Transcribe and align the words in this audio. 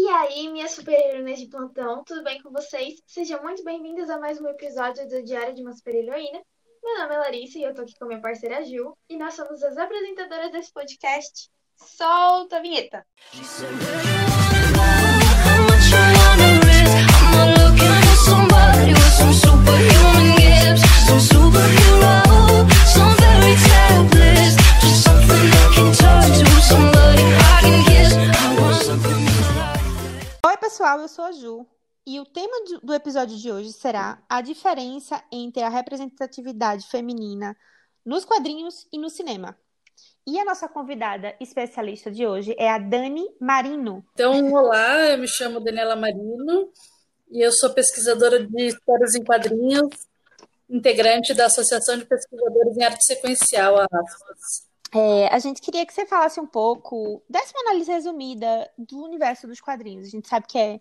E 0.00 0.08
aí, 0.08 0.48
minhas 0.48 0.70
super-heroínas 0.70 1.38
de 1.38 1.46
plantão, 1.48 2.02
tudo 2.04 2.24
bem 2.24 2.40
com 2.40 2.50
vocês? 2.50 2.94
Sejam 3.06 3.42
muito 3.42 3.62
bem-vindas 3.62 4.08
a 4.08 4.18
mais 4.18 4.40
um 4.40 4.48
episódio 4.48 5.06
do 5.06 5.22
Diário 5.22 5.54
de 5.54 5.60
uma 5.60 5.74
Super-Heroína. 5.74 6.40
Meu 6.82 6.98
nome 7.00 7.14
é 7.14 7.18
Larissa 7.18 7.58
e 7.58 7.64
eu 7.64 7.74
tô 7.74 7.82
aqui 7.82 7.92
com 7.98 8.06
minha 8.06 8.20
parceira 8.22 8.64
Gil. 8.64 8.96
E 9.10 9.18
nós 9.18 9.34
somos 9.34 9.62
as 9.62 9.76
apresentadoras 9.76 10.50
desse 10.50 10.72
podcast. 10.72 11.50
Solta 11.76 12.56
a 12.56 12.62
vinheta! 12.62 13.04
Somebody 19.36 20.35
Oi, 30.44 30.56
pessoal, 30.56 31.00
eu 31.00 31.08
sou 31.08 31.24
a 31.24 31.32
Ju. 31.32 31.64
E 32.04 32.18
o 32.18 32.24
tema 32.24 32.80
do 32.82 32.92
episódio 32.92 33.36
de 33.36 33.52
hoje 33.52 33.72
será 33.72 34.20
a 34.28 34.40
diferença 34.40 35.22
entre 35.32 35.62
a 35.62 35.68
representatividade 35.68 36.88
feminina 36.88 37.56
nos 38.04 38.24
quadrinhos 38.24 38.88
e 38.92 38.98
no 38.98 39.08
cinema. 39.08 39.56
E 40.26 40.40
a 40.40 40.44
nossa 40.44 40.68
convidada 40.68 41.36
especialista 41.40 42.10
de 42.10 42.26
hoje 42.26 42.54
é 42.58 42.68
a 42.68 42.78
Dani 42.78 43.24
Marino. 43.40 44.04
Então, 44.14 44.52
olá, 44.52 45.10
eu 45.10 45.18
me 45.18 45.28
chamo 45.28 45.60
Daniela 45.60 45.94
Marino 45.94 46.68
e 47.30 47.46
eu 47.46 47.52
sou 47.52 47.70
pesquisadora 47.70 48.44
de 48.44 48.66
histórias 48.66 49.14
em 49.14 49.22
quadrinhos, 49.22 49.88
integrante 50.70 51.34
da 51.34 51.46
Associação 51.46 51.98
de 51.98 52.06
Pesquisadores 52.06 52.76
em 52.76 52.84
Arte 52.84 53.04
Sequencial, 53.04 53.78
a 53.78 53.84
ASPAS. 53.84 54.66
É, 54.94 55.26
a 55.28 55.38
gente 55.38 55.60
queria 55.60 55.84
que 55.84 55.92
você 55.92 56.06
falasse 56.06 56.40
um 56.40 56.46
pouco, 56.46 57.22
desse 57.28 57.52
uma 57.52 57.70
análise 57.70 57.90
resumida 57.90 58.70
do 58.78 59.02
universo 59.04 59.46
dos 59.46 59.60
quadrinhos. 59.60 60.06
A 60.06 60.10
gente 60.10 60.28
sabe 60.28 60.46
que 60.46 60.56
é, 60.58 60.80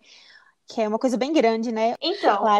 que 0.67 0.81
é 0.81 0.87
uma 0.87 0.99
coisa 0.99 1.17
bem 1.17 1.33
grande, 1.33 1.71
né? 1.71 1.95
Então, 2.01 2.53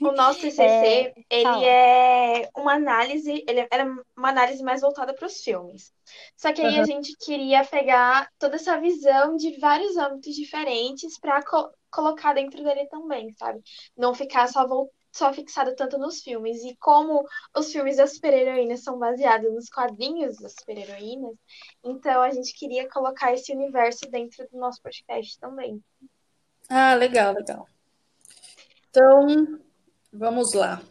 o, 0.00 0.08
o 0.08 0.12
nosso 0.12 0.40
TCC, 0.40 1.12
É, 1.12 1.14
ele 1.28 1.64
fala. 1.64 1.64
é 1.64 2.48
uma 2.56 2.74
análise, 2.74 3.44
ele 3.46 3.66
era 3.70 3.84
uma 4.16 4.28
análise 4.30 4.62
mais 4.62 4.80
voltada 4.80 5.12
para 5.14 5.26
os 5.26 5.40
filmes. 5.42 5.92
Só 6.36 6.52
que 6.52 6.62
aí 6.62 6.78
a 6.78 6.82
Aham. 6.82 6.84
gente 6.84 7.14
queria 7.18 7.64
pegar 7.64 8.28
toda 8.38 8.56
essa 8.56 8.80
visão 8.80 9.36
de 9.36 9.58
vários 9.58 9.96
âmbitos 9.96 10.34
diferentes 10.34 11.18
para 11.18 11.42
colocar 11.90 12.32
dentro 12.34 12.62
dele 12.62 12.86
também, 12.88 13.32
sabe? 13.36 13.60
Não 13.96 14.14
ficar 14.14 14.48
só, 14.48 14.66
vol- 14.66 14.92
só 15.16 15.32
fixado 15.32 15.74
tanto 15.74 15.98
nos 15.98 16.20
filmes. 16.20 16.62
E 16.62 16.76
como 16.76 17.24
os 17.56 17.72
filmes 17.72 17.96
das 17.96 18.14
super-heroínas 18.14 18.82
são 18.82 18.98
baseados 18.98 19.52
nos 19.52 19.68
quadrinhos 19.68 20.36
das 20.36 20.54
super-heroínas, 20.58 21.34
então 21.82 22.22
a 22.22 22.30
gente 22.30 22.52
queria 22.54 22.88
colocar 22.88 23.32
esse 23.32 23.52
universo 23.52 24.08
dentro 24.10 24.46
do 24.50 24.58
nosso 24.58 24.80
podcast 24.82 25.38
também. 25.40 25.82
Ah, 26.68 26.94
legal, 26.94 27.34
legal. 27.34 27.66
Então, 28.90 29.60
vamos 30.12 30.52
lá. 30.52 30.82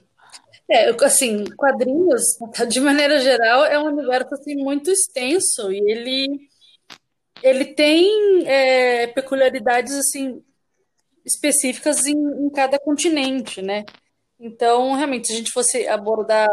É, 0.70 0.90
assim, 1.06 1.46
quadrinhos, 1.56 2.24
de 2.70 2.80
maneira 2.80 3.20
geral, 3.20 3.66
é 3.66 3.78
um 3.78 3.86
universo 3.86 4.34
assim, 4.34 4.56
muito 4.56 4.90
extenso 4.90 5.72
e 5.72 5.78
ele, 5.78 6.50
ele 7.44 7.66
tem 7.74 8.48
é, 8.48 9.08
peculiaridades 9.08 9.94
assim, 9.94 10.44
específicas 11.24 12.08
em, 12.08 12.16
em 12.16 12.50
cada 12.50 12.80
continente, 12.80 13.62
né? 13.62 13.86
Então, 14.40 14.94
realmente, 14.94 15.28
se 15.28 15.34
a 15.34 15.38
gente 15.38 15.52
fosse 15.52 15.88
abordar 15.88 16.50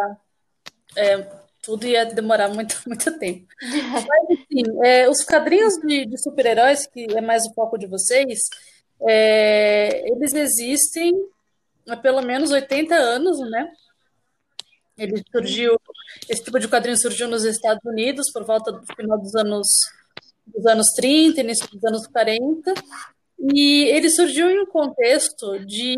é, 0.96 1.42
tudo 1.62 1.86
ia 1.86 2.04
demorar 2.04 2.48
muito, 2.48 2.76
muito 2.86 3.18
tempo. 3.18 3.46
Mas, 3.60 4.38
assim, 4.38 4.84
é, 4.84 5.08
os 5.08 5.24
quadrinhos 5.24 5.74
de, 5.74 6.06
de 6.06 6.20
super-heróis, 6.20 6.86
que 6.86 7.06
é 7.16 7.20
mais 7.20 7.44
o 7.46 7.54
foco 7.54 7.78
de 7.78 7.86
vocês, 7.86 8.40
é, 9.00 10.08
eles 10.10 10.34
existem 10.34 11.12
há 11.88 11.96
pelo 11.96 12.22
menos 12.22 12.50
80 12.50 12.94
anos, 12.94 13.38
né? 13.50 13.70
Ele 14.98 15.22
surgiu, 15.32 15.80
esse 16.28 16.44
tipo 16.44 16.58
de 16.58 16.68
quadrinho 16.68 17.00
surgiu 17.00 17.26
nos 17.26 17.44
Estados 17.44 17.82
Unidos 17.84 18.30
por 18.30 18.44
volta 18.44 18.70
do 18.70 18.84
final 18.94 19.18
dos 19.18 19.34
anos, 19.34 19.66
dos 20.46 20.66
anos 20.66 20.86
30, 20.94 21.40
início 21.40 21.68
dos 21.72 21.82
anos 21.84 22.06
40, 22.06 22.74
e 23.50 23.84
ele 23.86 24.08
surgiu 24.10 24.50
em 24.50 24.60
um 24.60 24.66
contexto 24.66 25.58
de 25.66 25.96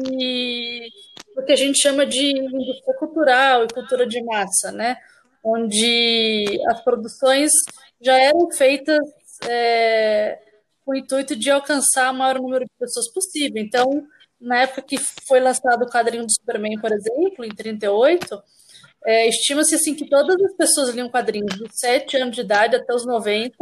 o 1.37 1.43
que 1.43 1.53
a 1.53 1.57
gente 1.57 1.79
chama 1.79 2.07
de 2.07 2.31
indústria 2.31 2.97
cultural 2.99 3.65
e 3.65 3.75
cultura 3.75 4.07
de 4.07 4.23
massa, 4.25 4.73
né? 4.73 4.97
Onde 5.43 6.59
as 6.69 6.83
produções 6.83 7.53
já 8.01 8.17
eram 8.19 8.51
feitas 8.51 8.99
é, 9.47 10.39
com 10.85 10.93
o 10.93 10.97
intuito 10.97 11.37
de 11.37 11.51
alcançar 11.51 12.13
o 12.13 12.15
maior 12.15 12.41
número 12.41 12.65
de 12.65 12.71
pessoas 12.79 13.13
possível. 13.13 13.63
Então, 13.63 14.07
na 14.41 14.63
época 14.63 14.83
que 14.83 14.97
foi 15.27 15.41
lançado 15.41 15.83
o 15.83 15.91
quadrinho 15.91 16.25
do 16.25 16.33
Superman, 16.33 16.81
por 16.81 16.93
exemplo, 16.93 17.45
em 17.45 17.51
38, 17.51 18.43
é, 19.07 19.29
estima-se 19.29 19.75
assim 19.75 19.95
que 19.95 20.09
todas 20.09 20.37
as 20.43 20.57
pessoas 20.57 20.91
liam 20.95 21.11
quadrinhos 21.11 21.55
de 21.55 21.65
7 21.79 22.17
anos 22.17 22.35
de 22.35 22.41
idade 22.41 22.77
até 22.77 22.95
os 22.95 23.05
90, 23.05 23.55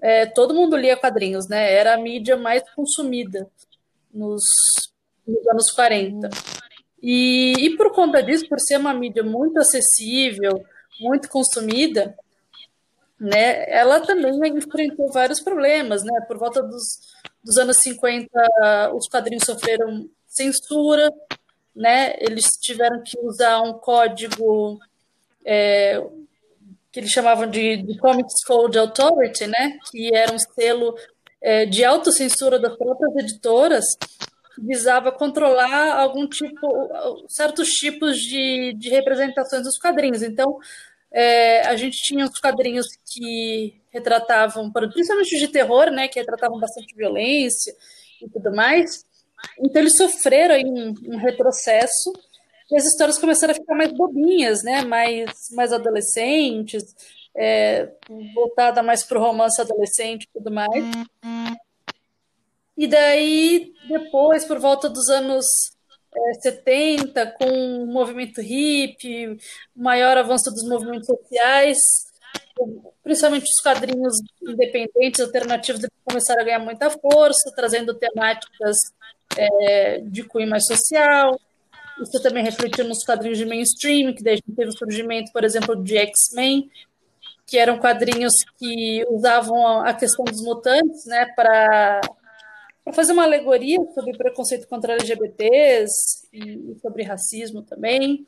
é, 0.00 0.26
todo 0.26 0.54
mundo 0.54 0.76
lia 0.76 0.96
quadrinhos, 0.96 1.48
né? 1.48 1.72
Era 1.72 1.94
a 1.94 1.98
mídia 1.98 2.36
mais 2.36 2.62
consumida 2.74 3.48
nos, 4.12 4.42
nos 5.26 5.46
anos 5.48 5.70
40. 5.70 6.28
E, 7.02 7.52
e 7.58 7.76
por 7.76 7.92
conta 7.92 8.22
disso, 8.22 8.48
por 8.48 8.58
ser 8.60 8.78
uma 8.78 8.92
mídia 8.94 9.22
muito 9.22 9.58
acessível, 9.58 10.64
muito 11.00 11.28
consumida, 11.28 12.16
né, 13.18 13.64
ela 13.70 14.00
também 14.00 14.32
enfrentou 14.56 15.10
vários 15.10 15.40
problemas, 15.40 16.02
né? 16.02 16.20
Por 16.26 16.38
volta 16.38 16.62
dos, 16.62 16.98
dos 17.42 17.56
anos 17.56 17.78
50, 17.80 18.28
os 18.94 19.08
quadrinhos 19.08 19.44
sofreram 19.44 20.08
censura, 20.26 21.10
né? 21.74 22.14
Eles 22.18 22.44
tiveram 22.60 23.02
que 23.02 23.18
usar 23.20 23.62
um 23.62 23.74
código 23.74 24.78
é, 25.44 26.02
que 26.96 27.00
eles 27.00 27.10
chamavam 27.10 27.46
de, 27.46 27.76
de 27.82 27.98
Comics 27.98 28.42
Code 28.46 28.78
Authority, 28.78 29.46
né? 29.46 29.78
Que 29.90 30.16
era 30.16 30.32
um 30.32 30.38
selo 30.38 30.96
é, 31.42 31.66
de 31.66 31.84
autocensura 31.84 32.58
das 32.58 32.74
próprias 32.74 33.14
editoras 33.16 33.84
visava 34.58 35.12
controlar 35.12 36.00
algum 36.00 36.26
tipo, 36.26 37.26
certos 37.28 37.68
tipos 37.68 38.16
de, 38.16 38.72
de 38.78 38.88
representações 38.88 39.64
dos 39.64 39.76
quadrinhos. 39.76 40.22
Então, 40.22 40.56
é, 41.12 41.60
a 41.68 41.76
gente 41.76 41.98
tinha 41.98 42.24
os 42.24 42.40
quadrinhos 42.40 42.86
que 43.12 43.78
retratavam, 43.90 44.72
principalmente 44.72 45.34
os 45.34 45.40
de 45.40 45.48
terror, 45.48 45.90
né, 45.90 46.08
que 46.08 46.18
retratavam 46.18 46.58
bastante 46.58 46.96
violência 46.96 47.76
e 48.22 48.30
tudo 48.30 48.56
mais. 48.56 49.04
Então 49.60 49.82
eles 49.82 49.98
sofreram 49.98 50.54
aí 50.54 50.64
um, 50.64 50.94
um 51.08 51.18
retrocesso 51.18 52.10
e 52.70 52.76
as 52.76 52.84
histórias 52.84 53.18
começaram 53.18 53.52
a 53.52 53.54
ficar 53.54 53.74
mais 53.74 53.92
bobinhas, 53.92 54.62
né, 54.62 54.82
mais, 54.82 55.30
mais 55.52 55.72
adolescentes, 55.72 56.82
é, 57.36 57.90
voltada 58.34 58.82
mais 58.82 59.04
para 59.04 59.18
o 59.18 59.22
romance 59.22 59.60
adolescente 59.60 60.24
e 60.24 60.28
tudo 60.32 60.50
mais. 60.50 60.84
E 62.76 62.86
daí, 62.86 63.72
depois, 63.88 64.44
por 64.44 64.58
volta 64.58 64.88
dos 64.88 65.08
anos 65.08 65.46
é, 66.14 66.34
70, 66.40 67.26
com 67.38 67.82
o 67.82 67.86
movimento 67.86 68.40
hippie, 68.40 69.38
maior 69.74 70.18
avanço 70.18 70.50
dos 70.50 70.68
movimentos 70.68 71.06
sociais, 71.06 71.78
principalmente 73.02 73.44
os 73.44 73.62
quadrinhos 73.62 74.14
independentes, 74.42 75.20
alternativos, 75.20 75.86
começaram 76.04 76.42
a 76.42 76.44
ganhar 76.44 76.58
muita 76.58 76.90
força, 76.90 77.52
trazendo 77.54 77.94
temáticas 77.94 78.76
é, 79.36 80.00
de 80.00 80.24
cunho 80.24 80.48
mais 80.48 80.66
social. 80.66 81.38
Isso 82.00 82.22
também 82.22 82.44
refletiu 82.44 82.84
nos 82.84 83.04
quadrinhos 83.04 83.38
de 83.38 83.46
mainstream, 83.46 84.14
que 84.14 84.22
daí 84.22 84.40
teve 84.42 84.70
o 84.70 84.76
surgimento, 84.76 85.32
por 85.32 85.44
exemplo, 85.44 85.82
de 85.82 85.96
X-Men, 85.96 86.70
que 87.46 87.58
eram 87.58 87.78
quadrinhos 87.78 88.34
que 88.58 89.04
usavam 89.08 89.80
a 89.80 89.94
questão 89.94 90.24
dos 90.24 90.42
mutantes 90.42 91.06
né, 91.06 91.26
para 91.34 92.00
fazer 92.92 93.12
uma 93.12 93.24
alegoria 93.24 93.78
sobre 93.94 94.16
preconceito 94.16 94.68
contra 94.68 94.94
LGBTs 94.94 96.28
e 96.32 96.76
sobre 96.82 97.02
racismo 97.02 97.62
também. 97.62 98.26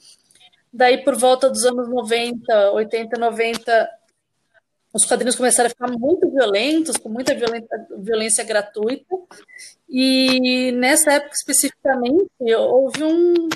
Daí, 0.73 1.03
por 1.05 1.17
volta 1.17 1.51
dos 1.51 1.65
anos 1.65 1.89
90, 1.89 2.73
80, 2.73 3.19
90, 3.19 3.91
os 4.93 5.05
quadrinhos 5.05 5.37
começaram 5.37 5.67
a 5.67 5.71
ficar 5.71 5.91
muito 5.91 6.31
violentos, 6.31 6.97
com 6.97 7.09
muita 7.09 7.35
violência, 7.35 7.87
violência 7.99 8.45
gratuita. 8.45 9.17
E 9.89 10.73
nessa 10.73 11.13
época 11.13 11.35
especificamente, 11.35 12.31
houve 12.57 13.05
um, 13.05 13.49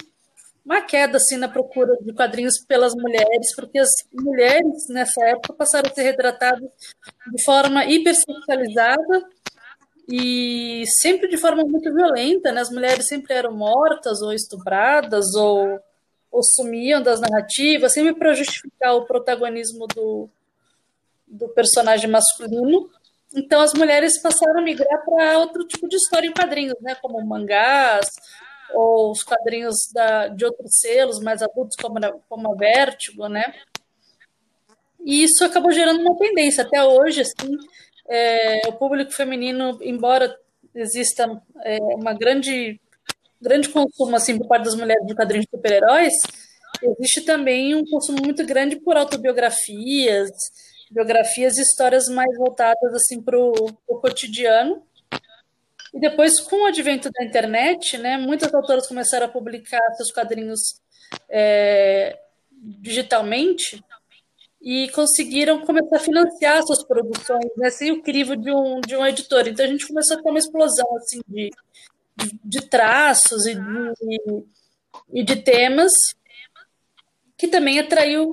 uma 0.65 0.81
queda 0.81 1.17
assim 1.17 1.37
na 1.37 1.49
procura 1.49 1.97
de 2.01 2.13
quadrinhos 2.13 2.55
pelas 2.67 2.95
mulheres, 2.95 3.55
porque 3.57 3.79
as 3.79 3.91
mulheres 4.13 4.89
nessa 4.89 5.25
época 5.27 5.55
passaram 5.55 5.91
a 5.91 5.95
ser 5.95 6.03
retratadas 6.03 6.71
de 7.27 7.45
forma 7.45 7.85
hipersexualizada 7.85 9.27
e 10.09 10.85
sempre 11.01 11.29
de 11.29 11.37
forma 11.37 11.65
muito 11.65 11.93
violenta, 11.93 12.53
né? 12.53 12.61
As 12.61 12.71
mulheres 12.71 13.07
sempre 13.07 13.35
eram 13.35 13.53
mortas 13.53 14.23
ou 14.23 14.33
estupradas 14.33 15.35
ou 15.35 15.81
ou 16.33 16.43
sumiam 16.43 17.03
das 17.03 17.21
narrativas, 17.21 17.93
sempre 17.93 18.15
para 18.15 18.33
justificar 18.33 18.95
o 18.95 19.05
protagonismo 19.05 19.87
do, 19.89 20.31
do 21.27 21.47
personagem 21.51 22.09
masculino. 22.09 22.89
Então 23.37 23.61
as 23.61 23.75
mulheres 23.75 24.19
passaram 24.21 24.61
a 24.61 24.63
migrar 24.63 25.05
para 25.05 25.39
outro 25.39 25.67
tipo 25.67 25.87
de 25.87 25.97
história 25.97 26.27
em 26.27 26.33
quadrinhos, 26.33 26.75
né, 26.81 26.95
como 26.95 27.23
mangás 27.23 28.09
ou 28.75 29.11
os 29.11 29.23
quadrinhos 29.23 29.77
da, 29.93 30.29
de 30.29 30.45
outros 30.45 30.79
selos 30.81 31.21
mais 31.21 31.43
adultos, 31.43 31.77
como, 31.81 31.99
como 32.29 32.53
a 32.53 32.57
Vertigo, 32.57 33.29
né? 33.29 33.55
E 35.05 35.25
isso 35.25 35.45
acabou 35.45 35.73
gerando 35.73 36.01
uma 36.01 36.17
tendência. 36.17 36.63
Até 36.63 36.83
hoje, 36.85 37.23
assim, 37.23 37.57
é, 38.09 38.69
o 38.69 38.73
público 38.73 39.13
feminino, 39.13 39.79
embora 39.83 40.37
exista 40.75 41.43
é, 41.65 41.79
uma 41.95 42.15
grande 42.15 42.81
grande 43.43 43.69
consumo 43.69 44.15
assim 44.15 44.39
por 44.39 44.47
parte 44.47 44.65
das 44.65 44.77
mulheres 44.77 45.05
de 45.05 45.15
quadrinhos 45.15 45.47
de 45.47 45.57
super-heróis, 45.57 46.15
existe 46.81 47.23
também 47.23 47.75
um 47.75 47.85
consumo 47.85 48.19
muito 48.23 48.47
grande 48.47 48.77
por 48.77 48.97
autobiografias, 48.97 50.31
biografias 50.91 51.59
e 51.59 51.63
histórias 51.63 52.09
mais 52.09 52.37
voltadas 52.39 52.95
assim 52.95 53.21
para 53.21 53.37
o 53.37 53.99
cotidiano. 54.01 54.83
E 55.95 56.01
depois, 56.01 56.41
com 56.41 56.65
o 56.65 56.67
advento 56.67 57.11
da 57.11 57.25
internet, 57.25 57.99
né, 57.99 58.17
muitas 58.17 58.53
autoras 58.55 58.87
começaram 58.87 59.27
a 59.27 59.29
publicar 59.29 59.81
seus 59.95 60.11
quadrinhos 60.11 60.81
é, 61.29 62.19
digitalmente 62.81 63.83
e 64.63 64.89
conseguiram 64.91 65.61
começar 65.67 65.97
a 65.97 66.01
financiar 66.01 66.63
suas 66.63 66.85
produções, 66.85 67.51
né, 67.57 67.69
sem 67.69 67.91
o 67.91 68.03
crivo 68.03 68.37
de 68.37 68.51
um, 68.51 68.81
de 68.81 68.97
um 68.97 69.05
editor. 69.05 69.49
Então 69.49 69.67
a 69.67 69.69
gente 69.69 69.87
começou 69.87 70.17
a 70.17 70.23
ter 70.23 70.29
uma 70.31 70.39
explosão 70.39 70.97
assim 70.97 71.21
de, 71.27 71.51
de, 72.45 72.61
traços 72.69 73.45
e 73.47 73.55
de, 73.55 74.45
e 75.13 75.23
de 75.25 75.37
temas 75.37 75.93
que 77.37 77.49
também 77.49 77.81
atraiu 77.81 78.33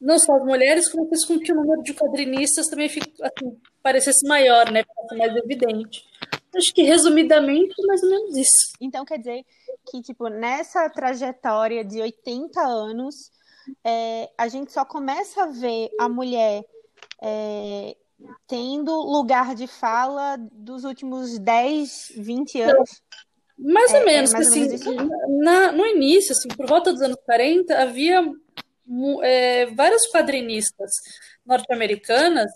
não 0.00 0.18
só 0.18 0.34
as 0.34 0.44
mulheres, 0.44 0.88
como 0.88 1.08
fez 1.08 1.24
com 1.24 1.38
que 1.38 1.52
o 1.52 1.56
número 1.56 1.82
de 1.82 1.94
quadrinistas 1.94 2.66
também 2.66 2.88
fique, 2.88 3.12
assim, 3.22 3.56
parecesse 3.82 4.26
maior, 4.26 4.70
né? 4.70 4.84
mais 5.16 5.34
evidente. 5.36 6.07
Acho 6.54 6.72
que 6.74 6.82
resumidamente, 6.82 7.74
mais 7.86 8.02
ou 8.02 8.10
menos 8.10 8.36
isso. 8.36 8.72
Então 8.80 9.04
quer 9.04 9.18
dizer 9.18 9.44
que, 9.90 10.00
tipo, 10.02 10.28
nessa 10.28 10.88
trajetória 10.88 11.84
de 11.84 12.00
80 12.00 12.60
anos, 12.60 13.30
é, 13.84 14.30
a 14.36 14.48
gente 14.48 14.72
só 14.72 14.84
começa 14.84 15.44
a 15.44 15.46
ver 15.46 15.90
a 16.00 16.08
mulher 16.08 16.64
é, 17.22 17.96
tendo 18.46 18.92
lugar 18.92 19.54
de 19.54 19.66
fala 19.66 20.36
dos 20.52 20.84
últimos 20.84 21.38
10, 21.38 22.12
20 22.16 22.60
anos. 22.62 23.02
Mais 23.58 23.90
ou 23.90 23.98
é, 23.98 24.02
é 24.02 24.04
menos, 24.04 24.32
mais 24.32 24.48
assim, 24.48 24.62
ou 24.86 24.94
menos 24.94 25.08
na, 25.40 25.72
no 25.72 25.84
início, 25.84 26.32
assim, 26.32 26.48
por 26.48 26.66
volta 26.66 26.92
dos 26.92 27.02
anos 27.02 27.18
40, 27.24 27.76
havia 27.76 28.22
é, 29.22 29.66
várias 29.66 30.06
quadrinistas 30.10 30.90
norte-americanas 31.44 32.50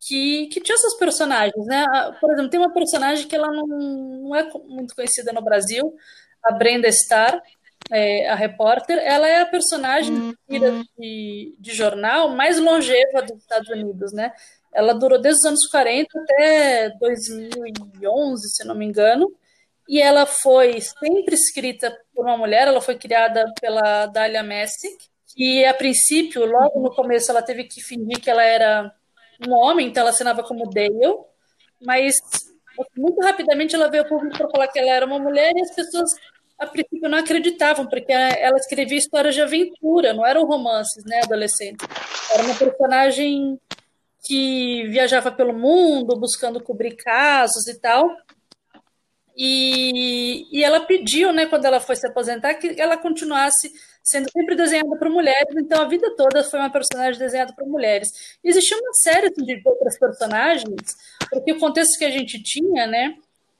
que, 0.00 0.46
que 0.46 0.60
tinham 0.60 0.78
seus 0.78 0.94
personagens, 0.94 1.66
né? 1.66 1.84
Por 2.20 2.32
exemplo, 2.32 2.50
tem 2.50 2.58
uma 2.58 2.72
personagem 2.72 3.28
que 3.28 3.36
ela 3.36 3.48
não, 3.48 3.66
não 3.66 4.34
é 4.34 4.50
muito 4.66 4.94
conhecida 4.94 5.32
no 5.32 5.42
Brasil, 5.42 5.94
a 6.42 6.52
Brenda 6.52 6.88
Starr, 6.88 7.40
é, 7.90 8.28
a 8.28 8.34
repórter, 8.34 8.98
ela 8.98 9.28
é 9.28 9.40
a 9.40 9.46
personagem 9.46 10.14
uhum. 10.48 10.84
de, 10.98 11.54
de 11.58 11.74
jornal 11.74 12.30
mais 12.30 12.58
longeva 12.58 13.22
dos 13.22 13.38
Estados 13.38 13.68
Unidos, 13.68 14.12
né? 14.12 14.32
Ela 14.72 14.94
durou 14.94 15.20
desde 15.20 15.40
os 15.40 15.46
anos 15.46 15.66
40 15.66 16.08
até 16.20 16.90
2011, 17.00 18.48
se 18.48 18.64
não 18.64 18.74
me 18.74 18.86
engano, 18.86 19.30
e 19.88 20.00
ela 20.00 20.24
foi 20.24 20.80
sempre 20.80 21.34
escrita 21.34 21.94
por 22.14 22.24
uma 22.24 22.36
mulher, 22.36 22.68
ela 22.68 22.80
foi 22.80 22.96
criada 22.96 23.52
pela 23.60 24.06
Dahlia 24.06 24.42
Messick, 24.42 25.10
e 25.36 25.64
a 25.64 25.74
princípio, 25.74 26.46
logo 26.46 26.80
no 26.80 26.94
começo, 26.94 27.30
ela 27.30 27.42
teve 27.42 27.64
que 27.64 27.82
fingir 27.82 28.20
que 28.20 28.30
ela 28.30 28.42
era 28.42 28.94
um 29.46 29.52
homem, 29.52 29.88
então 29.88 30.02
ela 30.02 30.10
assinava 30.10 30.42
como 30.42 30.70
Dale, 30.70 31.18
mas 31.80 32.14
muito 32.96 33.20
rapidamente 33.20 33.74
ela 33.74 33.88
veio 33.88 34.04
ao 34.04 34.08
público 34.08 34.36
para 34.36 34.48
falar 34.48 34.68
que 34.68 34.78
ela 34.78 34.90
era 34.90 35.06
uma 35.06 35.18
mulher 35.18 35.52
e 35.54 35.62
as 35.62 35.74
pessoas 35.74 36.10
a 36.58 36.66
princípio 36.66 37.08
não 37.08 37.16
acreditavam, 37.16 37.86
porque 37.86 38.12
ela 38.12 38.58
escrevia 38.58 38.98
histórias 38.98 39.34
de 39.34 39.40
aventura, 39.40 40.12
não 40.12 40.26
eram 40.26 40.44
romances, 40.44 41.02
né, 41.06 41.20
adolescentes. 41.24 41.88
Era 42.30 42.42
uma 42.42 42.54
personagem 42.54 43.58
que 44.26 44.86
viajava 44.88 45.32
pelo 45.32 45.54
mundo 45.54 46.20
buscando 46.20 46.62
cobrir 46.62 46.96
casos 46.96 47.66
e 47.66 47.80
tal. 47.80 48.14
E, 49.36 50.46
e 50.52 50.62
ela 50.64 50.80
pediu, 50.80 51.32
né, 51.32 51.46
quando 51.46 51.64
ela 51.64 51.80
foi 51.80 51.96
se 51.96 52.06
aposentar, 52.06 52.54
que 52.54 52.80
ela 52.80 52.96
continuasse 52.96 53.70
sendo 54.02 54.30
sempre 54.30 54.56
desenhada 54.56 54.96
por 54.98 55.08
mulheres, 55.08 55.54
então 55.56 55.82
a 55.82 55.88
vida 55.88 56.14
toda 56.16 56.42
foi 56.42 56.58
uma 56.58 56.70
personagem 56.70 57.18
desenhada 57.18 57.52
por 57.54 57.66
mulheres. 57.66 58.08
Existia 58.42 58.76
uma 58.76 58.92
série 58.94 59.26
assim, 59.28 59.44
de 59.44 59.60
outras 59.64 59.98
personagens, 59.98 60.96
porque 61.30 61.52
o 61.52 61.58
contexto 61.58 61.98
que 61.98 62.04
a 62.04 62.10
gente 62.10 62.42
tinha, 62.42 62.86
né, 62.86 63.14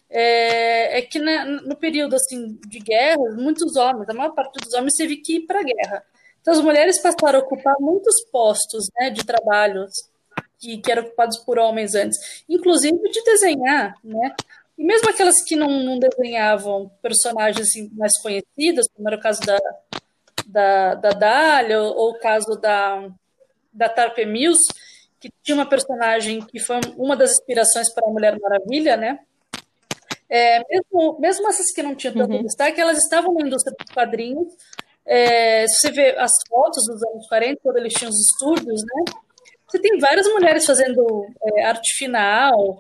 é, 0.08 0.98
é 0.98 1.02
que 1.02 1.18
na, 1.18 1.44
no 1.44 1.76
período 1.76 2.16
assim 2.16 2.58
de 2.66 2.80
guerra, 2.80 3.30
muitos 3.36 3.76
homens, 3.76 4.08
a 4.08 4.14
maior 4.14 4.34
parte 4.34 4.58
dos 4.60 4.74
homens 4.74 4.94
teve 4.96 5.18
que 5.18 5.36
ir 5.36 5.40
para 5.46 5.60
a 5.60 5.64
guerra. 5.64 6.04
Então 6.40 6.54
as 6.54 6.60
mulheres 6.60 6.98
passaram 6.98 7.38
a 7.38 7.42
ocupar 7.42 7.76
muitos 7.78 8.24
postos, 8.32 8.88
né, 8.98 9.10
de 9.10 9.24
trabalho 9.24 9.86
que, 10.58 10.78
que 10.78 10.90
eram 10.90 11.04
ocupados 11.04 11.38
por 11.38 11.58
homens 11.58 11.94
antes, 11.94 12.44
inclusive 12.48 12.98
de 13.10 13.22
desenhar, 13.24 13.94
né? 14.02 14.34
E 14.80 14.82
mesmo 14.82 15.10
aquelas 15.10 15.42
que 15.42 15.54
não, 15.54 15.68
não 15.68 15.98
desenhavam 15.98 16.90
personagens 17.02 17.68
assim, 17.68 17.90
mais 17.92 18.18
conhecidas, 18.22 18.86
como 18.96 19.06
era 19.10 19.18
o 19.18 19.20
caso 19.20 19.42
da, 19.42 19.58
da, 20.46 20.94
da 20.94 21.10
Dália, 21.10 21.82
ou, 21.82 21.94
ou, 21.94 22.10
o 22.12 22.18
caso 22.18 22.58
da, 22.58 23.06
da 23.70 23.90
Tarpe 23.90 24.24
Mills, 24.24 24.72
que 25.20 25.28
tinha 25.42 25.54
uma 25.54 25.68
personagem 25.68 26.40
que 26.40 26.58
foi 26.58 26.80
uma 26.96 27.14
das 27.14 27.32
inspirações 27.32 27.92
para 27.92 28.08
a 28.08 28.10
Mulher 28.10 28.40
Maravilha, 28.40 28.96
né? 28.96 29.18
É, 30.30 30.64
mesmo, 30.66 31.20
mesmo 31.20 31.48
essas 31.50 31.70
que 31.74 31.82
não 31.82 31.94
tinham 31.94 32.14
tanto 32.14 32.32
uhum. 32.32 32.42
destaque, 32.42 32.80
elas 32.80 32.96
estavam 32.96 33.34
na 33.34 33.46
indústria 33.46 33.76
dos 33.78 33.92
quadrinhos. 33.92 34.50
É, 35.04 35.66
se 35.68 35.74
você 35.74 35.92
vê 35.92 36.16
as 36.16 36.32
fotos 36.48 36.86
dos 36.86 37.02
anos 37.02 37.28
40, 37.28 37.60
quando 37.62 37.76
eles 37.76 37.92
tinham 37.92 38.08
os 38.08 38.18
estúdios, 38.18 38.80
né? 38.82 39.12
Você 39.70 39.78
tem 39.78 39.98
várias 40.00 40.26
mulheres 40.26 40.66
fazendo 40.66 41.26
é, 41.44 41.64
arte 41.64 41.94
final, 41.94 42.76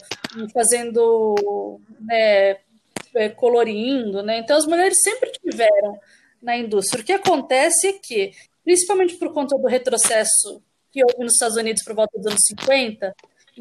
fazendo, 0.52 1.80
né, 2.00 2.56
é, 3.14 3.28
colorindo, 3.28 4.22
né? 4.22 4.38
Então 4.38 4.56
as 4.56 4.66
mulheres 4.66 5.00
sempre 5.00 5.30
tiveram 5.30 5.98
na 6.42 6.56
indústria. 6.56 7.02
O 7.02 7.04
que 7.04 7.12
acontece 7.12 7.86
é 7.86 7.92
que, 7.92 8.32
principalmente 8.64 9.16
por 9.16 9.32
conta 9.32 9.56
do 9.56 9.68
retrocesso 9.68 10.60
que 10.90 11.04
houve 11.04 11.22
nos 11.22 11.34
Estados 11.34 11.56
Unidos 11.56 11.84
por 11.84 11.94
volta 11.94 12.18
dos 12.18 12.26
anos 12.26 12.44
50, 12.44 13.14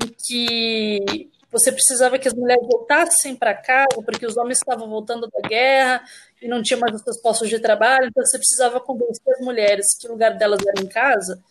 em 0.03 0.07
que 0.25 1.29
você 1.51 1.71
precisava 1.71 2.17
que 2.17 2.27
as 2.27 2.33
mulheres 2.33 2.65
voltassem 2.67 3.35
para 3.35 3.53
casa, 3.53 4.01
porque 4.05 4.25
os 4.25 4.37
homens 4.37 4.57
estavam 4.57 4.89
voltando 4.89 5.27
da 5.27 5.47
guerra 5.47 6.03
e 6.41 6.47
não 6.47 6.61
tinham 6.61 6.79
mais 6.79 6.95
os 6.95 7.01
seus 7.01 7.21
postos 7.21 7.49
de 7.49 7.59
trabalho, 7.59 8.07
então 8.07 8.23
você 8.25 8.37
precisava 8.37 8.79
convencer 8.79 9.33
as 9.33 9.45
mulheres 9.45 9.97
que 9.99 10.07
o 10.07 10.11
lugar 10.11 10.37
delas 10.37 10.59
era 10.65 10.83
em 10.83 10.87
casa. 10.87 11.41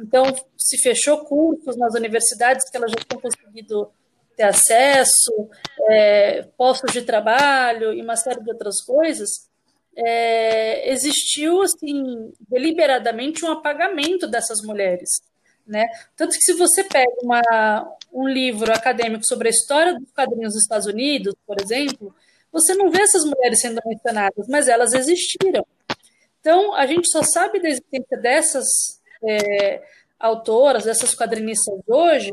Então, 0.00 0.24
se 0.56 0.78
fechou 0.78 1.24
cursos 1.24 1.76
nas 1.76 1.94
universidades 1.94 2.68
que 2.70 2.76
elas 2.76 2.90
já 2.90 2.96
tinham 2.96 3.20
conseguido 3.20 3.90
ter 4.36 4.44
acesso, 4.44 5.48
é, 5.88 6.42
postos 6.56 6.92
de 6.92 7.02
trabalho 7.02 7.92
e 7.94 8.02
uma 8.02 8.16
série 8.16 8.42
de 8.42 8.50
outras 8.50 8.82
coisas, 8.82 9.48
é, 9.96 10.92
existiu 10.92 11.62
assim 11.62 12.30
deliberadamente 12.48 13.44
um 13.44 13.50
apagamento 13.50 14.26
dessas 14.28 14.60
mulheres, 14.62 15.08
né? 15.66 15.86
Tanto 16.14 16.36
que 16.36 16.42
se 16.42 16.52
você 16.52 16.84
pega 16.84 17.10
uma, 17.22 17.96
um 18.12 18.28
livro 18.28 18.70
acadêmico 18.72 19.26
sobre 19.26 19.48
a 19.48 19.50
história 19.50 19.94
dos 19.94 20.10
quadrinhos 20.12 20.52
dos 20.52 20.62
Estados 20.62 20.86
Unidos, 20.86 21.34
por 21.46 21.56
exemplo, 21.58 22.14
você 22.52 22.74
não 22.74 22.90
vê 22.90 23.00
essas 23.00 23.24
mulheres 23.24 23.60
sendo 23.60 23.80
mencionadas, 23.86 24.46
mas 24.48 24.68
elas 24.68 24.92
existiram. 24.92 25.66
Então 26.40 26.74
a 26.74 26.86
gente 26.86 27.10
só 27.10 27.22
sabe 27.22 27.60
da 27.60 27.68
existência 27.68 28.18
dessas 28.18 28.66
é, 29.26 29.82
autoras, 30.18 30.84
dessas 30.84 31.14
quadrinistas 31.14 31.74
hoje, 31.86 32.32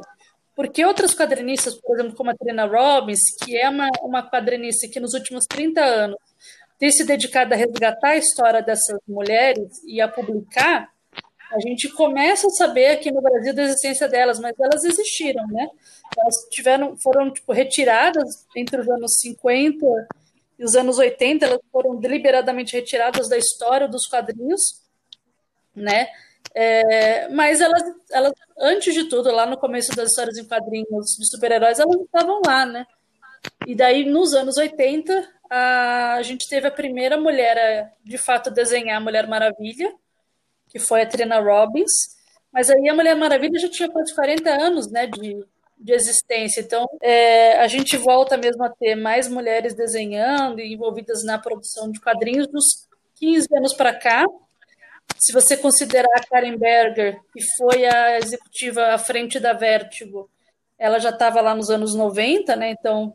porque 0.55 0.85
outras 0.85 1.15
quadrinistas, 1.15 1.75
por 1.75 1.97
exemplo, 1.97 2.15
como 2.15 2.29
a 2.29 2.35
Trina 2.35 2.65
Robbins, 2.65 3.19
que 3.43 3.57
é 3.57 3.67
uma, 3.67 3.89
uma 4.01 4.29
quadrinista 4.29 4.87
que 4.87 4.99
nos 4.99 5.13
últimos 5.13 5.45
30 5.45 5.81
anos 5.81 6.17
ter 6.77 6.91
se 6.91 7.05
dedicado 7.05 7.53
a 7.53 7.57
resgatar 7.57 8.09
a 8.09 8.17
história 8.17 8.61
dessas 8.61 8.99
mulheres 9.07 9.81
e 9.87 10.01
a 10.01 10.07
publicar, 10.07 10.91
a 11.51 11.59
gente 11.59 11.87
começa 11.89 12.47
a 12.47 12.51
saber 12.51 12.87
aqui 12.87 13.11
no 13.11 13.21
Brasil 13.21 13.53
da 13.53 13.63
existência 13.63 14.07
delas, 14.07 14.39
mas 14.39 14.53
elas 14.59 14.83
existiram, 14.83 15.45
né? 15.47 15.69
Elas 16.17 16.35
tiveram, 16.49 16.97
foram 16.97 17.31
tipo, 17.31 17.53
retiradas 17.53 18.47
entre 18.55 18.81
os 18.81 18.89
anos 18.89 19.19
50 19.19 19.85
e 20.57 20.65
os 20.65 20.75
anos 20.75 20.97
80, 20.97 21.45
elas 21.45 21.59
foram 21.71 21.95
deliberadamente 21.95 22.75
retiradas 22.75 23.29
da 23.29 23.37
história 23.37 23.87
dos 23.87 24.07
quadrinhos, 24.07 24.81
né? 25.75 26.07
É, 26.55 27.27
mas 27.29 27.61
elas, 27.61 27.81
elas, 28.11 28.33
antes 28.59 28.93
de 28.93 29.05
tudo, 29.05 29.31
lá 29.31 29.45
no 29.45 29.57
começo 29.57 29.95
das 29.95 30.09
histórias 30.09 30.37
em 30.37 30.47
quadrinhos 30.47 31.15
de 31.17 31.29
super-heróis, 31.29 31.79
elas 31.79 32.01
estavam 32.01 32.41
lá, 32.45 32.65
né? 32.65 32.85
E 33.67 33.75
daí, 33.75 34.05
nos 34.05 34.33
anos 34.33 34.57
80, 34.57 35.27
a, 35.49 36.21
gente 36.23 36.47
teve 36.47 36.67
a 36.67 36.71
primeira 36.71 37.17
mulher 37.17 37.57
a, 37.57 37.91
de 38.03 38.17
fato, 38.17 38.49
desenhar 38.51 38.97
a 38.97 39.03
Mulher 39.03 39.27
Maravilha, 39.27 39.93
que 40.69 40.79
foi 40.79 41.01
a 41.01 41.05
Trina 41.05 41.39
Robbins. 41.39 41.91
Mas 42.51 42.69
aí 42.69 42.87
a 42.87 42.93
Mulher 42.93 43.15
Maravilha 43.15 43.59
já 43.59 43.69
tinha 43.69 43.89
quase 43.89 44.13
40 44.13 44.49
anos 44.49 44.91
né, 44.91 45.07
de, 45.07 45.45
de 45.77 45.93
existência. 45.93 46.61
Então, 46.61 46.87
é, 47.01 47.59
a 47.59 47.67
gente 47.67 47.97
volta 47.97 48.37
mesmo 48.37 48.63
a 48.63 48.69
ter 48.69 48.95
mais 48.95 49.27
mulheres 49.27 49.73
desenhando 49.73 50.59
e 50.59 50.73
envolvidas 50.73 51.23
na 51.23 51.39
produção 51.39 51.91
de 51.91 51.99
quadrinhos 51.99 52.47
dos 52.47 52.87
15 53.15 53.47
anos 53.55 53.73
para 53.73 53.93
cá. 53.93 54.25
Se 55.17 55.31
você 55.31 55.55
considerar 55.55 56.09
a 56.15 56.23
Karen 56.23 56.57
Berger, 56.57 57.19
que 57.31 57.41
foi 57.57 57.85
a 57.85 58.17
executiva 58.17 58.87
à 58.87 58.97
frente 58.97 59.39
da 59.39 59.53
Vertigo, 59.53 60.29
ela 60.77 60.99
já 60.99 61.11
estava 61.11 61.39
lá 61.39 61.55
nos 61.55 61.69
anos 61.69 61.95
90, 61.95 62.55
né? 62.55 62.71
Então, 62.71 63.13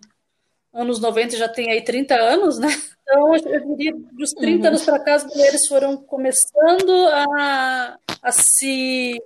anos 0.72 1.00
90 1.00 1.36
já 1.36 1.48
tem 1.48 1.70
aí 1.70 1.82
30 1.82 2.14
anos, 2.14 2.58
né? 2.58 2.68
Então, 3.02 3.34
eu 3.34 3.76
diria 3.76 3.94
dos 4.12 4.30
30 4.32 4.60
uhum. 4.60 4.68
anos 4.68 4.84
para 4.84 4.98
cá, 5.00 5.14
as 5.14 5.24
mulheres 5.24 5.66
foram 5.66 5.96
começando 5.96 6.92
a, 7.08 7.98
a 8.22 8.32
se 8.32 9.18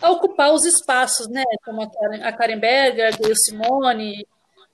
a 0.00 0.10
ocupar 0.10 0.52
os 0.52 0.64
espaços, 0.64 1.26
né? 1.28 1.42
Como 1.64 1.82
a 1.82 1.90
Karen, 1.90 2.22
a 2.22 2.32
Karen 2.32 2.58
Berger, 2.58 3.06
a 3.06 3.16
Gayle 3.16 3.36
Simone, 3.36 4.26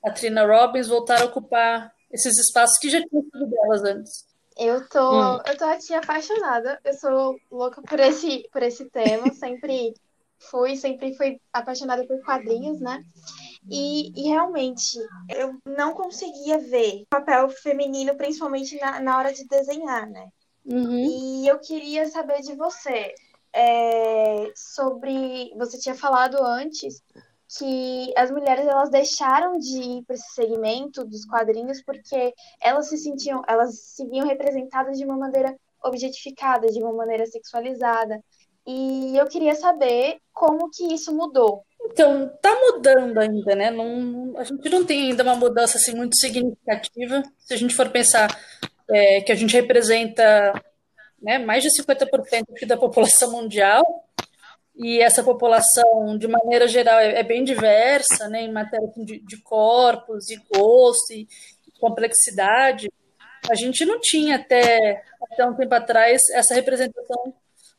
a 0.03 0.11
Trina 0.11 0.45
Robbins 0.45 0.87
voltaram 0.87 1.23
a 1.23 1.29
ocupar 1.29 1.93
esses 2.11 2.37
espaços 2.37 2.77
que 2.77 2.89
já 2.89 3.01
tinham 3.01 3.23
sido 3.23 3.45
delas 3.47 3.83
antes. 3.83 4.26
Eu 4.57 4.87
tô, 4.89 5.35
hum. 5.35 5.39
eu 5.45 5.57
tô 5.57 5.65
aqui 5.65 5.93
apaixonada. 5.93 6.79
Eu 6.83 6.93
sou 6.93 7.39
louca 7.51 7.81
por 7.81 7.99
esse, 7.99 8.47
por 8.51 8.63
esse 8.63 8.85
tema. 8.89 9.31
Sempre 9.33 9.93
fui, 10.39 10.75
sempre 10.75 11.15
fui 11.15 11.39
apaixonada 11.53 12.05
por 12.05 12.19
quadrinhos, 12.23 12.79
né? 12.79 13.03
E, 13.69 14.11
e, 14.15 14.29
realmente, 14.29 14.97
eu 15.29 15.55
não 15.65 15.93
conseguia 15.93 16.57
ver 16.57 17.05
papel 17.09 17.49
feminino, 17.49 18.15
principalmente 18.15 18.79
na, 18.79 18.99
na 18.99 19.17
hora 19.17 19.33
de 19.33 19.45
desenhar, 19.45 20.09
né? 20.09 20.29
Uhum. 20.65 21.43
E 21.43 21.47
eu 21.47 21.59
queria 21.59 22.07
saber 22.07 22.41
de 22.41 22.55
você 22.55 23.13
é, 23.53 24.51
sobre. 24.55 25.51
Você 25.57 25.77
tinha 25.79 25.95
falado 25.95 26.37
antes 26.43 27.01
que 27.47 28.13
as 28.17 28.29
mulheres 28.29 28.67
elas 28.67 28.89
deixaram 28.89 29.57
de 29.57 29.77
ir 29.79 30.03
para 30.03 30.15
esse 30.15 30.33
segmento 30.33 31.05
dos 31.05 31.25
quadrinhos 31.25 31.81
porque 31.81 32.33
elas 32.61 32.89
se 32.89 32.97
sentiam, 32.97 33.41
elas 33.47 33.79
se 33.79 34.05
viam 34.05 34.27
representadas 34.27 34.97
de 34.97 35.05
uma 35.05 35.17
maneira 35.17 35.55
objetificada, 35.83 36.67
de 36.67 36.81
uma 36.81 36.93
maneira 36.93 37.25
sexualizada. 37.25 38.21
E 38.65 39.15
eu 39.15 39.25
queria 39.27 39.55
saber 39.55 40.17
como 40.33 40.69
que 40.69 40.93
isso 40.93 41.15
mudou. 41.15 41.63
Então, 41.85 42.29
tá 42.41 42.53
mudando 42.53 43.17
ainda, 43.17 43.55
né? 43.55 43.71
Não, 43.71 44.33
a 44.37 44.43
gente 44.43 44.67
não 44.69 44.85
tem 44.85 45.09
ainda 45.11 45.23
uma 45.23 45.35
mudança 45.35 45.77
assim 45.77 45.95
muito 45.95 46.17
significativa. 46.17 47.23
Se 47.39 47.53
a 47.53 47.57
gente 47.57 47.73
for 47.73 47.89
pensar 47.89 48.27
é, 48.89 49.21
que 49.21 49.31
a 49.31 49.35
gente 49.35 49.53
representa 49.53 50.61
né, 51.21 51.37
mais 51.37 51.63
de 51.63 51.69
50% 51.69 52.67
da 52.67 52.75
população 52.75 53.31
mundial, 53.31 54.06
e 54.77 55.01
essa 55.01 55.23
população, 55.23 56.17
de 56.17 56.27
maneira 56.27 56.67
geral, 56.67 56.99
é, 56.99 57.19
é 57.19 57.23
bem 57.23 57.43
diversa, 57.43 58.29
né, 58.29 58.43
em 58.43 58.51
matéria 58.51 58.87
de, 58.95 59.19
de 59.19 59.37
corpos, 59.37 60.29
e 60.29 60.39
gosto, 60.53 61.13
e, 61.13 61.27
complexidade. 61.79 62.87
A 63.49 63.55
gente 63.55 63.85
não 63.85 63.99
tinha 63.99 64.35
até, 64.35 65.03
até 65.31 65.45
um 65.45 65.55
tempo 65.55 65.73
atrás 65.73 66.21
essa 66.31 66.53
representação 66.53 67.33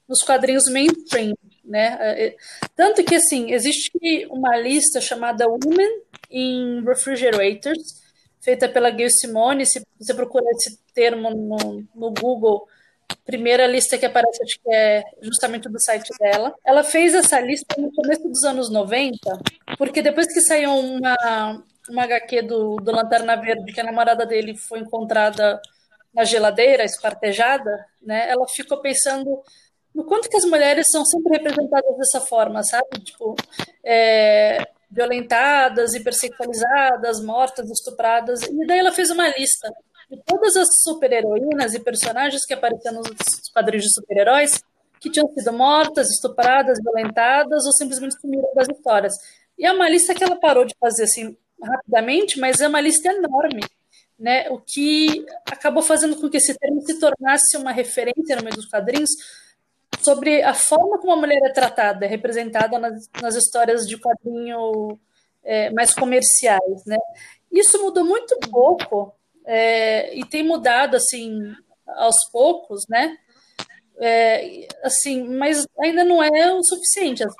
nos 0.09 0.23
quadrinhos 0.23 0.69
mainstream, 0.71 1.35
né? 1.65 1.99
É, 2.01 2.27
é, 2.27 2.37
tanto 2.75 3.05
que, 3.05 3.15
assim, 3.15 3.53
existe 3.53 3.91
uma 4.31 4.57
lista 4.57 5.01
chamada 5.01 5.47
Women 5.47 6.03
in 6.31 6.85
Refrigerators, 6.85 8.01
feita 8.41 8.69
pela 8.69 8.91
Gail 8.91 9.11
Simone, 9.11 9.67
se 9.67 9.83
você 10.01 10.15
procurar 10.15 10.51
esse 10.53 10.79
termo 10.95 11.31
no, 11.31 11.85
no 11.95 12.11
Google, 12.13 12.67
primeira 13.25 13.67
lista 13.67 13.99
que 13.99 14.07
aparece, 14.07 14.43
acho 14.43 14.61
que 14.61 14.71
é 14.71 15.03
justamente 15.23 15.69
do 15.69 15.81
site 15.81 16.09
dela. 16.19 16.55
Ela 16.65 16.83
fez 16.83 17.15
essa 17.15 17.39
lista 17.41 17.75
no 17.79 17.93
começo 17.93 18.27
dos 18.29 18.43
anos 18.45 18.71
90, 18.71 19.19
porque 19.77 20.03
depois 20.03 20.27
que 20.33 20.41
saiu 20.41 20.71
uma, 20.71 21.63
uma 21.89 22.05
HQ 22.05 22.43
do, 22.43 22.77
do 22.77 22.91
Lanterna 22.91 23.37
Verde, 23.37 23.73
que 23.73 23.81
a 23.81 23.85
namorada 23.85 24.25
dele 24.25 24.57
foi 24.57 24.81
encontrada 24.81 25.61
na 26.15 26.25
geladeira, 26.25 26.85
espartejada, 26.85 27.85
né, 28.03 28.31
ela 28.31 28.47
ficou 28.49 28.81
pensando 28.81 29.43
no 29.95 30.05
quanto 30.05 30.29
que 30.29 30.37
as 30.37 30.45
mulheres 30.45 30.87
são 30.91 31.05
sempre 31.05 31.39
representadas 31.39 31.97
dessa 31.97 32.21
forma, 32.21 32.63
sabe? 32.63 33.01
Tipo, 33.05 33.35
é, 33.85 34.67
violentadas, 34.91 35.95
hipersexualizadas, 35.95 37.23
mortas, 37.23 37.71
estupradas. 37.71 38.43
E 38.43 38.67
daí 38.67 38.79
ela 38.79 38.93
fez 38.93 39.11
uma 39.11 39.29
lista 39.29 39.71
de 40.11 40.23
todas 40.25 40.57
as 40.57 40.69
super-heroínas 40.83 41.75
e 41.75 41.81
personagens 41.81 42.45
que 42.45 42.55
apareciam 42.55 42.95
nos 42.95 43.51
quadrinhos 43.53 43.85
de 43.85 43.93
super-heróis 43.93 44.63
que 45.01 45.11
tinham 45.11 45.33
sido 45.33 45.53
mortas, 45.53 46.11
estupradas, 46.11 46.79
violentadas 46.83 47.65
ou 47.67 47.73
simplesmente 47.73 48.21
sumiram 48.21 48.53
das 48.55 48.69
histórias. 48.69 49.15
E 49.59 49.67
é 49.67 49.73
uma 49.73 49.89
lista 49.89 50.15
que 50.15 50.25
ela 50.25 50.37
parou 50.37 50.65
de 50.65 50.75
fazer 50.81 51.05
assim 51.05 51.37
rapidamente, 51.63 52.39
mas 52.39 52.61
é 52.61 52.69
uma 52.69 52.81
lista 52.81 53.09
enorme, 53.09 53.63
né? 54.19 54.49
O 54.51 54.59
que 54.59 55.25
acabou 55.47 55.83
fazendo 55.83 56.17
com 56.17 56.29
que 56.29 56.37
esse 56.37 56.57
termo 56.57 56.81
se 56.83 56.99
tornasse 56.99 57.57
uma 57.57 57.73
referência 57.73 58.37
no 58.37 58.43
meio 58.43 58.57
dos 58.57 58.67
quadrinhos 58.67 59.11
sobre 60.01 60.43
a 60.43 60.55
forma 60.55 60.99
como 60.99 61.13
a 61.13 61.17
mulher 61.17 61.41
é 61.45 61.53
tratada, 61.53 62.05
é 62.05 62.09
representada 62.09 62.79
nas, 62.79 63.09
nas 63.21 63.35
histórias 63.35 63.87
de 63.87 63.99
quadrinho 63.99 64.99
é, 65.43 65.71
mais 65.71 65.93
comerciais, 65.95 66.85
né? 66.87 66.97
Isso 67.51 67.81
mudou 67.83 68.05
muito 68.05 68.39
pouco 68.51 69.18
é, 69.51 70.15
e 70.15 70.27
tem 70.27 70.43
mudado 70.43 70.95
assim 70.95 71.55
aos 71.87 72.17
poucos, 72.31 72.85
né? 72.87 73.17
É, 73.99 74.69
assim, 74.83 75.27
mas 75.27 75.67
ainda 75.81 76.05
não 76.05 76.23
é 76.23 76.53
o 76.53 76.63
suficiente. 76.63 77.25
As, 77.25 77.33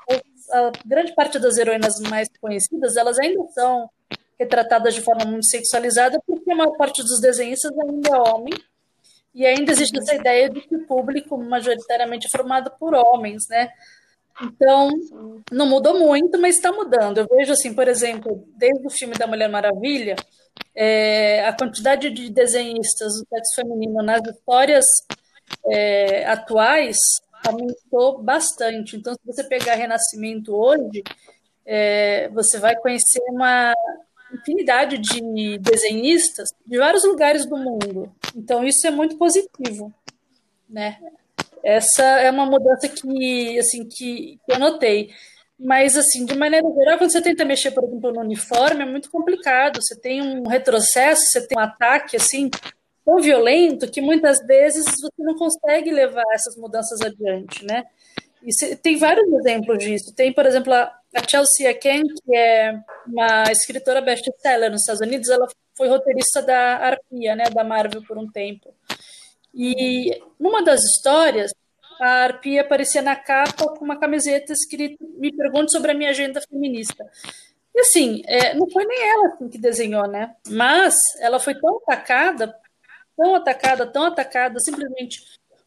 a 0.51 0.71
grande 0.83 1.13
parte 1.13 1.37
das 1.37 1.57
heroínas 1.57 1.99
mais 2.09 2.27
conhecidas, 2.41 2.97
elas 2.97 3.19
ainda 3.19 3.47
são 3.49 3.87
retratadas 4.39 4.95
de 4.95 5.01
forma 5.01 5.23
muito 5.25 5.45
sexualizada, 5.45 6.19
porque 6.25 6.51
a 6.51 6.55
maior 6.55 6.75
parte 6.77 7.03
dos 7.03 7.21
desenhistas 7.21 7.71
ainda 7.77 8.09
é 8.09 8.17
homem, 8.17 8.53
e 9.35 9.45
ainda 9.45 9.71
existe 9.71 9.99
essa 9.99 10.15
ideia 10.15 10.49
de 10.49 10.61
que 10.61 10.75
o 10.75 10.87
público 10.87 11.37
majoritariamente 11.37 12.25
é 12.25 12.35
formado 12.35 12.71
por 12.79 12.95
homens, 12.95 13.47
né? 13.47 13.69
Então, 14.41 14.89
não 15.51 15.67
mudou 15.67 15.99
muito, 15.99 16.39
mas 16.39 16.55
está 16.55 16.71
mudando. 16.71 17.19
Eu 17.19 17.27
vejo, 17.27 17.51
assim, 17.51 17.73
por 17.73 17.87
exemplo, 17.87 18.43
desde 18.57 18.87
o 18.87 18.89
filme 18.89 19.13
da 19.13 19.27
Mulher 19.27 19.49
Maravilha, 19.49 20.15
é, 20.75 21.45
a 21.45 21.53
quantidade 21.53 22.09
de 22.09 22.29
desenhistas 22.29 23.13
do 23.13 23.27
sexo 23.27 23.55
feminino 23.55 24.01
nas 24.01 24.21
histórias 24.27 24.85
é, 25.67 26.25
atuais 26.25 26.97
aumentou 27.45 28.21
bastante. 28.21 28.95
Então, 28.95 29.13
se 29.13 29.19
você 29.25 29.43
pegar 29.43 29.75
Renascimento 29.75 30.55
hoje, 30.55 31.03
é, 31.65 32.29
você 32.29 32.57
vai 32.57 32.75
conhecer 32.75 33.21
uma 33.29 33.73
infinidade 34.33 34.97
de 34.97 35.57
desenhistas 35.57 36.49
de 36.65 36.77
vários 36.77 37.03
lugares 37.03 37.45
do 37.45 37.57
mundo. 37.57 38.11
Então, 38.35 38.63
isso 38.63 38.85
é 38.85 38.91
muito 38.91 39.17
positivo, 39.17 39.93
né? 40.69 40.99
Essa 41.63 42.03
é 42.03 42.31
uma 42.31 42.45
mudança 42.45 42.87
que, 42.87 43.59
assim, 43.59 43.85
que, 43.85 44.39
que 44.45 44.51
eu 44.51 44.59
notei. 44.59 45.09
Mas, 45.59 45.97
assim, 45.97 46.25
de 46.25 46.37
maneira 46.37 46.65
geral, 46.73 46.97
quando 46.97 47.11
você 47.11 47.21
tenta 47.21 47.43
mexer, 47.43 47.71
por 47.71 47.83
exemplo, 47.83 48.13
no 48.13 48.21
uniforme, 48.21 48.83
é 48.83 48.85
muito 48.85 49.11
complicado. 49.11 49.81
Você 49.81 49.99
tem 49.99 50.21
um 50.21 50.47
retrocesso, 50.47 51.23
você 51.25 51.45
tem 51.45 51.57
um 51.57 51.61
ataque, 51.61 52.15
assim, 52.15 52.49
tão 53.03 53.17
violento 53.17 53.91
que 53.91 53.99
muitas 53.99 54.39
vezes 54.47 54.85
você 54.85 55.21
não 55.21 55.35
consegue 55.35 55.91
levar 55.91 56.23
essas 56.33 56.55
mudanças 56.55 57.01
adiante, 57.01 57.65
né? 57.65 57.83
E 58.41 58.75
tem 58.77 58.97
vários 58.97 59.27
exemplos 59.33 59.79
disso. 59.79 60.15
Tem, 60.15 60.31
por 60.31 60.45
exemplo, 60.45 60.73
a, 60.73 60.93
Chelsea 61.27 61.73
Ken, 61.73 62.03
que 62.03 62.35
é 62.35 62.79
uma 63.05 63.51
escritora 63.51 63.99
best-seller 63.99 64.71
nos 64.71 64.81
Estados 64.81 65.01
Unidos, 65.01 65.27
ela 65.29 65.45
foi 65.75 65.89
roteirista 65.89 66.41
da 66.41 66.77
Arpia, 66.77 67.35
né, 67.35 67.45
da 67.53 67.65
Marvel 67.65 68.01
por 68.07 68.17
um 68.17 68.31
tempo. 68.31 68.73
E 69.53 70.21
numa 70.39 70.63
das 70.63 70.81
histórias, 70.83 71.51
a 71.99 72.23
Arpia 72.23 72.61
aparecia 72.61 73.01
na 73.01 73.15
capa 73.15 73.65
com 73.75 73.83
uma 73.83 73.99
camiseta 73.99 74.53
escrita 74.53 75.03
Me 75.17 75.35
pergunte 75.35 75.71
sobre 75.71 75.91
a 75.91 75.93
minha 75.93 76.09
agenda 76.09 76.41
feminista. 76.41 77.05
E 77.75 77.81
assim, 77.81 78.21
é, 78.25 78.53
não 78.55 78.69
foi 78.69 78.85
nem 78.85 79.09
ela 79.09 79.27
assim, 79.27 79.47
que 79.49 79.57
desenhou, 79.57 80.07
né? 80.07 80.35
Mas 80.49 80.95
ela 81.19 81.39
foi 81.39 81.55
tão 81.55 81.77
atacada, 81.77 82.55
tão 83.15 83.35
atacada, 83.35 83.85
tão 83.85 84.03
atacada, 84.05 84.59
simplesmente 84.59 85.21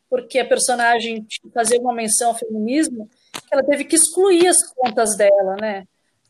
porque 0.09 0.39
a 0.39 0.45
personagem 0.45 1.27
fazia 1.55 1.81
uma 1.81 1.95
menção 1.95 2.29
ao 2.29 2.35
feminismo, 2.35 3.09
que 3.33 3.55
ela 3.55 3.65
teve 3.65 3.85
que 3.85 3.97
excluir 3.97 4.47
as 4.47 4.63
contas 4.75 5.17
dela, 5.17 5.57
né? 5.59 5.87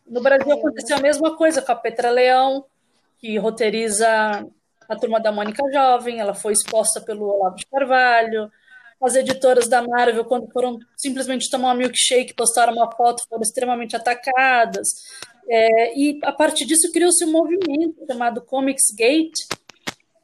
No 0.07 0.21
Brasil 0.21 0.53
aconteceu 0.53 0.97
a 0.97 1.01
mesma 1.01 1.37
coisa 1.37 1.61
com 1.61 1.73
a 1.73 1.77
Petra 1.77 2.11
Leão, 2.11 2.65
que 3.19 3.37
roteiriza 3.39 4.09
a 4.89 4.97
Turma 4.97 5.19
da 5.19 5.33
Mônica 5.33 5.63
Jovem, 5.73 6.21
ela 6.21 6.35
foi 6.35 6.53
exposta 6.53 7.01
pelo 7.01 7.27
Olavo 7.27 7.57
de 7.57 7.67
Carvalho, 7.67 8.51
as 9.05 9.15
editoras 9.15 9.69
da 9.69 9.83
Marvel, 9.83 10.25
quando 10.25 10.51
foram 10.53 10.79
simplesmente 10.97 11.51
tomar 11.51 11.75
um 11.75 11.79
milkshake, 11.79 12.35
postaram 12.35 12.73
uma 12.73 12.91
foto, 12.91 13.23
foram 13.29 13.43
extremamente 13.43 13.97
atacadas. 13.97 14.89
É, 15.49 15.99
e 15.99 16.21
a 16.23 16.33
partir 16.33 16.65
disso 16.65 16.91
criou-se 16.93 17.25
um 17.25 17.33
movimento 17.33 18.07
chamado 18.07 18.43
Comics 18.43 18.95
Gate, 18.97 19.39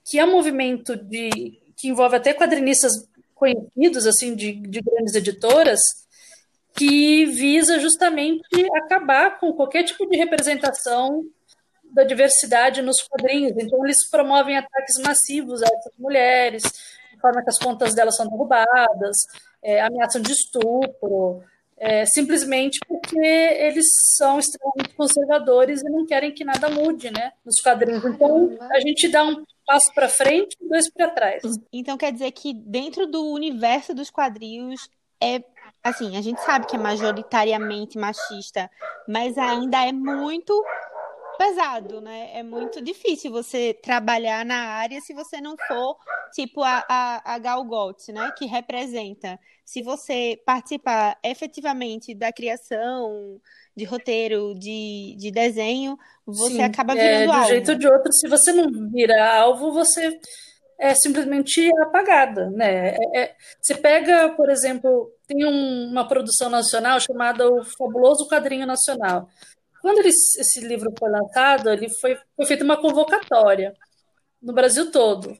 que 0.04 0.18
é 0.18 0.25
um 0.25 0.30
movimento 0.30 0.97
de, 0.97 1.58
que 1.76 1.88
envolve 1.88 2.16
até 2.16 2.32
quadrinistas 2.32 2.92
conhecidos 3.35 4.06
assim 4.06 4.35
de, 4.35 4.52
de 4.52 4.80
grandes 4.80 5.14
editoras, 5.14 5.80
que 6.75 7.26
visa 7.26 7.80
justamente 7.80 8.42
acabar 8.85 9.38
com 9.38 9.52
qualquer 9.52 9.82
tipo 9.85 10.06
de 10.06 10.16
representação 10.16 11.25
da 11.92 12.04
diversidade 12.04 12.82
nos 12.82 13.00
quadrinhos. 13.02 13.52
Então, 13.56 13.85
eles 13.85 14.08
promovem 14.08 14.56
ataques 14.56 14.99
massivos 14.99 15.62
a 15.62 15.66
essas 15.66 15.92
mulheres, 15.99 16.62
forma 17.19 17.43
que 17.43 17.51
as 17.51 17.59
contas 17.59 17.95
delas 17.95 18.17
são 18.17 18.27
derrubadas, 18.29 19.17
é, 19.63 19.81
ameaçam 19.81 20.21
de 20.21 20.33
estupro, 20.33 21.43
é, 21.77 22.05
simplesmente 22.07 22.79
porque 22.87 23.19
eles 23.19 23.87
são 24.17 24.39
extremamente 24.39 24.95
conservadores 24.97 25.81
e 25.83 25.91
não 25.91 26.05
querem 26.07 26.33
que 26.33 26.45
nada 26.45 26.69
mude 26.69 27.11
né, 27.11 27.33
nos 27.45 27.61
quadrinhos. 27.61 28.05
Então, 28.05 28.57
a 28.71 28.81
gente 28.81 29.09
dá 29.09 29.25
um 29.25 29.45
passo 29.67 29.93
para 29.95 30.09
frente 30.09 30.57
e 30.61 30.69
dois 30.69 30.91
para 30.91 31.11
trás. 31.11 31.43
Então, 31.73 31.97
quer 31.97 32.13
dizer 32.13 32.33
que 32.33 32.53
dentro 32.53 33.07
do 33.07 33.33
universo 33.33 33.95
dos 33.95 34.11
quadrinhos 34.11 34.89
é 35.23 35.43
assim, 35.83 36.17
a 36.17 36.21
gente 36.21 36.41
sabe 36.43 36.67
que 36.67 36.77
é 36.77 36.79
majoritariamente 36.79 37.99
machista, 37.99 38.71
mas 39.07 39.39
ainda 39.39 39.87
é 39.87 39.93
muito 39.93 40.53
pesado, 41.38 42.00
né? 42.00 42.30
É 42.35 42.42
muito 42.42 42.83
difícil 42.83 43.30
você 43.30 43.73
trabalhar 43.73 44.45
na 44.45 44.57
área 44.57 45.00
se 45.00 45.14
você 45.14 45.40
não 45.40 45.57
for 45.68 45.97
tipo 46.33 46.62
a, 46.62 46.85
a, 46.88 47.35
a 47.35 47.38
Gal 47.38 47.64
Gadot, 47.64 48.12
né? 48.12 48.33
Que 48.37 48.45
representa. 48.47 49.38
Se 49.64 49.83
você 49.83 50.40
participar 50.45 51.16
efetivamente 51.23 52.14
da 52.14 52.33
criação 52.33 53.40
de 53.76 53.85
roteiro, 53.85 54.54
de, 54.59 55.14
de 55.18 55.30
desenho, 55.30 55.97
você 56.26 56.54
Sim, 56.57 56.62
acaba 56.62 56.95
é, 56.95 56.97
virando 56.97 57.23
de 57.23 57.28
um 57.28 57.33
alvo. 57.33 57.49
jeito 57.49 57.71
ou 57.73 57.78
de 57.78 57.87
outro, 57.87 58.12
se 58.12 58.28
você 58.28 58.52
não 58.52 58.90
vira 58.90 59.35
alvo, 59.37 59.73
você 59.73 60.18
é 60.80 60.95
simplesmente 60.95 61.71
apagada, 61.83 62.50
né? 62.50 62.90
É- 62.90 63.21
é- 63.21 63.37
você 63.61 63.75
pega, 63.75 64.28
por 64.30 64.49
exemplo, 64.49 65.12
tem 65.26 65.45
um- 65.45 65.90
uma 65.90 66.07
produção 66.07 66.49
nacional 66.49 67.00
chamada 67.00 67.49
O 67.50 67.64
Fabuloso 67.64 68.28
Quadrinho 68.28 68.66
Nacional. 68.66 69.28
Quando 69.88 70.00
ele- 70.00 70.11
esse 70.11 70.61
livro 70.61 70.92
foi 70.99 71.11
lançado, 71.11 71.71
ele 71.71 71.88
foi, 71.88 72.14
foi 72.37 72.45
feita 72.45 72.62
uma 72.62 72.76
convocatória 72.76 73.73
no 74.42 74.52
Brasil 74.52 74.90
todo. 74.92 75.33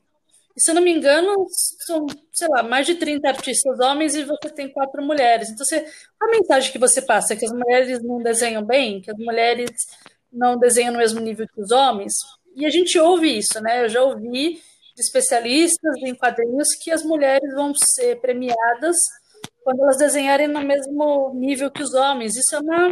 E, 0.57 0.63
se 0.63 0.71
eu 0.71 0.75
não 0.75 0.81
me 0.81 0.91
engano, 0.91 1.47
são, 1.87 2.07
sei 2.33 2.49
lá, 2.49 2.63
mais 2.63 2.87
de 2.87 2.95
30 2.95 3.29
artistas 3.29 3.79
homens 3.79 4.15
e 4.15 4.25
você 4.25 4.49
tem 4.55 4.73
quatro 4.73 5.03
mulheres. 5.03 5.51
Então, 5.51 5.67
você, 5.67 5.87
a 6.19 6.29
mensagem 6.31 6.73
que 6.73 6.79
você 6.79 7.03
passa 7.03 7.35
é 7.35 7.37
que 7.37 7.45
as 7.45 7.53
mulheres 7.53 8.03
não 8.03 8.23
desenham 8.23 8.65
bem, 8.65 9.03
que 9.03 9.11
as 9.11 9.19
mulheres 9.19 9.71
não 10.33 10.59
desenham 10.59 10.93
no 10.93 10.99
mesmo 10.99 11.21
nível 11.21 11.47
que 11.47 11.61
os 11.61 11.71
homens. 11.71 12.15
E 12.57 12.65
a 12.65 12.71
gente 12.71 12.99
ouve 12.99 13.37
isso, 13.37 13.61
né? 13.61 13.85
Eu 13.85 13.91
já 13.91 14.03
ouvi 14.03 14.55
de 14.97 15.03
especialistas 15.03 15.95
em 15.99 16.15
quadrinhos 16.15 16.69
que 16.83 16.91
as 16.91 17.03
mulheres 17.05 17.53
vão 17.55 17.75
ser 17.75 18.19
premiadas 18.23 18.97
quando 19.63 19.83
elas 19.83 19.99
desenharem 19.99 20.49
no 20.49 20.63
mesmo 20.63 21.35
nível 21.35 21.71
que 21.71 21.83
os 21.83 21.93
homens. 21.93 22.35
Isso 22.35 22.57
é 22.57 22.61
uma 22.61 22.91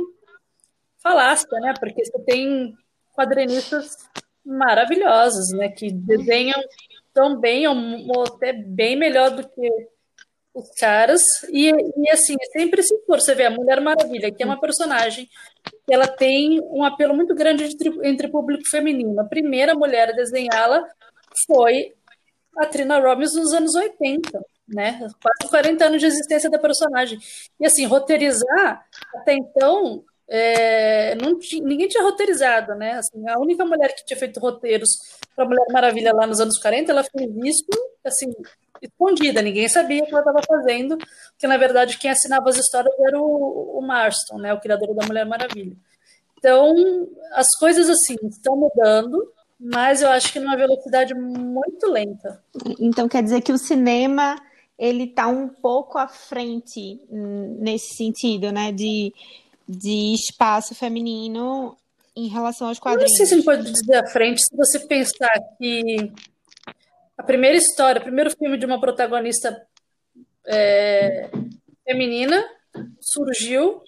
falácia, 1.06 1.60
né? 1.60 1.72
Porque 1.78 2.04
você 2.04 2.18
tem 2.25 2.75
quadrinistas 3.14 3.90
maravilhosos, 4.44 5.52
né? 5.52 5.68
Que 5.68 5.92
desenham 5.92 6.60
tão 7.14 7.38
bem, 7.38 7.66
ou, 7.68 8.25
até 8.25 8.52
bem 8.52 8.96
melhor 8.96 9.30
do 9.30 9.48
que 9.48 9.70
os 10.52 10.68
caras. 10.80 11.22
E, 11.50 11.70
e 11.70 12.10
assim, 12.10 12.34
sempre 12.52 12.82
se 12.82 12.98
for, 13.06 13.20
você 13.20 13.34
vê 13.34 13.44
a 13.44 13.50
Mulher 13.50 13.80
Maravilha, 13.80 14.32
que 14.32 14.42
é 14.42 14.46
uma 14.46 14.60
personagem 14.60 15.28
que 15.64 15.94
ela 15.94 16.08
tem 16.08 16.60
um 16.60 16.82
apelo 16.82 17.14
muito 17.14 17.34
grande 17.34 17.64
entre, 17.64 17.90
entre 18.02 18.28
público 18.28 18.68
feminino. 18.68 19.20
A 19.20 19.25
primeira 19.25 19.75
mulher 19.75 20.10
a 20.10 20.12
desenhá-la 20.12 20.84
foi 21.46 21.94
a 22.58 22.66
Trina 22.66 22.98
Robbins 22.98 23.34
nos 23.34 23.52
anos 23.52 23.75
80, 23.75 24.40
né? 24.66 24.98
Quase 25.22 25.50
40 25.50 25.84
anos 25.84 26.00
de 26.00 26.06
existência 26.06 26.50
da 26.50 26.58
personagem. 26.58 27.18
E 27.60 27.66
assim, 27.66 27.86
roteirizar, 27.86 28.84
até 29.14 29.34
então, 29.34 30.04
é, 30.28 31.14
não 31.16 31.38
ti- 31.38 31.61
ninguém 31.61 31.88
tinha 31.88 32.03
roteirizado, 32.03 32.74
né? 32.74 32.94
Assim, 32.94 33.29
a 33.29 33.38
única 33.38 33.64
mulher 33.64 33.94
que 33.94 34.05
tinha 34.05 34.18
feito 34.18 34.40
roteiros 34.40 34.88
para 35.35 35.44
Mulher 35.44 35.66
Maravilha 35.72 36.12
lá 36.14 36.27
nos 36.27 36.40
anos 36.40 36.59
40, 36.59 36.90
ela 36.92 37.05
fez 37.05 37.31
isso, 37.44 37.66
assim, 38.05 38.33
escondida, 38.83 39.40
ninguém 39.42 39.68
sabia 39.68 40.03
o 40.03 40.07
que 40.07 40.12
ela 40.12 40.20
estava 40.20 40.40
fazendo, 40.46 40.96
porque 40.98 41.46
na 41.46 41.57
verdade 41.57 41.98
quem 41.98 42.11
assinava 42.11 42.48
as 42.48 42.57
histórias 42.57 42.94
era 43.07 43.20
o, 43.20 43.79
o 43.79 43.83
Marston, 43.83 44.38
né? 44.38 44.53
O 44.53 44.61
criador 44.61 44.94
da 44.94 45.07
Mulher 45.07 45.24
Maravilha. 45.27 45.77
Então, 46.38 46.74
as 47.33 47.48
coisas 47.59 47.88
assim 47.88 48.16
estão 48.29 48.57
mudando, 48.57 49.33
mas 49.59 50.03
eu 50.03 50.11
acho 50.11 50.33
que 50.33 50.38
numa 50.38 50.57
velocidade 50.57 51.14
muito 51.14 51.90
lenta. 51.90 52.42
Então 52.79 53.09
quer 53.09 53.22
dizer 53.22 53.40
que 53.40 53.53
o 53.53 53.59
cinema 53.59 54.37
ele 54.79 55.07
tá 55.07 55.27
um 55.27 55.48
pouco 55.48 55.96
à 55.96 56.07
frente 56.07 57.00
nesse 57.11 57.94
sentido, 57.96 58.53
né? 58.53 58.70
De, 58.70 59.12
de 59.68 60.14
espaço 60.14 60.74
feminino 60.74 61.76
em 62.14 62.29
relação 62.29 62.68
aos 62.68 62.79
Eu 62.79 62.85
não 62.85 62.92
quadrinhos. 62.92 63.16
sei 63.16 63.26
se 63.26 63.35
a 63.35 63.37
gente 63.37 63.44
pode 63.44 63.70
dizer 63.70 63.96
à 63.96 64.07
frente, 64.07 64.40
se 64.42 64.57
você 64.57 64.81
pensar 64.81 65.38
que 65.59 66.12
a 67.16 67.22
primeira 67.22 67.57
história, 67.57 68.00
o 68.00 68.05
primeiro 68.05 68.31
filme 68.31 68.59
de 68.59 68.66
uma 68.66 68.81
protagonista 68.81 69.66
é, 70.46 71.31
feminina 71.85 72.44
surgiu, 73.00 73.83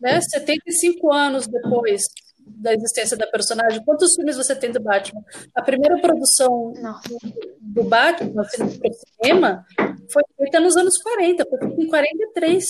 né, 0.00 0.20
75 0.20 1.12
anos 1.12 1.46
depois 1.46 2.02
da 2.44 2.72
existência 2.72 3.16
da 3.16 3.26
personagem. 3.26 3.82
Quantos 3.84 4.14
filmes 4.14 4.36
você 4.36 4.54
tem 4.54 4.70
do 4.70 4.80
Batman? 4.80 5.22
A 5.54 5.62
primeira 5.62 6.00
produção 6.00 6.72
Nossa. 6.80 7.16
do 7.60 7.84
Batman, 7.84 8.42
assim, 8.42 8.78
para 8.78 8.90
o 8.90 8.94
cinema, 8.94 9.66
foi 10.12 10.22
feita 10.36 10.60
nos 10.60 10.76
anos 10.76 10.98
40, 10.98 11.46
foi 11.48 11.58
feita 11.58 11.82
em 11.82 11.86
43. 11.88 12.64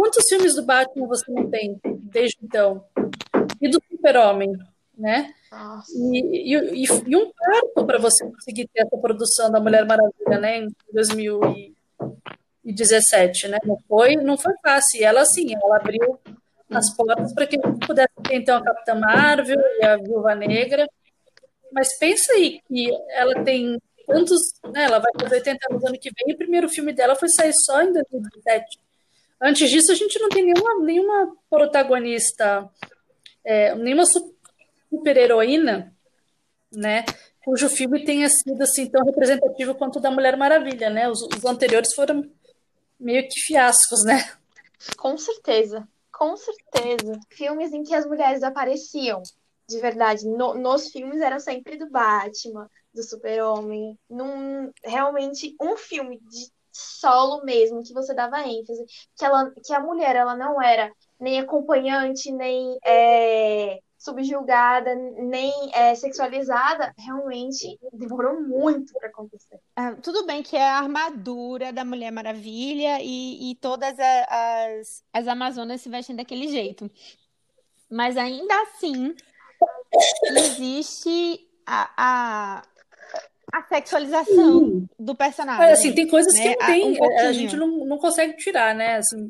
Quantos 0.00 0.24
filmes 0.30 0.54
do 0.54 0.64
Batman 0.64 1.06
você 1.06 1.30
não 1.30 1.50
tem 1.50 1.78
desde 1.84 2.38
então? 2.42 2.82
E 3.60 3.68
do 3.68 3.78
Super-Homem, 3.90 4.50
né? 4.96 5.30
E, 5.94 6.54
e, 6.54 6.84
e- 6.86 7.16
um 7.16 7.30
parto 7.30 7.84
para 7.86 7.98
você 7.98 8.24
conseguir 8.24 8.66
ter 8.72 8.84
essa 8.86 8.96
produção 8.96 9.50
da 9.50 9.60
Mulher 9.60 9.84
Maravilha, 9.84 10.38
né, 10.40 10.60
em 10.60 10.68
2017, 10.90 13.46
né? 13.48 13.58
Não 13.62 13.76
foi, 13.86 14.16
não 14.16 14.38
foi 14.38 14.54
fácil. 14.62 15.00
E 15.00 15.04
ela, 15.04 15.20
assim, 15.20 15.54
ela 15.54 15.76
abriu 15.76 16.18
as 16.70 16.96
portas 16.96 17.34
para 17.34 17.46
que 17.46 17.58
pudesse 17.58 18.14
ter, 18.22 18.36
então, 18.36 18.56
a 18.56 18.64
Capitã 18.64 18.94
Marvel 18.94 19.60
e 19.80 19.84
a 19.84 19.98
Viúva 19.98 20.34
Negra. 20.34 20.88
Mas 21.70 21.98
pensa 21.98 22.32
aí 22.32 22.58
que 22.66 22.88
ela 23.10 23.44
tem 23.44 23.78
tantos, 24.06 24.40
né? 24.72 24.84
Ela 24.84 24.98
vai 24.98 25.12
fazer 25.20 25.34
80 25.36 25.58
anos 25.70 25.84
ano 25.84 25.98
que 25.98 26.10
vem 26.10 26.30
e 26.30 26.34
o 26.34 26.38
primeiro 26.38 26.70
filme 26.70 26.94
dela 26.94 27.14
foi 27.14 27.28
sair 27.28 27.52
só 27.66 27.82
em 27.82 27.92
2017. 27.92 28.78
Antes 29.42 29.70
disso, 29.70 29.90
a 29.90 29.94
gente 29.94 30.18
não 30.18 30.28
tem 30.28 30.44
nenhuma, 30.44 30.84
nenhuma 30.84 31.36
protagonista, 31.48 32.68
é, 33.44 33.74
nenhuma 33.74 34.04
su- 34.04 34.34
super-heroína, 34.90 35.94
né? 36.72 37.04
Cujo 37.44 37.68
filme 37.70 38.04
tenha 38.04 38.28
sido 38.28 38.60
assim 38.62 38.88
tão 38.90 39.02
representativo 39.04 39.74
quanto 39.74 39.96
o 39.98 40.00
da 40.02 40.10
Mulher 40.10 40.36
Maravilha, 40.36 40.90
né? 40.90 41.08
Os, 41.08 41.22
os 41.22 41.44
anteriores 41.44 41.94
foram 41.94 42.30
meio 42.98 43.26
que 43.28 43.40
fiascos, 43.40 44.04
né? 44.04 44.30
Com 44.96 45.16
certeza, 45.16 45.88
com 46.12 46.36
certeza. 46.36 47.18
Filmes 47.30 47.72
em 47.72 47.82
que 47.82 47.94
as 47.94 48.04
mulheres 48.06 48.42
apareciam, 48.42 49.22
de 49.66 49.78
verdade, 49.78 50.26
no- 50.28 50.54
nos 50.54 50.90
filmes 50.90 51.20
eram 51.20 51.40
sempre 51.40 51.78
do 51.78 51.88
Batman, 51.88 52.68
do 52.92 53.02
Super-Homem. 53.02 53.98
Realmente, 54.84 55.54
um 55.60 55.76
filme 55.78 56.18
de 56.18 56.50
solo 56.72 57.44
mesmo, 57.44 57.82
que 57.82 57.92
você 57.92 58.14
dava 58.14 58.40
ênfase, 58.46 58.84
que, 59.16 59.24
ela, 59.24 59.50
que 59.64 59.72
a 59.72 59.80
mulher 59.80 60.16
ela 60.16 60.36
não 60.36 60.60
era 60.62 60.90
nem 61.18 61.38
acompanhante, 61.38 62.32
nem 62.32 62.78
é, 62.84 63.78
subjugada, 63.98 64.94
nem 64.94 65.52
é, 65.74 65.94
sexualizada, 65.94 66.94
realmente 66.96 67.78
demorou 67.92 68.40
muito 68.40 68.94
para 68.94 69.08
acontecer. 69.08 69.60
Ah, 69.76 69.94
tudo 70.02 70.24
bem 70.24 70.42
que 70.42 70.56
é 70.56 70.66
a 70.66 70.78
armadura 70.78 71.70
da 71.70 71.84
Mulher 71.84 72.10
Maravilha 72.10 72.98
e, 73.02 73.50
e 73.50 73.54
todas 73.56 73.94
as, 73.98 75.04
as 75.12 75.28
Amazonas 75.28 75.82
se 75.82 75.90
vestem 75.90 76.16
daquele 76.16 76.48
jeito. 76.48 76.90
Mas 77.90 78.16
ainda 78.16 78.54
assim, 78.62 79.14
existe 80.36 81.46
a, 81.66 82.62
a 83.52 83.62
sexualização 83.68 84.86
do 84.98 85.14
personagem. 85.14 85.72
Assim, 85.72 85.94
tem 85.94 86.06
coisas 86.06 86.32
que 86.32 86.48
né? 86.48 86.54
não 86.54 86.62
Ah, 86.62 86.66
tem, 86.66 87.00
um 87.00 87.18
a 87.18 87.32
gente 87.32 87.56
não, 87.56 87.68
não 87.86 87.98
consegue 87.98 88.36
tirar, 88.36 88.74
né? 88.74 88.96
Assim, 88.96 89.28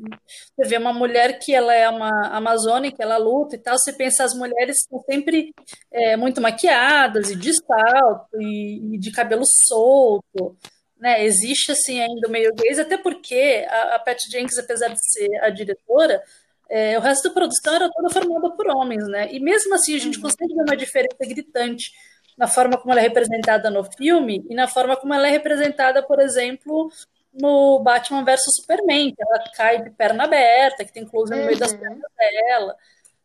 você 0.55 0.67
vê 0.69 0.77
uma 0.77 0.93
mulher 0.93 1.39
que 1.39 1.53
ela 1.53 1.73
é 1.73 1.89
uma 1.89 2.09
amazônica, 2.27 3.01
ela 3.01 3.17
luta 3.17 3.55
e 3.55 3.59
tal, 3.59 3.77
você 3.77 3.93
pensa 3.93 4.23
as 4.23 4.33
mulheres 4.33 4.77
estão 4.79 4.99
sempre 5.09 5.53
é, 5.91 6.15
muito 6.15 6.39
maquiadas 6.41 7.29
e 7.31 7.35
de 7.35 7.51
salto 7.65 8.39
e, 8.39 8.95
e 8.95 8.97
de 8.99 9.11
cabelo 9.11 9.43
solto, 9.67 10.55
né? 10.99 11.23
Existe, 11.25 11.71
assim, 11.71 11.99
ainda 11.99 12.27
o 12.27 12.31
meio 12.31 12.53
gays, 12.53 12.79
até 12.79 12.97
porque 12.97 13.65
a, 13.69 13.95
a 13.95 13.99
Patty 13.99 14.29
Jenkins, 14.31 14.57
apesar 14.57 14.89
de 14.89 14.99
ser 15.11 15.29
a 15.41 15.49
diretora, 15.49 16.21
é, 16.69 16.97
o 16.97 17.01
resto 17.01 17.27
da 17.27 17.33
produção 17.33 17.75
era 17.75 17.89
toda 17.91 18.09
formada 18.09 18.49
por 18.55 18.67
homens, 18.69 19.05
né? 19.07 19.27
E 19.31 19.39
mesmo 19.39 19.73
assim 19.75 19.95
a 19.95 19.99
gente 19.99 20.17
Uhum. 20.17 20.21
consegue 20.21 20.53
ver 20.53 20.61
uma 20.63 20.77
diferença 20.77 21.17
gritante 21.27 21.91
na 22.37 22.47
forma 22.47 22.77
como 22.77 22.91
ela 22.91 23.01
é 23.01 23.03
representada 23.03 23.69
no 23.69 23.83
filme 23.83 24.45
e 24.49 24.55
na 24.55 24.67
forma 24.67 24.95
como 24.97 25.13
ela 25.13 25.27
é 25.27 25.31
representada, 25.31 26.01
por 26.03 26.19
exemplo, 26.19 26.89
no 27.33 27.79
Batman 27.79 28.23
vs 28.25 28.41
Superman, 28.61 29.13
que 29.13 29.21
ela 29.21 29.43
cai 29.55 29.83
de 29.83 29.89
perna 29.91 30.25
aberta, 30.25 30.83
que 30.85 30.93
tem 30.93 31.05
close 31.05 31.31
no 31.31 31.45
meio 31.45 31.57
das 31.57 31.71
Uhum. 31.71 31.79
pernas 31.79 32.11
dela, 32.17 32.75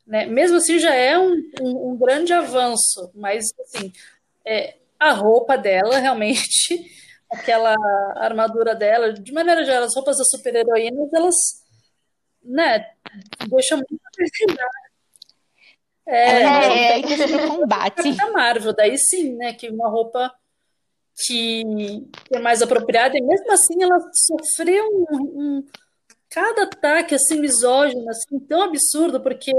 né? 0.06 0.26
Mesmo 0.26 0.58
assim 0.58 0.78
já 0.78 0.94
é 0.94 1.18
um, 1.18 1.32
um- 1.60 1.90
um 1.92 1.96
grande 1.96 2.32
avanço, 2.32 3.10
mas 3.14 3.44
assim, 3.60 3.92
é, 4.44 4.76
a 4.98 5.12
roupa 5.12 5.56
dela 5.58 5.98
realmente, 5.98 6.36
aquela 7.30 7.74
armadura 8.16 8.74
dela, 8.74 9.12
de 9.12 9.32
maneira 9.32 9.64
geral, 9.64 9.84
as 9.84 9.94
roupas 9.94 10.18
das 10.18 10.28
super-heroínas, 10.30 11.12
elas, 11.12 11.34
né, 12.42 12.90
deixam 13.48 13.78
muito 13.78 14.00
a 14.04 14.10
É, 16.06 16.98
É. 16.98 17.02
pro 17.02 17.48
combate. 17.48 18.12
da 18.16 18.30
Marvel, 18.30 18.72
daí 18.74 18.96
sim, 18.98 19.34
né, 19.36 19.52
que 19.52 19.68
uma 19.68 19.88
roupa 19.88 20.32
que, 21.24 21.62
é 22.30 22.38
mais 22.38 22.60
apropriada, 22.62 23.16
e 23.16 23.22
mesmo 23.22 23.50
assim 23.52 23.82
ela 23.82 23.98
sofreu 24.12 24.84
um, 25.10 25.22
um- 25.58 25.64
cada 26.28 26.64
ataque 26.64 27.14
assim 27.14 27.40
misógino, 27.40 28.08
assim, 28.10 28.38
tão 28.40 28.62
absurdo, 28.62 29.20
porque 29.20 29.50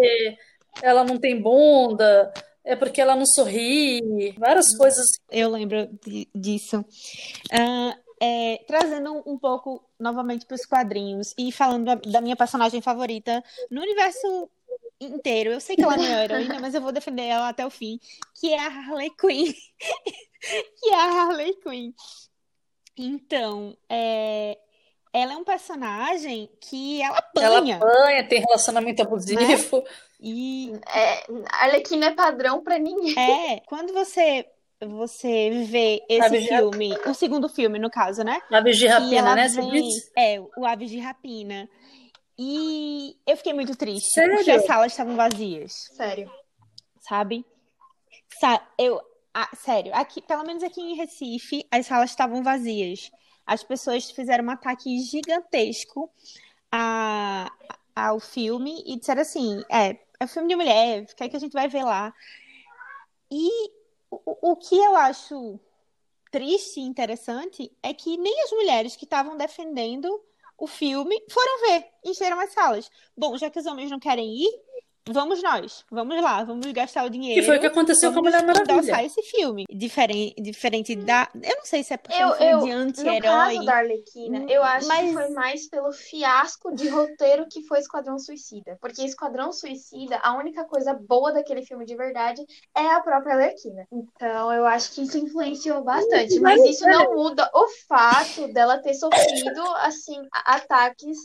ela 0.81 1.03
não 1.03 1.17
tem 1.17 1.41
bunda, 1.41 2.31
é 2.63 2.75
porque 2.75 3.01
ela 3.01 3.15
não 3.15 3.25
sorri, 3.25 4.33
várias 4.38 4.75
coisas. 4.77 5.05
Eu 5.31 5.49
lembro 5.49 5.88
di- 6.05 6.29
disso. 6.36 6.86
Ah, 7.51 7.97
é, 8.21 8.63
trazendo 8.67 9.23
um, 9.25 9.38
pouco 9.38 9.83
novamente 9.99 10.45
para 10.45 10.55
os 10.55 10.65
quadrinhos 10.65 11.33
e 11.38 11.51
falando 11.51 11.95
da 12.12 12.19
minha 12.21 12.36
personagem 12.36 12.81
favorita 12.81 13.43
no 13.71 13.81
universo 13.81 14.49
inteiro. 14.99 15.51
Eu 15.51 15.60
sei 15.60 15.75
que 15.75 15.83
ela 15.83 15.95
não 15.97 16.03
é 16.03 16.23
heroína, 16.23 16.60
mas 16.60 16.73
eu 16.75 16.81
vou 16.81 16.91
defender 16.91 17.23
ela 17.23 17.49
até 17.49 17.65
o 17.65 17.69
fim, 17.69 17.99
que 18.39 18.53
é 18.53 18.60
a 18.60 18.67
Harley 18.67 19.12
Quinn. 19.12 19.53
que 20.79 20.89
é 20.89 20.95
a 20.95 21.03
Harley 21.23 21.53
Quinn. 21.55 21.91
Então, 22.97 23.77
é, 23.89 24.57
ela 25.13 25.33
é 25.33 25.38
um 25.38 25.43
personagem 25.43 26.49
que 26.60 27.01
ela 27.01 27.23
Ela 27.38 27.57
apanha. 27.60 27.77
apanha, 27.77 28.27
tem 28.27 28.39
relacionamento 28.41 29.01
abusivo. 29.01 29.83
E 30.19 30.73
É, 30.95 31.23
a 31.51 31.63
Arlequina 31.65 32.07
é 32.07 32.12
padrão 32.12 32.63
pra 32.63 32.79
ninguém. 32.79 33.13
é, 33.17 33.60
quando 33.67 33.93
você 33.93 34.45
você 34.79 35.49
vê 35.65 36.03
esse 36.07 36.41
já- 36.41 36.57
filme, 36.60 36.95
o 37.07 37.13
segundo 37.15 37.49
filme, 37.49 37.79
no 37.79 37.89
caso, 37.89 38.23
né? 38.23 38.39
Aves 38.51 38.77
de 38.77 38.86
rapina, 38.86 39.36
né? 39.36 39.47
Vem, 39.47 39.89
é, 40.15 40.39
o 40.55 40.65
Aves 40.67 40.91
de 40.91 40.99
Rapina. 40.99 41.67
E 42.38 43.17
eu 43.26 43.36
fiquei 43.36 43.54
muito 43.54 43.76
triste, 43.76 44.12
Sério? 44.12 44.36
porque 44.36 44.52
as 44.52 44.65
salas 44.65 44.91
estavam 44.91 45.15
vazias, 45.15 45.73
Sério. 45.95 46.32
sabe? 47.02 47.43
Sa 48.39 48.62
eu, 48.78 49.02
ah, 49.34 49.50
sério, 49.56 49.93
aqui, 49.95 50.21
pelo 50.21 50.43
menos 50.43 50.62
aqui 50.63 50.82
em 50.82 50.95
Recife, 50.95 51.65
as 51.71 51.88
salas 51.88 52.12
estavam 52.12 52.43
vazias. 52.43 53.12
As 53.45 53.63
pessoas 53.63 54.12
fizeram 54.12 54.45
um 54.45 54.50
ataque 54.52 55.00
gigantesco 55.00 56.12
a, 56.71 57.52
ao 57.95 58.19
filme 58.19 58.84
e 58.86 58.97
disseram 58.97 59.21
assim: 59.21 59.63
é, 59.69 59.97
é 60.19 60.26
um 60.26 60.28
filme 60.28 60.50
de 60.50 60.56
mulher, 60.56 61.04
o 61.04 61.15
que 61.15 61.23
é 61.23 61.30
que 61.30 61.38
a 61.38 61.39
gente 61.39 61.54
vai 61.54 61.67
ver 61.67 61.84
lá? 61.84 62.13
E 63.32 63.71
o, 64.12 64.52
o 64.52 64.56
que 64.56 64.76
eu 64.76 64.95
acho 64.95 65.60
triste 66.32 66.80
e 66.80 66.84
interessante 66.84 67.71
é 67.82 67.93
que 67.93 68.17
nem 68.17 68.43
as 68.43 68.52
mulheres 68.52 68.95
que 68.95 69.06
estavam 69.06 69.38
defendendo 69.38 70.21
o 70.58 70.67
filme 70.67 71.15
foram 71.30 71.62
ver, 71.67 71.86
encheram 72.06 72.39
as 72.39 72.52
salas. 72.54 72.89
Bom, 73.15 73.38
já 73.38 73.50
que 73.50 73.60
os 73.60 73.65
homens 73.65 73.91
não 73.91 74.00
querem 74.00 74.43
ir, 74.43 74.50
vamos 75.12 75.41
nós, 75.43 75.84
vamos 75.91 76.22
lá, 76.22 76.43
vamos 76.43 76.65
gastar 76.72 77.06
o 77.06 77.10
dinheiro. 77.10 77.39
Que 77.39 77.46
foi 77.46 77.58
o 77.58 77.60
que 77.60 77.67
aconteceu 77.67 78.12
com 78.12 78.20
a 78.20 78.22
vamos 78.22 78.32
Mulher 78.34 78.46
Maravilha. 78.46 78.74
endossar 78.74 79.04
esse 79.06 79.22
filme. 79.24 79.65
Diferente, 79.70 80.41
diferente 80.41 80.96
da. 80.96 81.30
Eu 81.36 81.58
não 81.58 81.65
sei 81.65 81.84
se 81.84 81.93
é 81.93 81.98
porque 81.98 82.15
é 82.15 82.24
Eu, 82.24 82.28
um 82.30 82.34
filme 82.34 82.52
eu, 82.54 82.60
de 82.62 82.74
no 82.76 82.80
anti-herói. 82.82 83.22
caso 83.56 83.65
da 83.65 83.76
Arlequina, 83.76 84.46
eu 84.50 84.63
acho 84.63 84.88
Mas- 84.88 85.08
que 85.08 85.13
foi 85.13 85.30
mais 85.30 85.70
pelo 85.70 85.91
fiasco 85.91 86.74
de 86.76 86.88
roteiro 86.89 87.46
que 87.50 87.63
foi 87.63 87.80
Esquadrão 87.80 88.17
Suicida. 88.20 88.78
Porque 88.82 89.02
Esquadrão 89.04 89.52
Suicida, 89.52 90.17
a 90.24 90.36
única 90.38 90.65
coisa 90.65 90.93
boa 90.93 91.32
daquele 91.32 91.65
filme 91.65 91.86
de 91.86 91.96
verdade 91.96 92.41
é 92.76 92.88
a 92.88 93.00
própria 93.02 93.36
Arlequina. 93.36 93.86
Então, 93.91 94.52
eu 94.54 94.65
acho 94.65 94.91
que 94.93 95.02
isso 95.04 95.17
influenciou 95.17 95.84
bastante. 95.84 96.39
Mas 96.39 96.62
isso 96.63 96.86
não 96.88 97.15
muda 97.15 97.50
o 97.54 97.67
fato 97.88 98.48
dela 98.54 98.78
ter 98.80 98.93
sofrido, 98.93 99.62
assim, 99.78 100.17
ataques 100.46 101.17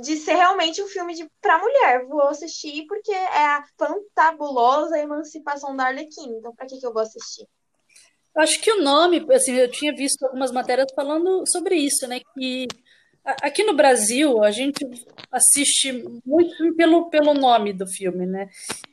de 0.00 0.16
ser 0.16 0.34
realmente 0.34 0.82
um 0.82 0.88
filme 0.88 1.14
de, 1.14 1.26
pra 1.40 1.58
mulher. 1.58 2.04
Vou 2.06 2.22
assistir 2.22 2.84
porque 2.86 3.12
é 3.12 3.46
a 3.46 3.64
fantabulosa 3.78 4.98
emancipação 4.98 5.76
da 5.76 5.86
Arlequina. 5.86 6.36
Então, 6.38 6.54
pra 6.54 6.66
que 6.66 6.78
que 6.78 6.86
eu 6.86 6.92
vou 6.92 7.02
assistir? 7.02 7.46
Eu 8.34 8.42
Acho 8.42 8.60
que 8.60 8.72
o 8.72 8.82
nome, 8.82 9.24
assim, 9.32 9.54
eu 9.54 9.70
tinha 9.70 9.94
visto 9.94 10.24
algumas 10.24 10.50
matérias 10.50 10.88
falando 10.94 11.44
sobre 11.46 11.76
isso, 11.76 12.06
né? 12.08 12.20
Que 12.34 12.66
aqui 13.42 13.62
no 13.62 13.74
Brasil 13.74 14.42
a 14.42 14.50
gente 14.50 14.84
assiste 15.30 16.04
muito 16.26 16.74
pelo, 16.76 17.08
pelo 17.08 17.32
nome 17.32 17.72
do 17.72 17.86
filme, 17.86 18.26
né? 18.26 18.48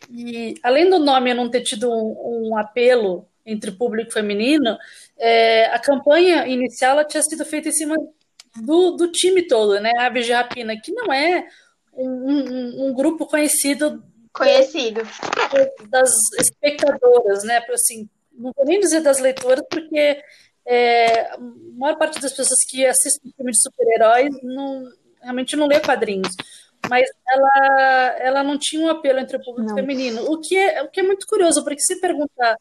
E 0.10 0.56
além 0.62 0.90
do 0.90 1.00
nome 1.00 1.34
não 1.34 1.50
ter 1.50 1.62
tido 1.62 1.90
um, 1.90 2.50
um 2.52 2.58
apelo 2.58 3.28
entre 3.46 3.72
o 3.72 3.76
público 3.76 4.14
feminino, 4.14 4.78
é, 5.18 5.66
a 5.66 5.80
campanha 5.80 6.48
inicial 6.48 7.04
tinha 7.06 7.24
sido 7.24 7.44
feita 7.44 7.70
em 7.70 7.74
cima 7.74 7.96
do, 8.56 8.92
do 8.92 9.12
time 9.12 9.44
todo, 9.48 9.80
né? 9.80 9.92
Aves 10.00 10.26
de 10.26 10.32
Rapina, 10.34 10.80
que 10.80 10.92
não 10.92 11.12
é 11.14 11.48
um, 11.94 12.08
um- 12.10 12.86
um 12.88 12.94
grupo 12.94 13.26
conhecido 13.26 14.04
Conhecido. 14.34 15.02
das 15.90 16.12
espectadoras, 16.40 17.44
né? 17.44 17.62
Assim, 17.74 18.08
não 18.34 18.52
vou 18.56 18.66
nem 18.66 18.80
dizer 18.80 19.02
das 19.02 19.20
leitoras, 19.20 19.64
porque 19.70 20.22
é, 20.66 21.32
a 21.34 21.38
maior 21.40 21.98
parte 21.98 22.20
das 22.22 22.32
pessoas 22.34 22.60
que 22.70 22.86
assistem 22.86 23.34
filme 23.36 23.52
de 23.52 23.62
super-heróis 23.62 24.30
não, 24.44 24.84
realmente 25.22 25.56
não 25.56 25.68
lê 25.68 25.80
quadrinhos. 25.80 26.34
Mas 26.90 27.08
ela, 27.28 28.18
ela 28.20 28.44
não 28.44 28.58
tinha 28.58 28.84
um 28.86 28.90
apelo 28.90 29.20
entre 29.20 29.38
o 29.38 29.44
público 29.44 29.70
Não. 29.70 29.76
feminino, 29.76 30.24
o 30.32 30.40
que, 30.40 30.58
é, 30.58 30.82
o 30.82 30.90
que 30.90 31.00
é 31.00 31.04
muito 31.04 31.28
curioso, 31.28 31.64
porque 31.64 31.80
se 31.82 32.00
perguntar 32.00 32.56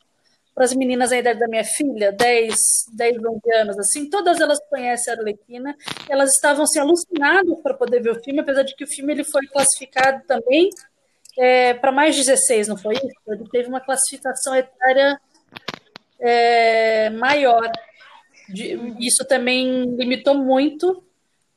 para 0.60 0.66
as 0.66 0.74
meninas 0.74 1.08
da 1.08 1.16
idade 1.16 1.40
da 1.40 1.48
minha 1.48 1.64
filha, 1.64 2.12
10, 2.12 2.54
10, 2.92 3.16
11 3.16 3.54
anos, 3.54 3.78
assim, 3.78 4.10
todas 4.10 4.38
elas 4.42 4.58
conhecem 4.68 5.10
a 5.10 5.16
Arlequina, 5.16 5.74
elas 6.06 6.32
estavam 6.34 6.64
assim, 6.64 6.78
alucinadas 6.78 7.58
para 7.62 7.72
poder 7.72 8.02
ver 8.02 8.10
o 8.10 8.22
filme, 8.22 8.40
apesar 8.40 8.62
de 8.62 8.76
que 8.76 8.84
o 8.84 8.86
filme 8.86 9.10
ele 9.10 9.24
foi 9.24 9.46
classificado 9.46 10.22
também 10.26 10.68
é, 11.38 11.72
para 11.72 11.90
mais 11.90 12.14
de 12.14 12.26
16, 12.26 12.68
não 12.68 12.76
foi 12.76 12.92
isso? 12.94 13.08
Ele 13.28 13.48
teve 13.50 13.70
uma 13.70 13.80
classificação 13.80 14.54
etária 14.54 15.18
é, 16.20 17.08
maior. 17.08 17.72
De- 18.46 18.78
isso 19.00 19.24
também 19.24 19.84
limitou 19.96 20.34
muito 20.34 21.02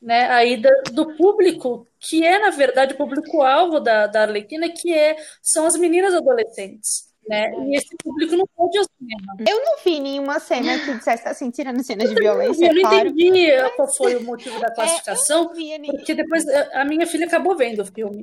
né, 0.00 0.30
a 0.30 0.46
ida 0.46 0.70
do 0.92 1.14
público, 1.14 1.86
que 2.00 2.24
é, 2.24 2.38
na 2.38 2.48
verdade, 2.48 2.94
o 2.94 2.96
público-alvo 2.96 3.80
da, 3.80 4.06
da 4.06 4.22
Arlequina, 4.22 4.70
que 4.70 4.94
é, 4.94 5.14
são 5.42 5.66
as 5.66 5.76
meninas 5.76 6.14
adolescentes. 6.14 7.12
Né? 7.28 7.50
E 7.52 7.76
esse 7.76 7.96
público 8.02 8.36
não 8.36 8.46
pode 8.54 8.76
ao 8.76 8.84
cinema. 8.84 9.34
Eu 9.48 9.64
não 9.64 9.78
vi 9.82 9.98
nenhuma 9.98 10.38
cena 10.38 10.78
que 10.78 10.94
dissesse 10.94 11.26
assim, 11.26 11.50
tirando 11.50 11.82
cenas 11.82 12.10
de 12.10 12.14
violência, 12.14 12.66
Eu 12.66 12.74
não 12.74 12.82
claro. 12.82 13.08
entendi 13.08 13.50
qual 13.76 13.94
foi 13.96 14.16
o 14.16 14.22
motivo 14.22 14.60
da 14.60 14.66
É, 14.66 14.70
eu 14.70 14.74
classificação, 14.74 15.52
nem... 15.54 15.90
porque 15.90 16.14
depois 16.14 16.46
a 16.46 16.82
a 16.82 16.84
minha 16.84 17.06
filha 17.06 17.26
acabou 17.26 17.56
vendo 17.56 17.80
o 17.80 17.86
filme. 17.86 18.22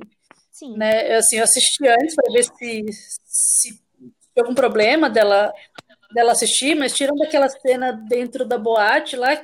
Sim. 0.52 0.76
né? 0.76 1.14
Eu, 1.14 1.18
Assim, 1.18 1.36
eu 1.38 1.44
assisti 1.44 1.88
antes 1.88 2.14
para 2.14 2.32
ver 2.32 2.44
se, 2.44 2.84
se 3.24 3.80
algum 4.38 4.54
problema 4.54 5.10
dela, 5.10 5.52
dela 6.14 6.32
assistir, 6.32 6.74
mas 6.76 6.92
tirando 6.92 7.22
aquela 7.22 7.48
cena 7.48 7.92
dentro 7.92 8.44
da 8.44 8.58
boate 8.58 9.16
lá, 9.16 9.40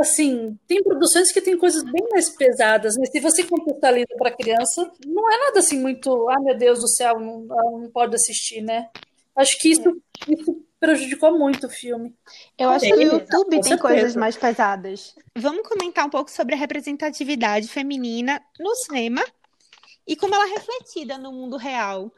assim, 0.00 0.58
tem 0.66 0.82
produções 0.82 1.32
que 1.32 1.40
tem 1.40 1.56
coisas 1.58 1.82
bem 1.84 2.06
mais 2.10 2.28
pesadas, 2.30 2.96
mas 2.98 3.10
se 3.10 3.20
você 3.20 3.44
contextualiza 3.44 4.06
para 4.16 4.30
criança, 4.30 4.90
não 5.06 5.30
é 5.32 5.38
nada 5.38 5.58
assim 5.60 5.78
muito, 5.78 6.28
ah, 6.28 6.40
meu 6.40 6.56
Deus 6.56 6.80
do 6.80 6.88
céu, 6.88 7.18
não, 7.18 7.46
ela 7.50 7.70
não 7.80 7.90
pode 7.90 8.14
assistir, 8.14 8.60
né? 8.62 8.88
Acho 9.36 9.56
que 9.58 9.68
isso, 9.70 10.02
isso 10.28 10.64
prejudicou 10.80 11.38
muito 11.38 11.66
o 11.66 11.70
filme. 11.70 12.14
Eu 12.58 12.70
acho 12.70 12.80
Tem, 12.84 12.92
que 12.92 12.98
o 12.98 13.02
YouTube 13.12 13.50
tem 13.50 13.62
certeza. 13.62 13.80
coisas 13.82 14.16
mais 14.16 14.36
pesadas. 14.36 15.14
Vamos 15.36 15.66
comentar 15.68 16.04
um 16.06 16.10
pouco 16.10 16.30
sobre 16.30 16.54
a 16.54 16.58
representatividade 16.58 17.68
feminina 17.68 18.40
no 18.58 18.74
cinema 18.76 19.24
e 20.06 20.16
como 20.16 20.34
ela 20.34 20.46
é 20.48 20.54
refletida 20.54 21.18
no 21.18 21.32
mundo 21.32 21.56
real. 21.56 22.12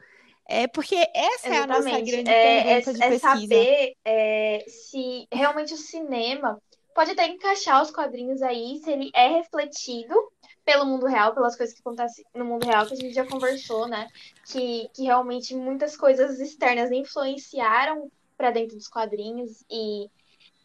É 0.49 0.67
porque 0.67 0.95
essa 1.15 1.47
é 1.47 1.57
a 1.57 1.67
nossa 1.67 1.81
Exatamente. 1.89 2.11
grande 2.11 2.29
É, 2.29 2.57
é, 2.57 2.63
pergunta 2.81 2.93
de 2.93 3.03
é 3.03 3.09
pesquisa. 3.09 3.29
saber 3.37 3.93
é, 4.03 4.65
se 4.67 5.27
realmente 5.31 5.73
o 5.73 5.77
cinema 5.77 6.59
pode 6.93 7.11
até 7.11 7.27
encaixar 7.27 7.81
os 7.81 7.91
quadrinhos 7.91 8.41
aí, 8.41 8.77
se 8.83 8.91
ele 8.91 9.11
é 9.13 9.27
refletido 9.27 10.13
pelo 10.63 10.85
mundo 10.85 11.07
real, 11.07 11.33
pelas 11.33 11.55
coisas 11.55 11.73
que 11.73 11.81
acontecem 11.81 12.23
no 12.35 12.45
mundo 12.45 12.65
real, 12.65 12.85
que 12.85 12.93
a 12.93 12.97
gente 12.97 13.13
já 13.13 13.25
conversou, 13.25 13.87
né? 13.87 14.07
Que, 14.45 14.89
que 14.93 15.03
realmente 15.03 15.55
muitas 15.55 15.97
coisas 15.97 16.39
externas 16.39 16.91
influenciaram 16.91 18.11
para 18.37 18.51
dentro 18.51 18.75
dos 18.75 18.87
quadrinhos 18.87 19.63
e, 19.69 20.09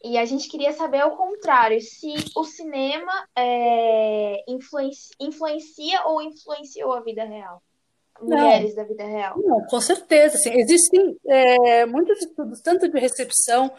E 0.03 0.17
a 0.17 0.25
gente 0.25 0.47
queria 0.47 0.73
saber 0.73 0.99
ao 0.99 1.17
contrário, 1.17 1.81
se 1.81 2.13
o 2.35 2.43
cinema 2.43 3.27
é, 3.35 4.43
influencia, 4.47 5.15
influencia 5.19 6.05
ou 6.05 6.21
influenciou 6.21 6.93
a 6.93 7.01
vida 7.01 7.23
real. 7.23 7.61
Mulheres 8.21 8.75
da 8.75 8.83
vida 8.83 9.03
real. 9.03 9.35
Não, 9.37 9.65
com 9.65 9.79
certeza. 9.79 10.37
Assim, 10.37 10.51
existem 10.59 11.15
é, 11.27 11.85
muitos 11.85 12.19
estudos, 12.19 12.61
tanto 12.61 12.89
de 12.89 12.99
recepção 12.99 13.71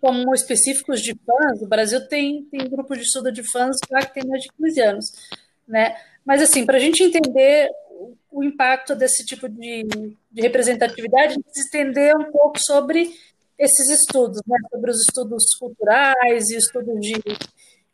como 0.00 0.34
específicos 0.34 1.00
de 1.00 1.14
fãs. 1.14 1.62
O 1.62 1.68
Brasil 1.68 2.06
tem, 2.08 2.44
tem 2.44 2.68
grupo 2.68 2.94
de 2.94 3.02
estudo 3.02 3.32
de 3.32 3.42
fãs 3.50 3.76
já 3.90 4.00
que 4.00 4.14
tem 4.14 4.28
mais 4.28 4.42
de 4.42 4.48
15 4.56 4.80
anos. 4.80 5.06
Né? 5.66 5.96
Mas, 6.24 6.42
assim, 6.42 6.64
para 6.64 6.76
a 6.76 6.80
gente 6.80 7.02
entender 7.02 7.68
o, 7.90 8.14
o 8.30 8.44
impacto 8.44 8.94
desse 8.94 9.24
tipo 9.24 9.48
de, 9.48 9.84
de 10.30 10.42
representatividade, 10.42 11.26
a 11.26 11.34
gente 11.34 11.44
precisa 11.44 11.68
entender 11.68 12.16
um 12.16 12.30
pouco 12.30 12.58
sobre 12.58 13.10
esses 13.58 13.88
estudos, 13.90 14.40
né? 14.46 14.56
sobre 14.70 14.90
os 14.90 15.00
estudos 15.00 15.44
culturais 15.58 16.50
e 16.50 16.56
estudos 16.56 17.00
de, 17.00 17.22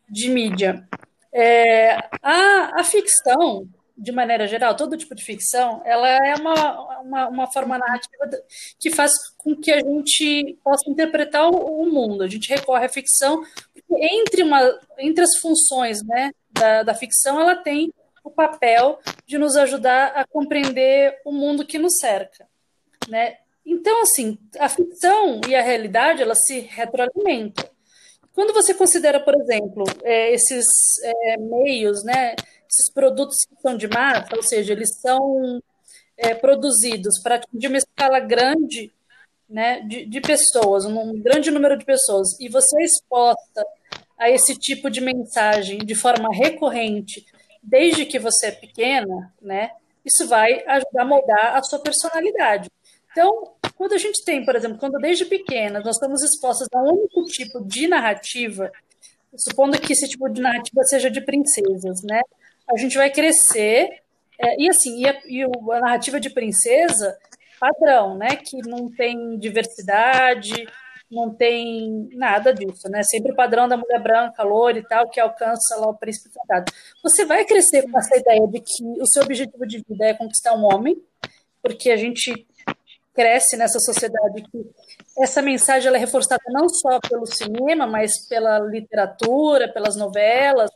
de 0.09 0.31
mídia. 0.31 0.87
É, 1.33 1.97
a, 2.23 2.81
a 2.81 2.85
ficção, 2.85 3.67
de 4.03 4.11
maneira 4.11 4.49
geral, 4.49 4.75
todo 4.75 4.97
tipo 4.97 5.15
de 5.15 5.25
ficção, 5.25 5.81
ela 5.85 6.09
é 6.09 6.35
uma, 6.35 7.01
uma, 7.01 7.29
uma 7.29 7.53
forma 7.53 7.79
narrativa 7.79 8.29
que 8.77 8.91
faz 8.91 9.12
com 9.38 9.55
que 9.55 9.71
a 9.71 9.79
gente 9.79 10.59
possa 10.65 10.91
interpretar 10.91 11.49
o, 11.49 11.83
o 11.83 11.88
mundo. 11.88 12.25
A 12.25 12.29
gente 12.29 12.49
recorre 12.49 12.87
à 12.87 12.88
ficção, 12.88 13.45
porque 13.73 14.05
entre, 14.05 14.43
uma, 14.43 14.61
entre 14.99 15.23
as 15.23 15.37
funções 15.37 16.03
né, 16.05 16.33
da, 16.51 16.83
da 16.83 16.95
ficção, 16.95 17.41
ela 17.41 17.55
tem 17.55 17.93
o 18.25 18.31
papel 18.31 18.99
de 19.25 19.38
nos 19.38 19.57
ajudar 19.57 20.09
a 20.17 20.27
compreender 20.27 21.21
o 21.25 21.31
mundo 21.31 21.65
que 21.65 21.79
nos 21.79 21.99
cerca. 21.99 22.49
Né? 23.09 23.37
Então, 23.65 24.03
assim, 24.03 24.37
a 24.59 24.69
ficção 24.69 25.41
e 25.49 25.55
a 25.55 25.62
realidade, 25.62 26.23
elas 26.23 26.45
se 26.45 26.59
retroalimentam. 26.59 27.71
Quando 28.35 28.53
você 28.53 28.75
considera, 28.75 29.21
por 29.21 29.35
exemplo, 29.35 29.85
é, 30.03 30.35
esses 30.35 30.67
é, 31.05 31.37
meios, 31.37 32.03
né, 32.03 32.35
esses 32.73 32.91
produtos 32.91 33.37
são 33.61 33.77
de 33.77 33.87
massa, 33.87 34.35
ou 34.35 34.43
seja, 34.43 34.73
eles 34.73 34.99
são 35.01 35.63
é, 36.17 36.35
produzidos 36.35 37.21
para 37.23 37.41
uma 37.53 37.77
escala 37.77 38.19
grande 38.19 38.91
né, 39.49 39.81
de, 39.81 40.07
de, 40.07 40.21
pessoas, 40.21 40.87
um 40.87 41.21
grande 41.21 41.51
número 41.51 41.77
de 41.77 41.85
pessoas, 41.85 42.29
e 42.41 42.49
você 42.49 42.81
é 42.81 42.85
exposta 42.85 43.65
a 44.19 44.31
esse 44.31 44.59
tipo 44.59 44.89
de 44.89 45.01
mensagem 45.01 45.79
de 45.79 45.95
forma 45.95 46.29
recorrente, 46.33 47.27
desde 47.63 48.07
que 48.07 48.19
você 48.19 48.47
é 48.47 48.53
pequena, 48.53 49.33
né, 49.41 49.73
isso 50.05 50.27
vai 50.27 50.65
ajudar 50.67 51.03
a 51.03 51.05
moldar 51.05 51.57
a 51.57 51.63
sua 51.63 51.79
personalidade. 51.79 52.71
Então, 53.11 53.53
quando 53.77 53.93
a 53.93 53.99
gente 53.99 54.25
tem, 54.25 54.45
por 54.45 54.57
exemplo, 54.57 54.79
quando 54.79 54.99
desde 54.99 55.27
pequena 55.27 55.81
nós 55.81 55.97
estamos 55.97 56.23
expostos 56.23 56.67
a 56.75 56.81
um 56.81 56.93
único 56.93 57.25
tipo 57.25 57.63
de 57.65 57.87
narrativa, 57.87 58.73
supondo 59.37 59.79
que 59.79 59.93
esse 59.93 60.09
tipo 60.09 60.29
de 60.31 60.41
narrativa 60.41 60.83
seja 60.85 61.11
de 61.11 61.21
princesas, 61.21 62.03
né? 62.03 62.21
A 62.70 62.77
gente 62.77 62.96
vai 62.96 63.11
crescer, 63.11 63.88
é, 64.38 64.57
e 64.61 64.68
assim, 64.68 65.01
e 65.01 65.09
a, 65.09 65.20
e 65.27 65.42
a 65.44 65.81
narrativa 65.81 66.18
de 66.18 66.31
princesa 66.31 67.16
padrão, 67.61 68.16
né? 68.16 68.37
Que 68.37 68.59
não 68.68 68.90
tem 68.90 69.38
diversidade, 69.38 70.66
não 71.12 71.33
tem 71.33 72.09
nada 72.12 72.53
disso, 72.53 72.88
né? 72.88 73.03
Sempre 73.05 73.33
o 73.33 73.37
padrão 73.37 73.68
da 73.68 73.77
mulher 73.77 74.03
branca, 74.03 74.42
loura 74.42 74.79
e 74.79 74.83
tal, 74.83 75.09
que 75.09 75.20
alcança 75.20 75.77
lá 75.77 75.88
o 75.88 75.96
príncipe 75.96 76.31
encantado. 76.31 76.72
Você 77.03 77.25
vai 77.25 77.44
crescer 77.44 77.83
com 77.83 77.98
essa 77.98 78.16
ideia 78.16 78.48
de 78.48 78.61
que 78.61 78.83
o 79.01 79.07
seu 79.07 79.22
objetivo 79.22 79.66
de 79.66 79.85
vida 79.87 80.07
é 80.07 80.14
conquistar 80.14 80.55
um 80.55 80.64
homem, 80.64 81.01
porque 81.62 81.90
a 81.90 81.96
gente 81.96 82.46
cresce 83.14 83.57
nessa 83.57 83.79
sociedade 83.79 84.42
que 84.51 84.70
essa 85.18 85.42
mensagem 85.42 85.87
ela 85.87 85.98
é 85.98 86.01
reforçada 86.01 86.42
não 86.48 86.66
só 86.68 86.98
pelo 87.01 87.27
cinema, 87.27 87.87
mas 87.87 88.27
pela 88.27 88.59
literatura, 88.59 89.70
pelas 89.70 89.94
novelas, 89.94 90.70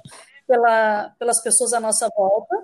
pela, 0.47 1.11
pelas 1.19 1.43
pessoas 1.43 1.73
à 1.73 1.81
nossa 1.81 2.09
volta, 2.17 2.57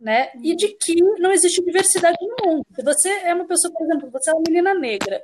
né? 0.00 0.30
E 0.42 0.56
de 0.56 0.68
que 0.68 0.94
não 1.18 1.30
existe 1.30 1.62
diversidade 1.62 2.18
no 2.20 2.46
mundo. 2.46 2.66
Se 2.74 2.82
você 2.82 3.08
é 3.08 3.34
uma 3.34 3.46
pessoa, 3.46 3.72
por 3.72 3.84
exemplo, 3.84 4.10
você 4.10 4.30
é 4.30 4.34
uma 4.34 4.42
menina 4.46 4.74
negra 4.74 5.22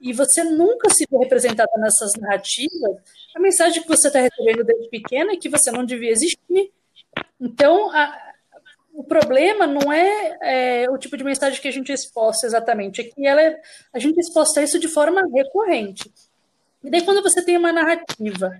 e 0.00 0.12
você 0.12 0.44
nunca 0.44 0.90
se 0.90 1.06
vê 1.10 1.18
representada 1.18 1.70
nessas 1.78 2.12
narrativas, 2.20 2.96
a 3.34 3.40
mensagem 3.40 3.82
que 3.82 3.88
você 3.88 4.08
está 4.08 4.20
recebendo 4.20 4.64
desde 4.64 4.88
pequena 4.88 5.32
é 5.32 5.36
que 5.36 5.48
você 5.48 5.70
não 5.70 5.84
devia 5.84 6.10
existir. 6.10 6.70
Então, 7.40 7.90
a, 7.90 8.28
o 8.92 9.02
problema 9.02 9.66
não 9.66 9.92
é, 9.92 10.38
é, 10.42 10.90
o 10.90 10.98
tipo 10.98 11.16
de 11.16 11.24
mensagem 11.24 11.60
que 11.60 11.68
a 11.68 11.72
gente 11.72 11.92
exposta 11.92 12.46
exatamente, 12.46 13.00
é 13.00 13.04
que 13.04 13.26
ela 13.26 13.40
é, 13.40 13.60
a 13.92 13.98
gente 13.98 14.18
exposta 14.18 14.62
isso 14.62 14.78
de 14.78 14.88
forma 14.88 15.22
recorrente. 15.32 16.12
E 16.82 16.90
daí, 16.90 17.02
quando 17.02 17.22
você 17.22 17.42
tem 17.44 17.56
uma 17.56 17.72
narrativa 17.72 18.56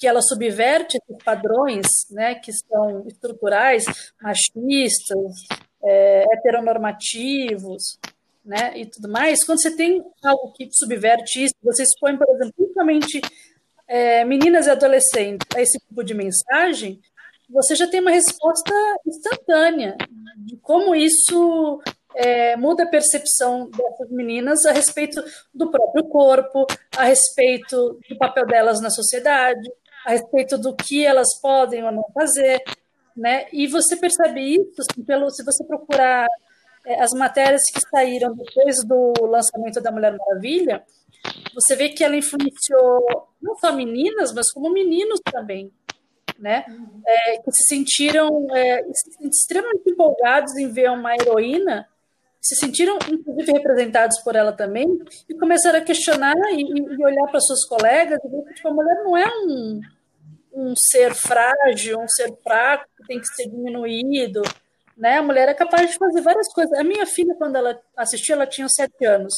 que 0.00 0.06
ela 0.06 0.22
subverte 0.22 0.96
esses 0.96 1.22
padrões, 1.22 1.86
né, 2.10 2.34
que 2.36 2.50
são 2.54 3.06
estruturais, 3.06 3.84
machistas, 4.20 5.46
é, 5.84 6.24
heteronormativos, 6.32 7.98
né, 8.42 8.78
e 8.78 8.86
tudo 8.86 9.10
mais, 9.10 9.44
quando 9.44 9.60
você 9.60 9.76
tem 9.76 10.02
algo 10.24 10.54
que 10.54 10.70
subverte 10.72 11.44
isso, 11.44 11.54
você 11.62 11.82
expõe, 11.82 12.16
por 12.16 12.26
exemplo, 12.30 12.54
principalmente 12.56 13.20
é, 13.86 14.24
meninas 14.24 14.66
e 14.66 14.70
adolescentes 14.70 15.46
a 15.54 15.60
esse 15.60 15.78
tipo 15.78 16.02
de 16.02 16.14
mensagem, 16.14 16.98
você 17.50 17.74
já 17.74 17.86
tem 17.86 18.00
uma 18.00 18.10
resposta 18.10 18.72
instantânea 19.06 19.98
de 20.38 20.56
como 20.58 20.94
isso 20.94 21.82
é, 22.14 22.56
muda 22.56 22.84
a 22.84 22.88
percepção 22.88 23.68
dessas 23.68 24.10
meninas 24.10 24.64
a 24.64 24.72
respeito 24.72 25.22
do 25.52 25.70
próprio 25.70 26.04
corpo, 26.04 26.66
a 26.96 27.04
respeito 27.04 27.98
do 28.08 28.16
papel 28.16 28.46
delas 28.46 28.80
na 28.80 28.88
sociedade, 28.88 29.68
a 30.10 30.12
respeito 30.12 30.58
do 30.58 30.74
que 30.74 31.04
elas 31.04 31.38
podem 31.40 31.84
ou 31.84 31.92
não 31.92 32.04
fazer, 32.12 32.62
né? 33.16 33.46
E 33.52 33.66
você 33.66 33.96
percebe 33.96 34.40
isso 34.40 34.80
assim, 34.80 35.02
pelo 35.02 35.30
se 35.30 35.44
você 35.44 35.64
procurar 35.64 36.26
é, 36.86 37.02
as 37.02 37.12
matérias 37.12 37.62
que 37.72 37.80
saíram 37.80 38.34
depois 38.34 38.84
do 38.84 39.12
lançamento 39.26 39.80
da 39.80 39.92
Mulher 39.92 40.16
Maravilha, 40.16 40.82
você 41.54 41.76
vê 41.76 41.90
que 41.90 42.02
ela 42.02 42.16
influenciou 42.16 43.28
não 43.40 43.56
só 43.56 43.72
meninas, 43.72 44.32
mas 44.32 44.50
como 44.52 44.72
meninos 44.72 45.20
também 45.30 45.70
né? 46.40 46.64
É, 47.06 47.38
que 47.42 47.52
se 47.52 47.64
sentiram 47.64 48.46
é, 48.50 48.82
extremamente 49.20 49.90
empolgados 49.90 50.56
em 50.56 50.72
ver 50.72 50.90
uma 50.90 51.14
heroína, 51.14 51.86
se 52.40 52.56
sentiram 52.56 52.98
inclusive 53.12 53.52
representados 53.52 54.18
por 54.20 54.34
ela 54.34 54.50
também 54.50 54.86
e 55.28 55.34
começaram 55.34 55.78
a 55.78 55.82
questionar 55.82 56.34
e, 56.52 56.62
e 56.62 57.04
olhar 57.04 57.30
para 57.30 57.40
suas 57.40 57.66
colegas 57.66 58.18
e 58.24 58.28
ver 58.28 58.42
que 58.44 58.54
tipo, 58.54 58.68
a 58.68 58.72
mulher 58.72 59.04
não 59.04 59.16
é 59.16 59.28
um, 59.28 59.80
um 60.52 60.74
ser 60.76 61.14
frágil, 61.14 61.98
um 62.00 62.08
ser 62.08 62.34
fraco 62.42 62.84
que 62.96 63.06
tem 63.06 63.20
que 63.20 63.26
ser 63.26 63.48
diminuído, 63.48 64.42
né? 64.96 65.18
A 65.18 65.22
mulher 65.22 65.48
é 65.48 65.54
capaz 65.54 65.90
de 65.90 65.96
fazer 65.96 66.20
várias 66.20 66.52
coisas. 66.52 66.78
A 66.78 66.84
minha 66.84 67.06
filha, 67.06 67.34
quando 67.36 67.56
ela 67.56 67.80
assistiu, 67.96 68.34
ela 68.34 68.46
tinha 68.46 68.68
sete 68.68 69.04
anos. 69.04 69.34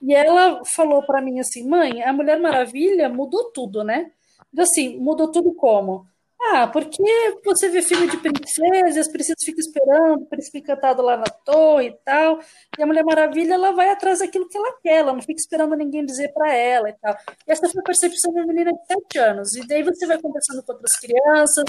E 0.00 0.14
ela 0.14 0.62
falou 0.64 1.04
para 1.04 1.20
mim 1.20 1.38
assim, 1.38 1.68
mãe, 1.68 2.02
a 2.02 2.12
Mulher 2.12 2.40
Maravilha 2.40 3.08
mudou 3.08 3.52
tudo, 3.52 3.84
né? 3.84 4.10
Assim, 4.58 4.98
mudou 4.98 5.30
tudo 5.30 5.52
como? 5.54 6.06
Ah, 6.44 6.66
porque 6.66 7.02
você 7.44 7.68
vê 7.68 7.82
filme 7.82 8.10
de 8.10 8.16
princesa, 8.16 9.00
as 9.00 9.08
princesas 9.08 9.44
ficam 9.44 9.60
esperando 9.60 10.26
príncipe 10.26 10.58
encantado 10.58 11.00
lá 11.00 11.16
na 11.16 11.24
torre 11.24 11.88
e 11.88 11.96
tal, 12.04 12.40
e 12.76 12.82
a 12.82 12.86
Mulher 12.86 13.04
Maravilha 13.04 13.54
ela 13.54 13.70
vai 13.72 13.90
atrás 13.90 14.18
daquilo 14.18 14.48
que 14.48 14.58
ela 14.58 14.72
quer, 14.82 14.96
ela 14.98 15.12
não 15.12 15.20
fica 15.22 15.40
esperando 15.40 15.76
ninguém 15.76 16.04
dizer 16.04 16.32
para 16.32 16.52
ela 16.52 16.90
e 16.90 16.94
tal. 16.94 17.16
E 17.46 17.52
essa 17.52 17.68
foi 17.68 17.80
a 17.80 17.84
percepção 17.84 18.32
da 18.34 18.44
menina 18.44 18.72
de 18.72 18.86
7 18.86 19.18
anos. 19.18 19.54
E 19.54 19.66
daí 19.66 19.82
você 19.84 20.04
vai 20.04 20.20
conversando 20.20 20.62
com 20.64 20.72
outras 20.72 20.96
crianças, 20.98 21.64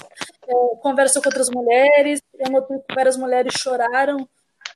é, 0.47 0.75
conversa 0.81 1.21
com 1.21 1.29
outras 1.29 1.49
mulheres, 1.49 2.19
eu 2.39 2.51
notei 2.51 2.77
que 2.79 2.95
várias 2.95 3.15
mulheres 3.15 3.53
choraram 3.61 4.27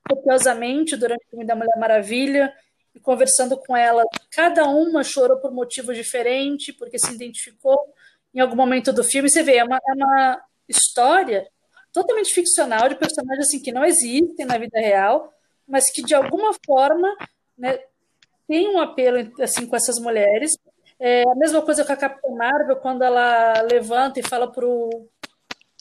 copiosamente 0.07 0.95
durante 0.95 1.25
o 1.25 1.29
filme 1.31 1.45
da 1.45 1.55
Mulher 1.55 1.77
Maravilha, 1.77 2.53
e 2.97 2.99
conversando 2.99 3.57
com 3.57 3.77
ela, 3.77 4.03
cada 4.31 4.65
uma 4.65 5.03
chorou 5.03 5.37
por 5.37 5.51
motivos 5.51 5.95
diferentes, 5.95 6.75
porque 6.75 6.97
se 6.97 7.13
identificou 7.13 7.77
em 8.33 8.39
algum 8.39 8.55
momento 8.55 8.93
do 8.93 9.03
filme, 9.03 9.29
você 9.29 9.43
vê, 9.43 9.57
é 9.57 9.63
uma, 9.63 9.77
é 9.77 9.93
uma 9.93 10.41
história 10.67 11.47
totalmente 11.93 12.33
ficcional 12.33 12.87
de 12.87 12.95
personagens 12.95 13.47
assim, 13.47 13.59
que 13.59 13.71
não 13.71 13.83
existem 13.83 14.45
na 14.45 14.57
vida 14.57 14.79
real, 14.79 15.33
mas 15.67 15.91
que 15.91 16.01
de 16.03 16.13
alguma 16.13 16.51
forma 16.65 17.07
né, 17.57 17.79
tem 18.47 18.67
um 18.69 18.79
apelo 18.79 19.31
assim 19.41 19.65
com 19.65 19.75
essas 19.75 19.99
mulheres. 19.99 20.57
É 20.99 21.23
a 21.23 21.35
mesma 21.35 21.61
coisa 21.61 21.83
com 21.83 21.91
a 21.91 21.97
Capitã 21.97 22.29
Marvel, 22.29 22.77
quando 22.77 23.03
ela 23.03 23.61
levanta 23.61 24.19
e 24.19 24.23
fala 24.23 24.51
pro 24.51 24.89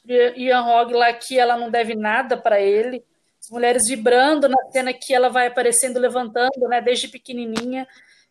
Ian 0.07 0.63
Hogg 0.63 0.93
lá 0.93 1.13
que 1.13 1.39
ela 1.39 1.57
não 1.57 1.71
deve 1.71 1.95
nada 1.95 2.37
para 2.37 2.61
ele. 2.61 3.05
As 3.41 3.51
mulheres 3.51 3.89
vibrando 3.89 4.49
na 4.49 4.71
cena 4.73 4.93
que 4.93 5.15
ela 5.15 5.29
vai 5.29 5.47
aparecendo, 5.47 6.01
levantando, 6.01 6.69
né, 6.69 6.81
desde 6.81 7.09
pequenininha. 7.09 7.87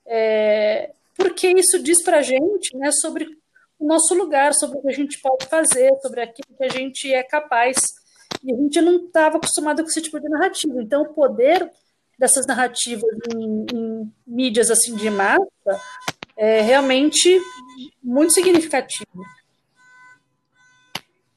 É, 0.06 0.91
porque 1.15 1.47
isso 1.47 1.82
diz 1.82 2.04
para 2.04 2.21
gente 2.21 2.75
né, 2.78 2.91
sobre 2.91 3.25
o 3.79 3.85
nosso 3.85 4.13
lugar, 4.15 4.53
sobre 4.53 4.77
o 4.77 4.81
que 4.81 4.89
a 4.89 4.93
gente 4.93 5.19
pode 5.21 5.45
fazer, 5.47 5.91
sobre 6.01 6.21
aquilo 6.21 6.57
que 6.57 6.63
a 6.63 6.69
gente 6.69 7.13
é 7.13 7.23
capaz. 7.23 7.77
E 8.43 8.53
a 8.53 8.57
gente 8.57 8.81
não 8.81 9.05
estava 9.05 9.38
acostumado 9.38 9.81
com 9.83 9.89
esse 9.89 10.01
tipo 10.01 10.19
de 10.19 10.29
narrativa. 10.29 10.81
Então, 10.81 11.03
o 11.03 11.13
poder 11.13 11.69
dessas 12.17 12.45
narrativas 12.45 13.09
em, 13.33 13.65
em 13.73 14.13
mídias 14.25 14.71
assim 14.71 14.95
de 14.95 15.09
massa 15.09 15.45
é 16.38 16.61
realmente 16.61 17.39
muito 18.03 18.33
significativo. 18.33 19.23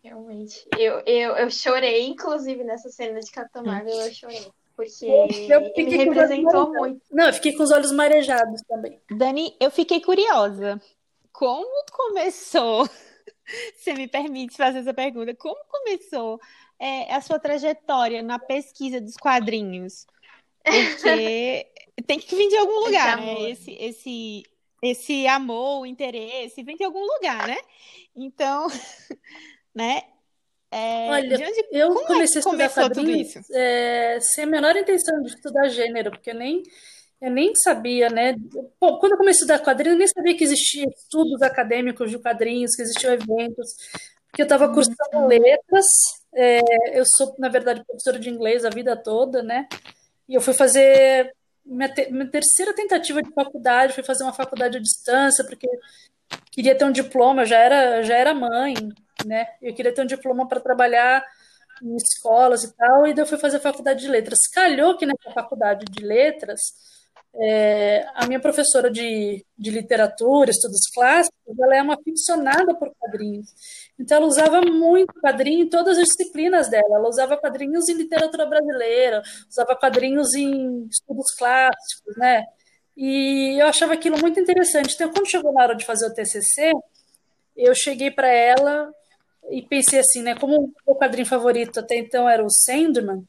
Realmente. 0.02 0.66
Eu, 0.76 1.02
eu, 1.06 1.36
eu 1.36 1.50
chorei, 1.50 2.06
inclusive, 2.06 2.64
nessa 2.64 2.88
cena 2.88 3.20
de 3.20 3.30
Capitão 3.30 3.64
Marvel, 3.64 3.94
eu 3.94 4.12
chorei. 4.12 4.46
Porque 4.74 5.06
Eu 5.06 5.72
ele 5.74 5.96
representou 5.96 6.72
muito. 6.72 7.00
Não, 7.10 7.26
eu 7.26 7.32
fiquei 7.32 7.52
com 7.52 7.64
os 7.64 7.72
olhos 7.72 7.90
marejados 7.90 8.62
também. 8.68 9.00
Dani, 9.10 9.56
eu 9.58 9.72
fiquei 9.72 10.00
curiosa. 10.00 10.80
Como 11.38 11.84
começou? 11.92 12.84
Você 13.76 13.92
me 13.94 14.08
permite 14.08 14.56
fazer 14.56 14.80
essa 14.80 14.92
pergunta? 14.92 15.32
Como 15.36 15.54
começou 15.68 16.40
é, 16.80 17.14
a 17.14 17.20
sua 17.20 17.38
trajetória 17.38 18.22
na 18.22 18.40
pesquisa 18.40 19.00
dos 19.00 19.16
quadrinhos? 19.16 20.04
Porque 20.64 21.64
tem 22.08 22.18
que 22.18 22.34
vir 22.34 22.48
de 22.48 22.56
algum 22.56 22.80
Esse 22.80 22.84
lugar, 22.86 23.18
amor. 23.18 23.40
né? 23.40 23.50
Esse, 23.50 23.70
esse, 23.74 24.42
esse 24.82 25.26
amor, 25.28 25.82
o 25.82 25.86
interesse, 25.86 26.64
vem 26.64 26.76
de 26.76 26.82
algum 26.82 27.04
lugar, 27.04 27.46
né? 27.46 27.58
Então, 28.16 28.66
né? 29.72 30.02
É, 30.72 31.08
Olha, 31.08 31.36
de 31.36 31.44
onde, 31.44 31.68
Eu 31.70 31.92
é 32.00 32.04
comecei 32.04 32.40
a 32.40 32.44
que 32.44 32.50
estudar 32.50 32.68
quadrinhos 32.70 33.36
isso? 33.36 33.52
é, 33.52 34.18
sem 34.20 34.44
a 34.44 34.46
menor 34.46 34.76
intenção 34.76 35.22
de 35.22 35.28
estudar 35.28 35.68
gênero, 35.68 36.10
porque 36.10 36.30
eu 36.30 36.34
nem, 36.34 36.62
eu 37.20 37.30
nem 37.30 37.54
sabia, 37.56 38.08
né? 38.08 38.34
Bom, 38.80 38.98
quando 38.98 39.12
eu 39.12 39.18
comecei 39.18 39.40
a 39.42 39.44
estudar 39.44 39.58
quadrinhos, 39.60 39.94
eu 39.94 39.98
nem 39.98 40.08
sabia 40.08 40.36
que 40.36 40.44
existiam 40.44 40.88
estudos 40.90 41.42
acadêmicos 41.42 42.10
de 42.10 42.18
quadrinhos, 42.18 42.74
que 42.76 42.82
existiam 42.82 43.12
eventos, 43.12 43.74
porque 44.28 44.42
eu 44.42 44.44
estava 44.44 44.72
cursando 44.72 45.26
letras. 45.26 45.86
é, 46.34 46.60
eu 46.98 47.04
sou, 47.16 47.34
na 47.38 47.48
verdade, 47.48 47.84
professora 47.84 48.18
de 48.18 48.30
inglês 48.30 48.64
a 48.64 48.70
vida 48.70 48.96
toda, 48.96 49.42
né? 49.42 49.66
E 50.28 50.34
eu 50.34 50.40
fui 50.40 50.54
fazer 50.54 51.32
minha, 51.64 51.88
te- 51.92 52.10
minha 52.10 52.30
terceira 52.30 52.74
tentativa 52.74 53.22
de 53.22 53.32
faculdade, 53.32 53.94
fui 53.94 54.04
fazer 54.04 54.22
uma 54.24 54.32
faculdade 54.32 54.76
à 54.76 54.80
distância, 54.80 55.44
porque 55.44 55.66
queria 56.52 56.76
ter 56.76 56.84
um 56.84 56.92
diploma, 56.92 57.44
já 57.44 57.58
era, 57.58 58.02
já 58.02 58.16
era 58.16 58.34
mãe, 58.34 58.74
né? 59.26 59.46
Eu 59.60 59.74
queria 59.74 59.92
ter 59.92 60.02
um 60.02 60.06
diploma 60.06 60.46
para 60.48 60.60
trabalhar 60.60 61.24
em 61.82 61.96
escolas 61.96 62.64
e 62.64 62.76
tal, 62.76 63.06
e 63.06 63.14
daí 63.14 63.22
eu 63.22 63.26
fui 63.28 63.38
fazer 63.38 63.60
faculdade 63.60 64.00
de 64.02 64.08
letras. 64.08 64.38
Calhou 64.52 64.96
que 64.96 65.06
nessa 65.06 65.32
faculdade 65.32 65.84
de 65.90 66.04
letras, 66.04 66.60
é, 67.34 68.06
a 68.14 68.26
minha 68.26 68.40
professora 68.40 68.90
de, 68.90 69.44
de 69.56 69.70
literatura, 69.70 70.50
estudos 70.50 70.88
clássicos, 70.92 71.58
ela 71.58 71.76
é 71.76 71.82
uma 71.82 71.94
aficionada 71.94 72.74
por 72.74 72.90
quadrinhos. 72.98 73.48
Então, 73.98 74.16
ela 74.16 74.26
usava 74.26 74.60
muito 74.60 75.12
quadrinho 75.20 75.64
em 75.64 75.68
todas 75.68 75.98
as 75.98 76.08
disciplinas 76.08 76.68
dela. 76.68 76.96
Ela 76.96 77.08
usava 77.08 77.36
quadrinhos 77.36 77.88
em 77.88 77.94
literatura 77.94 78.46
brasileira, 78.46 79.22
usava 79.48 79.76
quadrinhos 79.76 80.34
em 80.34 80.86
estudos 80.90 81.32
clássicos, 81.36 82.16
né? 82.16 82.44
E 82.96 83.56
eu 83.60 83.66
achava 83.68 83.94
aquilo 83.94 84.18
muito 84.18 84.40
interessante. 84.40 84.94
Então, 84.94 85.12
quando 85.12 85.30
chegou 85.30 85.52
na 85.52 85.62
hora 85.62 85.74
de 85.76 85.84
fazer 85.84 86.06
o 86.06 86.14
TCC, 86.14 86.72
eu 87.56 87.74
cheguei 87.74 88.10
para 88.10 88.28
ela 88.28 88.92
e 89.50 89.62
pensei 89.62 90.00
assim, 90.00 90.22
né? 90.22 90.34
Como 90.34 90.56
o 90.56 90.72
meu 90.86 90.96
quadrinho 90.96 91.26
favorito 91.26 91.80
até 91.80 91.96
então 91.96 92.28
era 92.28 92.44
o 92.44 92.50
Sandman, 92.50 93.24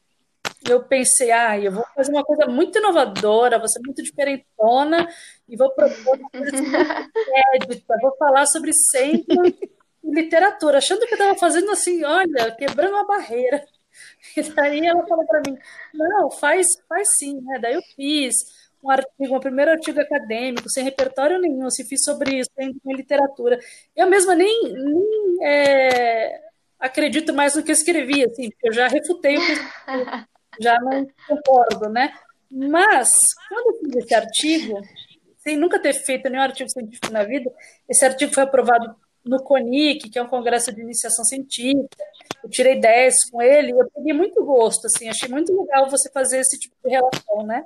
eu 0.68 0.82
pensei, 0.82 1.30
ah, 1.30 1.58
eu 1.58 1.72
vou 1.72 1.84
fazer 1.94 2.10
uma 2.10 2.24
coisa 2.24 2.46
muito 2.46 2.78
inovadora, 2.78 3.58
vou 3.58 3.68
ser 3.68 3.80
muito 3.84 4.02
diferentona 4.02 5.08
e 5.48 5.56
vou 5.56 5.70
propor 5.70 6.18
uma 6.18 6.30
coisa 6.30 6.56
inédita, 6.56 7.96
vou 8.00 8.16
falar 8.16 8.46
sobre 8.46 8.72
Sandman 8.72 9.54
e 10.04 10.10
literatura, 10.10 10.78
achando 10.78 11.06
que 11.06 11.14
eu 11.14 11.18
estava 11.18 11.38
fazendo 11.38 11.70
assim, 11.70 12.04
olha, 12.04 12.52
quebrando 12.52 12.94
uma 12.94 13.06
barreira. 13.06 13.64
E 14.36 14.42
daí 14.42 14.86
ela 14.86 15.06
falou 15.06 15.26
para 15.26 15.42
mim, 15.46 15.58
não, 15.92 16.30
faz, 16.30 16.66
faz 16.88 17.16
sim, 17.18 17.40
né? 17.40 17.58
Daí 17.58 17.74
eu 17.74 17.82
fiz 17.96 18.34
um 18.82 18.90
artigo, 18.90 19.36
um 19.36 19.40
primeiro 19.40 19.72
artigo 19.72 20.00
acadêmico, 20.00 20.70
sem 20.70 20.84
repertório 20.84 21.38
nenhum, 21.38 21.66
assim, 21.66 21.84
fiz 21.84 22.02
sobre 22.02 22.38
isso, 22.38 22.50
em 22.58 22.72
literatura. 22.86 23.58
Eu 23.94 24.08
mesma 24.08 24.34
nem, 24.34 24.72
nem 24.72 25.46
é, 25.46 26.40
acredito 26.78 27.34
mais 27.34 27.54
no 27.54 27.62
que 27.62 27.70
eu 27.70 27.74
escrevi, 27.74 28.24
assim, 28.24 28.50
porque 28.50 28.68
eu 28.68 28.72
já 28.72 28.88
refutei 28.88 29.36
o 29.36 29.44
que 29.44 29.52
eu 29.52 29.56
escrevi, 29.56 30.26
já 30.58 30.78
não 30.80 31.06
concordo, 31.28 31.88
né? 31.88 32.12
Mas, 32.50 33.08
quando 33.48 33.74
eu 33.74 33.80
fiz 33.80 34.04
esse 34.04 34.14
artigo, 34.14 34.80
sem 35.38 35.56
nunca 35.56 35.78
ter 35.80 35.92
feito 35.94 36.28
nenhum 36.28 36.42
artigo 36.42 36.68
científico 36.70 37.12
na 37.12 37.24
vida, 37.24 37.52
esse 37.88 38.04
artigo 38.04 38.34
foi 38.34 38.42
aprovado 38.42 38.94
no 39.24 39.42
CONIC, 39.42 40.10
que 40.10 40.18
é 40.18 40.22
um 40.22 40.28
congresso 40.28 40.72
de 40.74 40.80
iniciação 40.80 41.24
científica, 41.24 42.04
eu 42.42 42.48
tirei 42.48 42.80
10 42.80 43.30
com 43.30 43.40
ele, 43.42 43.72
eu 43.72 43.90
peguei 43.94 44.12
muito 44.12 44.42
gosto, 44.44 44.86
assim, 44.86 45.08
achei 45.08 45.28
muito 45.28 45.54
legal 45.58 45.88
você 45.88 46.10
fazer 46.10 46.38
esse 46.38 46.58
tipo 46.58 46.74
de 46.82 46.90
relação, 46.90 47.46
né? 47.46 47.64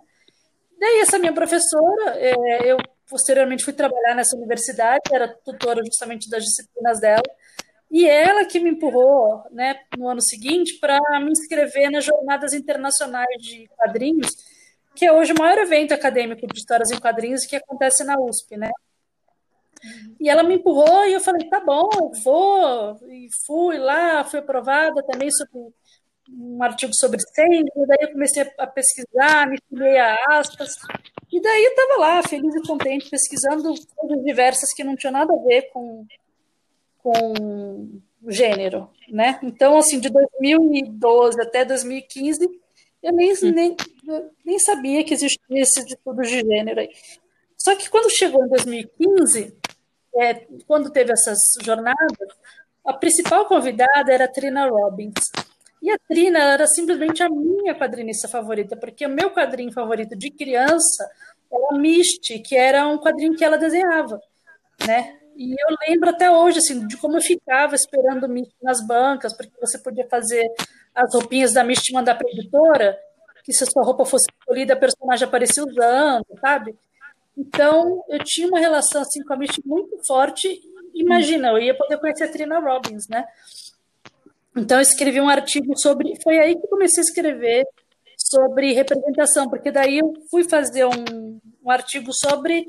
Daí 0.79 1.01
essa 1.01 1.19
minha 1.19 1.33
professora, 1.33 2.19
é, 2.19 2.73
eu 2.73 2.77
posteriormente 3.09 3.65
fui 3.65 3.73
trabalhar 3.73 4.15
nessa 4.15 4.37
universidade, 4.37 5.03
era 5.13 5.29
tutora 5.29 5.83
justamente 5.85 6.29
das 6.29 6.43
disciplinas 6.45 7.01
dela, 7.01 7.23
e 7.95 8.09
ela 8.09 8.45
que 8.45 8.59
me 8.59 8.71
empurrou, 8.71 9.45
né, 9.53 9.77
no 9.97 10.09
ano 10.09 10.21
seguinte, 10.21 10.81
para 10.81 10.99
me 11.21 11.31
inscrever 11.31 11.93
nas 11.93 12.05
Jornadas 12.05 12.53
Internacionais 12.53 13.41
de 13.41 13.69
Quadrinhos, 13.69 14.31
que 14.97 15.05
é 15.05 15.13
hoje 15.13 15.33
o 15.33 15.39
maior 15.39 15.59
evento 15.59 15.95
acadêmico 15.95 16.45
de 16.45 16.59
histórias 16.59 16.91
em 16.91 16.99
quadrinhos 16.99 17.47
que 17.47 17.55
acontece 17.55 18.03
na 18.03 18.19
USP, 18.19 18.57
né? 18.57 18.73
E 20.19 20.29
ela 20.29 20.43
me 20.43 20.57
empurrou 20.57 21.05
e 21.07 21.13
eu 21.13 21.21
falei, 21.21 21.49
tá 21.49 21.61
bom, 21.61 21.89
eu 21.95 22.11
vou. 22.25 22.99
E 23.09 23.29
fui 23.47 23.79
lá, 23.79 24.25
fui 24.25 24.41
aprovada 24.41 25.01
também 25.05 25.31
sobre 25.31 25.73
um 26.37 26.61
artigo 26.65 26.93
sobre 26.97 27.21
centro, 27.21 27.87
daí 27.87 27.99
eu 28.01 28.11
comecei 28.13 28.43
a 28.59 28.67
pesquisar, 28.67 29.49
me 29.49 29.57
filiei 29.69 29.99
a 29.99 30.17
aspas, 30.31 30.75
e 31.31 31.41
daí 31.41 31.63
eu 31.63 31.71
estava 31.71 32.01
lá, 32.01 32.23
feliz 32.25 32.53
e 32.57 32.67
contente, 32.67 33.09
pesquisando 33.09 33.73
coisas 33.95 34.25
diversas 34.25 34.73
que 34.75 34.83
não 34.83 34.97
tinham 34.97 35.13
nada 35.13 35.33
a 35.33 35.43
ver 35.45 35.71
com, 35.73 36.05
com 37.05 38.01
gênero, 38.27 38.89
né? 39.11 39.39
Então, 39.43 39.77
assim, 39.77 40.01
de 40.01 40.09
2012 40.09 41.39
até 41.43 41.63
2015, 41.63 42.49
eu 43.03 43.13
nem, 43.13 43.35
nem, 43.53 43.77
nem 44.43 44.59
sabia 44.59 45.05
que 45.05 45.13
existia 45.13 45.61
esse 45.61 45.85
de 45.85 45.97
tudo 46.03 46.23
de 46.23 46.41
gênero 46.41 46.81
aí. 46.81 46.89
Só 47.59 47.77
que 47.77 47.91
quando 47.91 48.11
chegou 48.11 48.43
em 48.43 48.49
2015, 48.49 49.55
é, 50.17 50.47
quando 50.67 50.91
teve 50.91 51.13
essas 51.13 51.39
jornadas, 51.63 52.29
a 52.83 52.95
principal 52.95 53.47
convidada 53.47 54.11
era 54.11 54.25
a 54.25 54.33
Trina 54.33 54.67
Robbins. 54.67 55.31
E 55.83 55.91
a 55.91 55.99
Trina 56.09 56.39
era 56.39 56.67
simplesmente 56.67 57.23
a 57.23 57.29
minha 57.29 57.75
quadrinista 57.75 58.27
favorita, 58.27 58.75
porque 58.75 59.05
o 59.05 59.11
meu 59.11 59.31
quadrinho 59.31 59.73
favorito 59.73 60.17
de 60.17 60.31
criança 60.31 61.07
era 61.53 61.79
Misty, 61.79 62.39
que 62.39 62.57
era 62.57 62.87
um 62.87 62.97
quadrinho 62.97 63.37
que 63.37 63.45
ela 63.45 63.59
desenhava, 63.59 64.19
né? 64.87 65.21
E 65.37 65.53
eu 65.53 65.77
lembro 65.89 66.11
até 66.11 66.31
hoje, 66.31 66.59
assim, 66.59 66.87
de 66.87 66.97
como 66.97 67.17
eu 67.17 67.23
ficava 67.23 67.75
esperando 67.75 68.25
o 68.25 68.29
Misty 68.29 68.55
nas 68.63 68.85
bancas, 68.87 69.37
porque 69.37 69.53
você 69.61 69.79
podia 69.79 70.07
fazer 70.09 70.45
as 70.95 71.13
roupinhas 71.15 71.53
da 71.53 71.65
Misty 71.65 71.91
e 71.91 71.95
mandar 71.95 72.15
para 72.15 72.27
a 72.29 72.31
editora, 72.31 72.99
que 73.43 73.53
se 73.53 73.65
a 73.65 73.67
sua 73.67 73.85
roupa 73.85 74.05
fosse 74.05 74.27
escolhida, 74.31 74.75
a 74.75 74.77
personagem 74.77 75.27
aparecia 75.27 75.65
usando, 75.65 76.27
sabe? 76.41 76.75
Então, 77.37 78.05
eu 78.09 78.19
tinha 78.25 78.47
uma 78.47 78.61
relação 78.61 79.03
assim 79.03 79.23
com 79.25 79.33
a 79.33 79.37
Misty 79.37 79.61
muito 79.67 79.99
forte. 80.07 80.61
Imagina, 80.95 81.49
eu 81.49 81.59
ia 81.59 81.77
poder 81.77 81.99
conhecer 81.99 82.25
a 82.25 82.31
Trina 82.31 82.61
Robbins, 82.61 83.09
né? 83.09 83.25
Então, 84.57 84.79
eu 84.79 84.83
escrevi 84.83 85.21
um 85.21 85.29
artigo 85.29 85.77
sobre. 85.77 86.15
Foi 86.23 86.39
aí 86.39 86.55
que 86.55 86.69
comecei 86.69 87.03
a 87.03 87.07
escrever 87.07 87.67
sobre 88.17 88.73
representação, 88.73 89.49
porque 89.49 89.71
daí 89.71 89.99
eu 89.99 90.13
fui 90.31 90.45
fazer 90.45 90.85
um, 90.87 91.41
um 91.65 91.71
artigo 91.71 92.13
sobre 92.13 92.67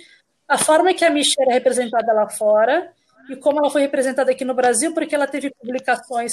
a 0.47 0.57
forma 0.57 0.93
que 0.93 1.03
a 1.03 1.09
Misty 1.09 1.35
era 1.41 1.53
representada 1.53 2.13
lá 2.13 2.29
fora 2.29 2.91
e 3.29 3.35
como 3.35 3.59
ela 3.59 3.69
foi 3.69 3.81
representada 3.81 4.31
aqui 4.31 4.45
no 4.45 4.53
Brasil, 4.53 4.93
porque 4.93 5.15
ela 5.15 5.27
teve 5.27 5.49
publicações 5.49 6.31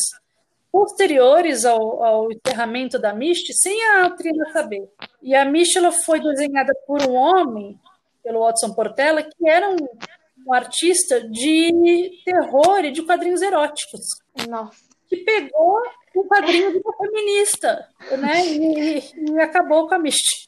posteriores 0.70 1.64
ao, 1.64 2.02
ao 2.02 2.32
encerramento 2.32 2.98
da 2.98 3.14
Misty 3.14 3.52
sem 3.54 3.78
a 3.90 4.10
Trina 4.10 4.52
saber. 4.52 4.88
E 5.22 5.34
a 5.34 5.44
ela 5.76 5.92
foi 5.92 6.20
desenhada 6.20 6.72
por 6.86 7.02
um 7.02 7.14
homem, 7.14 7.78
pelo 8.22 8.40
Watson 8.40 8.72
Portela, 8.72 9.22
que 9.22 9.48
era 9.48 9.68
um, 9.68 9.76
um 10.46 10.52
artista 10.52 11.20
de 11.28 12.10
terror 12.24 12.84
e 12.84 12.92
de 12.92 13.02
quadrinhos 13.02 13.42
eróticos 13.42 14.00
Nossa. 14.48 14.78
que 15.08 15.16
pegou 15.18 15.80
um 16.16 16.26
quadrinho 16.26 16.72
de 16.72 16.82
feminista, 16.96 17.88
né? 18.18 18.46
E, 18.46 19.12
e 19.30 19.40
acabou 19.40 19.88
com 19.88 19.94
a 19.94 19.98
Misty. 19.98 20.46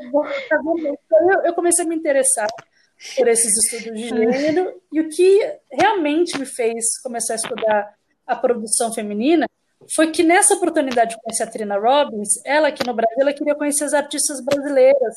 Então 0.00 1.32
eu, 1.32 1.40
eu, 1.46 1.54
comecei 1.54 1.84
a 1.84 1.88
me 1.88 1.96
interessar 1.96 2.48
por 3.16 3.28
esses 3.28 3.52
estudos 3.56 3.98
de 3.98 4.08
gênero 4.08 4.80
e 4.92 5.00
o 5.00 5.08
que 5.08 5.40
realmente 5.72 6.38
me 6.38 6.46
fez 6.46 7.00
começar 7.02 7.34
a 7.34 7.36
estudar 7.36 7.94
a 8.26 8.36
produção 8.36 8.92
feminina 8.92 9.46
foi 9.94 10.10
que 10.10 10.22
nessa 10.22 10.54
oportunidade 10.54 11.14
de 11.14 11.20
conhecer 11.22 11.44
a 11.44 11.46
Trina 11.46 11.78
Robbins, 11.78 12.28
ela 12.44 12.68
aqui 12.68 12.86
no 12.86 12.94
Brasil, 12.94 13.16
ela 13.20 13.32
queria 13.32 13.54
conhecer 13.54 13.84
as 13.84 13.94
artistas 13.94 14.44
brasileiras, 14.44 15.14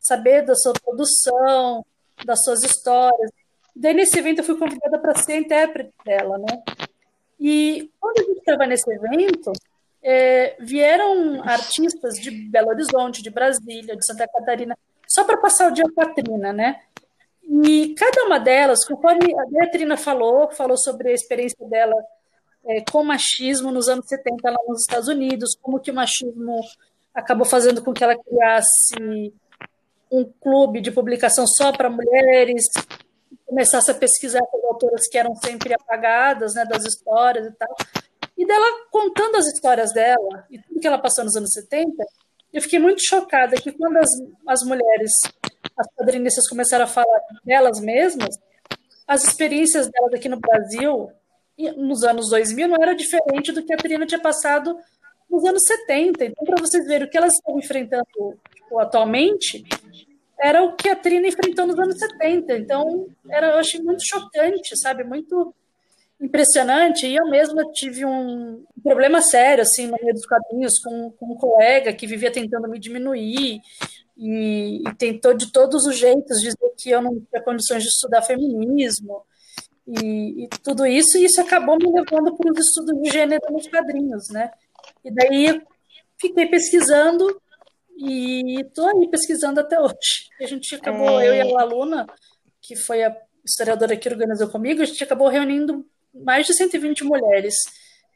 saber 0.00 0.42
da 0.42 0.54
sua 0.54 0.72
produção, 0.72 1.84
das 2.24 2.42
suas 2.42 2.62
histórias. 2.62 3.30
Daí 3.76 3.92
nesse 3.92 4.18
evento 4.18 4.38
eu 4.38 4.44
fui 4.44 4.56
convidada 4.56 4.98
para 4.98 5.14
ser 5.16 5.36
intérprete 5.36 5.92
dela, 6.04 6.38
né? 6.38 6.62
E 7.38 7.90
quando 8.00 8.18
a 8.18 8.22
gente 8.22 8.38
estava 8.38 8.66
nesse 8.66 8.90
evento, 8.90 9.52
é, 10.02 10.56
vieram 10.60 11.42
artistas 11.42 12.14
de 12.14 12.30
Belo 12.30 12.68
Horizonte, 12.68 13.22
de 13.22 13.30
Brasília, 13.30 13.96
de 13.96 14.06
Santa 14.06 14.28
Catarina, 14.28 14.76
só 15.08 15.24
para 15.24 15.38
passar 15.38 15.70
o 15.70 15.74
dia 15.74 15.84
com 15.94 16.00
a 16.02 16.06
Trina, 16.06 16.52
né? 16.52 16.80
E 17.42 17.94
cada 17.94 18.24
uma 18.24 18.38
delas, 18.38 18.84
conforme 18.84 19.34
a 19.38 19.44
Beatrina 19.46 19.96
falou, 19.96 20.50
falou 20.50 20.76
sobre 20.76 21.10
a 21.10 21.14
experiência 21.14 21.66
dela 21.68 21.94
é, 22.66 22.82
com 22.90 23.04
machismo 23.04 23.70
nos 23.70 23.88
anos 23.88 24.06
70 24.06 24.50
lá 24.50 24.56
nos 24.66 24.80
Estados 24.80 25.08
Unidos, 25.08 25.56
como 25.60 25.80
que 25.80 25.90
o 25.90 25.94
machismo 25.94 26.60
acabou 27.14 27.46
fazendo 27.46 27.82
com 27.82 27.92
que 27.92 28.02
ela 28.02 28.16
criasse 28.16 29.32
um 30.10 30.24
clube 30.40 30.80
de 30.80 30.90
publicação 30.90 31.46
só 31.46 31.72
para 31.72 31.90
mulheres, 31.90 32.64
começasse 33.46 33.90
a 33.90 33.94
pesquisar 33.94 34.40
as 34.40 34.64
autoras 34.64 35.08
que 35.08 35.18
eram 35.18 35.34
sempre 35.36 35.74
apagadas 35.74 36.54
né, 36.54 36.64
das 36.64 36.84
histórias 36.84 37.46
e 37.46 37.52
tal. 37.52 37.76
E 38.36 38.46
dela 38.46 38.66
contando 38.90 39.36
as 39.36 39.46
histórias 39.46 39.92
dela 39.92 40.46
e 40.50 40.58
tudo 40.58 40.80
que 40.80 40.86
ela 40.86 40.98
passou 40.98 41.24
nos 41.24 41.36
anos 41.36 41.52
70, 41.52 42.04
eu 42.52 42.62
fiquei 42.62 42.78
muito 42.78 43.04
chocada 43.04 43.56
que 43.56 43.72
quando 43.72 43.96
as, 43.96 44.10
as 44.46 44.62
mulheres, 44.62 45.12
as 45.76 45.86
quadrinistas 45.96 46.48
começaram 46.48 46.84
a 46.84 46.88
falar 46.88 47.20
delas 47.44 47.80
mesmas, 47.80 48.36
as 49.06 49.24
experiências 49.24 49.88
delas 49.88 50.14
aqui 50.14 50.28
no 50.28 50.38
Brasil, 50.38 51.10
nos 51.76 52.02
anos 52.04 52.30
2000, 52.30 52.68
não 52.68 52.76
era 52.80 52.94
diferente 52.94 53.52
do 53.52 53.62
que 53.62 53.72
a 53.72 53.76
Trina 53.76 54.06
tinha 54.06 54.20
passado 54.20 54.76
nos 55.30 55.44
anos 55.44 55.62
70. 55.66 56.24
Então, 56.24 56.44
para 56.44 56.60
vocês 56.60 56.86
verem 56.86 57.06
o 57.06 57.10
que 57.10 57.16
elas 57.16 57.34
estão 57.34 57.58
enfrentando 57.58 58.38
tipo, 58.54 58.78
atualmente, 58.78 59.64
era 60.40 60.62
o 60.62 60.74
que 60.74 60.88
a 60.88 60.96
Trina 60.96 61.28
enfrentou 61.28 61.66
nos 61.66 61.78
anos 61.78 61.98
70. 61.98 62.56
Então, 62.58 63.08
era, 63.30 63.52
eu 63.52 63.58
achei 63.58 63.80
muito 63.80 64.02
chocante, 64.06 64.76
sabe? 64.78 65.04
Muito 65.04 65.54
impressionante. 66.20 67.06
E 67.06 67.16
eu 67.16 67.28
mesma 67.28 67.64
tive 67.72 68.04
um 68.04 68.64
problema 68.82 69.20
sério, 69.20 69.62
assim, 69.62 69.86
no 69.86 69.96
meio 70.00 70.14
dos 70.14 70.26
quadrinhos, 70.26 70.78
com, 70.78 71.10
com 71.18 71.32
um 71.32 71.36
colega 71.36 71.92
que 71.92 72.06
vivia 72.06 72.30
tentando 72.30 72.68
me 72.68 72.78
diminuir 72.78 73.60
e, 74.16 74.82
e, 74.86 74.94
tentou 74.96 75.34
de 75.34 75.50
todos 75.50 75.86
os 75.86 75.96
jeitos 75.96 76.40
dizer 76.40 76.72
que 76.78 76.90
eu 76.90 77.02
não 77.02 77.20
tinha 77.20 77.42
condições 77.42 77.82
de 77.82 77.88
estudar 77.88 78.22
feminismo 78.22 79.22
e, 79.86 80.44
e 80.44 80.48
tudo 80.62 80.86
isso. 80.86 81.18
E 81.18 81.24
isso 81.24 81.40
acabou 81.40 81.76
me 81.76 81.90
levando 81.90 82.34
para 82.36 82.52
os 82.52 82.58
estudos 82.58 83.00
de 83.02 83.10
gênero 83.10 83.42
nos 83.50 83.66
quadrinhos, 83.66 84.28
né? 84.30 84.50
E 85.04 85.10
daí 85.10 85.62
fiquei 86.18 86.46
pesquisando 86.46 87.40
e 87.96 88.60
estou 88.60 88.86
aí 88.88 89.08
pesquisando 89.08 89.60
até 89.60 89.80
hoje. 89.80 90.28
A 90.40 90.46
gente 90.46 90.74
acabou, 90.74 91.20
é... 91.20 91.28
eu 91.28 91.34
e 91.34 91.56
a 91.56 91.60
aluna, 91.60 92.06
que 92.60 92.76
foi 92.76 93.02
a 93.02 93.16
historiadora 93.44 93.96
que 93.96 94.08
organizou 94.08 94.48
comigo, 94.48 94.82
a 94.82 94.84
gente 94.84 95.02
acabou 95.02 95.28
reunindo 95.28 95.86
mais 96.14 96.46
de 96.46 96.54
120 96.54 97.04
mulheres 97.04 97.54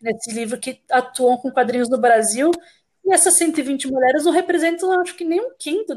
nesse 0.00 0.32
livro 0.32 0.58
que 0.58 0.80
atuam 0.90 1.36
com 1.36 1.50
quadrinhos 1.50 1.88
no 1.88 1.98
Brasil. 1.98 2.50
E 3.04 3.12
essas 3.12 3.36
120 3.36 3.88
mulheres 3.90 4.24
não 4.24 4.32
representam, 4.32 5.00
acho 5.00 5.14
que 5.14 5.24
nem 5.24 5.40
um 5.40 5.50
quinto 5.58 5.94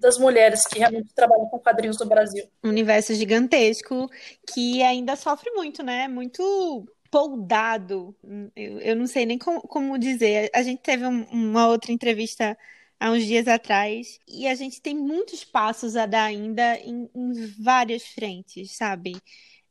das 0.00 0.18
mulheres 0.18 0.66
que 0.66 0.78
realmente 0.78 1.14
trabalham 1.14 1.46
com 1.46 1.58
quadrinhos 1.58 1.98
no 1.98 2.06
Brasil. 2.06 2.44
Um 2.64 2.68
universo 2.68 3.14
gigantesco 3.14 4.08
que 4.52 4.82
ainda 4.82 5.16
sofre 5.16 5.50
muito, 5.50 5.82
né? 5.82 6.08
Muito 6.08 6.86
poldado. 7.10 8.14
Eu, 8.54 8.80
eu 8.80 8.96
não 8.96 9.06
sei 9.06 9.26
nem 9.26 9.38
como, 9.38 9.60
como 9.62 9.98
dizer. 9.98 10.50
A 10.54 10.62
gente 10.62 10.80
teve 10.80 11.06
um, 11.06 11.24
uma 11.24 11.68
outra 11.68 11.92
entrevista 11.92 12.56
há 12.98 13.10
uns 13.10 13.24
dias 13.24 13.48
atrás 13.48 14.18
e 14.28 14.46
a 14.46 14.54
gente 14.54 14.80
tem 14.80 14.94
muitos 14.94 15.44
passos 15.44 15.96
a 15.96 16.06
dar 16.06 16.24
ainda 16.24 16.76
em, 16.78 17.08
em 17.14 17.46
várias 17.58 18.04
frentes, 18.04 18.76
sabe? 18.76 19.16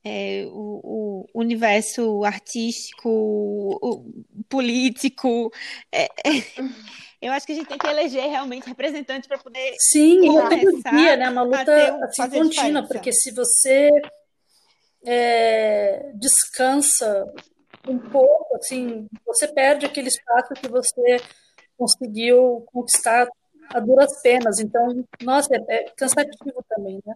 é, 0.05 0.45
o, 0.51 1.25
o, 1.33 1.41
universo 1.41 2.23
artístico, 2.23 3.09
o, 3.09 4.05
político. 4.47 5.51
É, 5.91 6.03
é, 6.03 6.43
eu 7.19 7.33
acho 7.33 7.47
que 7.47 7.53
a 7.53 7.55
gente 7.55 7.67
tem 7.67 7.77
que 7.77 7.87
eleger 7.87 8.29
realmente 8.29 8.67
representantes 8.67 9.27
para 9.27 9.39
poder. 9.39 9.75
Sim, 9.79 10.29
luta 10.29 10.55
do 10.57 10.83
dia, 10.83 11.17
né? 11.17 11.27
Uma 11.27 11.41
luta 11.41 12.05
assim, 12.05 12.29
contínua, 12.29 12.87
porque 12.87 13.11
se 13.11 13.31
você 13.31 13.89
é, 15.03 16.11
descansa 16.13 17.25
um 17.87 17.97
pouco, 17.97 18.57
assim, 18.57 19.07
você 19.25 19.47
perde 19.47 19.87
aquele 19.87 20.09
espaço 20.09 20.53
que 20.53 20.67
você 20.67 21.17
conseguiu 21.77 22.65
conquistar 22.71 23.27
a 23.73 23.79
duras 23.79 24.21
penas. 24.21 24.59
Então, 24.59 25.03
nossa, 25.21 25.55
é, 25.55 25.75
é 25.75 25.89
cansativo 25.95 26.63
também, 26.69 27.01
né? 27.05 27.15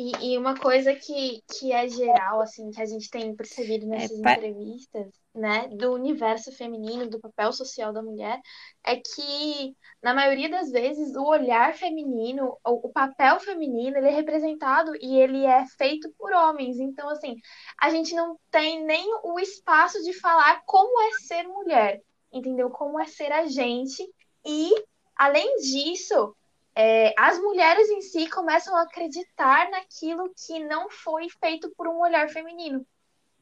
E, 0.00 0.12
e, 0.32 0.38
uma 0.38 0.56
coisa 0.56 0.94
que, 0.94 1.42
que 1.50 1.72
é 1.72 1.88
geral, 1.88 2.40
assim, 2.40 2.70
que 2.70 2.80
a 2.80 2.86
gente 2.86 3.10
tem 3.10 3.34
percebido 3.34 3.84
é, 3.86 3.88
nessas 3.88 4.22
é, 4.22 4.32
entrevistas, 4.32 5.12
né, 5.34 5.66
do 5.72 5.92
universo 5.92 6.52
feminino, 6.52 7.10
do 7.10 7.18
papel 7.18 7.52
social 7.52 7.92
da 7.92 8.00
mulher, 8.00 8.40
é 8.86 8.94
que, 8.94 9.76
na 10.00 10.14
maioria 10.14 10.48
das 10.48 10.70
vezes, 10.70 11.16
o 11.16 11.24
olhar 11.24 11.74
feminino, 11.74 12.56
o, 12.64 12.86
o 12.86 12.92
papel 12.92 13.40
feminino, 13.40 13.96
ele 13.96 14.06
é 14.06 14.14
representado 14.14 14.92
e 15.00 15.18
ele 15.18 15.44
é 15.44 15.66
feito 15.76 16.08
por 16.16 16.32
homens. 16.32 16.78
Então, 16.78 17.08
assim, 17.08 17.34
a 17.80 17.90
gente 17.90 18.14
não 18.14 18.38
tem 18.52 18.84
nem 18.84 19.04
o 19.24 19.40
espaço 19.40 20.00
de 20.04 20.12
falar 20.12 20.62
como 20.64 21.00
é 21.02 21.10
ser 21.26 21.42
mulher, 21.42 22.00
entendeu? 22.32 22.70
Como 22.70 23.00
é 23.00 23.06
ser 23.06 23.32
a 23.32 23.46
gente. 23.46 24.02
E, 24.44 24.72
além 25.16 25.56
disso, 25.56 26.34
é, 26.74 27.12
as 27.18 27.38
mulheres 27.38 27.88
em 27.90 28.00
si 28.00 28.28
começam 28.28 28.74
a 28.76 28.82
acreditar 28.82 29.70
naquilo 29.70 30.32
que 30.46 30.58
não 30.60 30.88
foi 30.88 31.28
feito 31.40 31.70
por 31.76 31.88
um 31.88 32.00
olhar 32.00 32.28
feminino, 32.28 32.86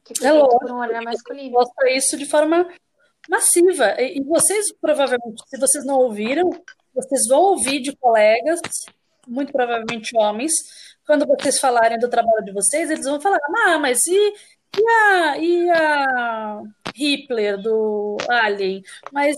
que 0.03 0.17
foi 0.17 0.27
é 0.27 0.31
feito 0.31 0.43
lógico, 0.43 0.59
por 0.59 0.71
um 0.71 0.79
olhar 0.79 1.01
masculino. 1.03 1.51
Mostra 1.51 1.91
isso 1.91 2.17
de 2.17 2.25
forma 2.25 2.67
massiva. 3.29 3.95
E, 4.01 4.23
vocês, 4.23 4.73
provavelmente, 4.81 5.43
se 5.47 5.59
vocês 5.59 5.85
não 5.85 5.95
ouviram, 5.95 6.49
vocês 6.93 7.27
vão 7.27 7.41
ouvir 7.41 7.79
de 7.79 7.95
colegas, 7.95 8.59
muito 9.27 9.51
provavelmente 9.51 10.17
homens, 10.17 10.53
quando 11.05 11.25
vocês 11.25 11.59
falarem 11.59 11.99
do 11.99 12.09
trabalho 12.09 12.43
de 12.43 12.51
vocês, 12.51 12.89
eles 12.89 13.05
vão 13.05 13.21
falar, 13.21 13.37
ah, 13.65 13.77
mas 13.77 13.99
e, 14.07 14.33
e 14.75 14.87
a, 14.89 15.37
e 15.37 15.69
a 15.69 16.61
Hitler 16.95 17.61
do 17.61 18.17
Alien? 18.29 18.83
Mas 19.11 19.37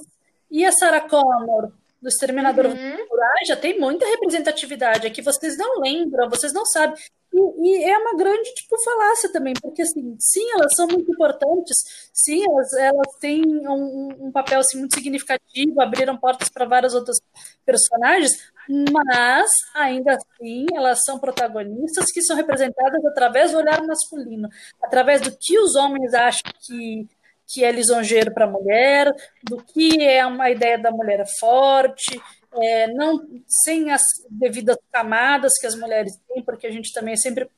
e 0.50 0.66
a 0.66 0.72
Sarah 0.72 1.08
Connor? 1.08 1.72
Do 2.02 2.08
Exterminador 2.08 2.68
uhum. 2.68 2.98
já 3.46 3.56
tem 3.56 3.80
muita 3.80 4.06
representatividade 4.06 5.06
aqui, 5.06 5.22
vocês 5.22 5.58
não 5.58 5.80
lembram, 5.80 6.30
vocês 6.30 6.54
não 6.54 6.66
sabem. 6.66 6.96
E, 7.32 7.38
e, 7.38 7.84
é 7.84 7.98
uma 7.98 8.16
grande 8.16 8.54
tipo 8.54 8.76
falácia 8.84 9.32
também, 9.32 9.54
porque 9.62 9.82
assim, 9.82 10.16
sim, 10.20 10.52
elas 10.54 10.74
são 10.76 10.88
muito 10.88 11.12
importantes, 11.12 12.10
sim, 12.14 12.44
elas, 12.44 12.74
elas 12.74 13.16
têm 13.20 13.44
um, 13.68 14.28
um 14.28 14.32
papel 14.32 14.60
assim, 14.60 14.80
muito 14.80 14.96
significativo, 14.96 15.80
abriram 15.80 16.18
portas 16.18 16.50
para 16.50 16.66
vários 16.66 16.96
outros 16.96 17.22
personagens, 17.66 18.32
mas 18.92 19.52
ainda 19.76 20.16
assim 20.16 20.66
elas 20.74 21.04
são 21.04 21.20
protagonistas 21.20 22.12
que 22.12 22.22
são 22.22 22.36
representadas 22.36 23.04
através 23.06 23.52
do 23.52 23.58
olhar 23.58 23.82
masculino, 23.86 24.50
através 24.82 25.22
do 25.22 25.32
que 25.32 25.60
os 25.60 25.76
homens 25.76 26.14
acham 26.14 26.52
que 26.62 27.08
que 27.50 27.64
é 27.64 27.72
lisonjeiro 27.72 28.32
para 28.34 28.46
a 28.46 28.50
mulher, 28.50 29.12
do 29.44 29.58
que 29.58 30.04
é 30.04 30.26
uma 30.26 30.50
ideia 30.52 30.78
da 30.78 30.92
mulher 30.92 31.26
forte, 31.40 32.22
é, 32.54 32.88
não 32.88 33.20
sem 33.48 33.92
as 33.92 34.04
devidas 34.30 34.78
camadas 34.92 35.54
que 35.60 35.68
as 35.68 35.76
mulheres 35.76 36.14
têm, 36.28 36.44
porque 36.44 36.68
a 36.68 36.72
gente 36.72 36.94
também 36.94 37.14
é 37.14 37.18
sempre 37.18 37.50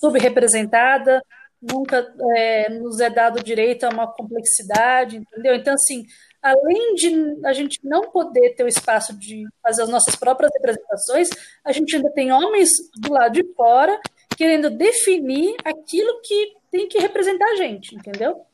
subrepresentada, 0.00 1.22
nunca 1.60 2.12
é, 2.36 2.68
nos 2.70 3.00
é 3.00 3.10
dado 3.10 3.42
direito 3.42 3.84
a 3.84 3.88
uma 3.88 4.12
complexidade, 4.12 5.16
entendeu? 5.16 5.54
Então, 5.54 5.74
assim, 5.74 6.04
além 6.40 6.94
de 6.94 7.46
a 7.46 7.52
gente 7.52 7.78
não 7.84 8.10
poder 8.10 8.54
ter 8.54 8.64
o 8.64 8.68
espaço 8.68 9.16
de 9.16 9.44
fazer 9.62 9.82
as 9.82 9.88
nossas 9.88 10.16
próprias 10.16 10.50
representações, 10.54 11.28
a 11.64 11.70
gente 11.72 11.94
ainda 11.94 12.10
tem 12.10 12.32
homens 12.32 12.68
do 12.96 13.12
lado 13.12 13.32
de 13.32 13.44
fora 13.54 13.98
querendo 14.36 14.70
definir 14.70 15.54
aquilo 15.64 16.20
que 16.22 16.52
tem 16.70 16.88
que 16.88 16.98
representar 16.98 17.46
a 17.50 17.56
gente, 17.56 17.94
entendeu? 17.94 18.44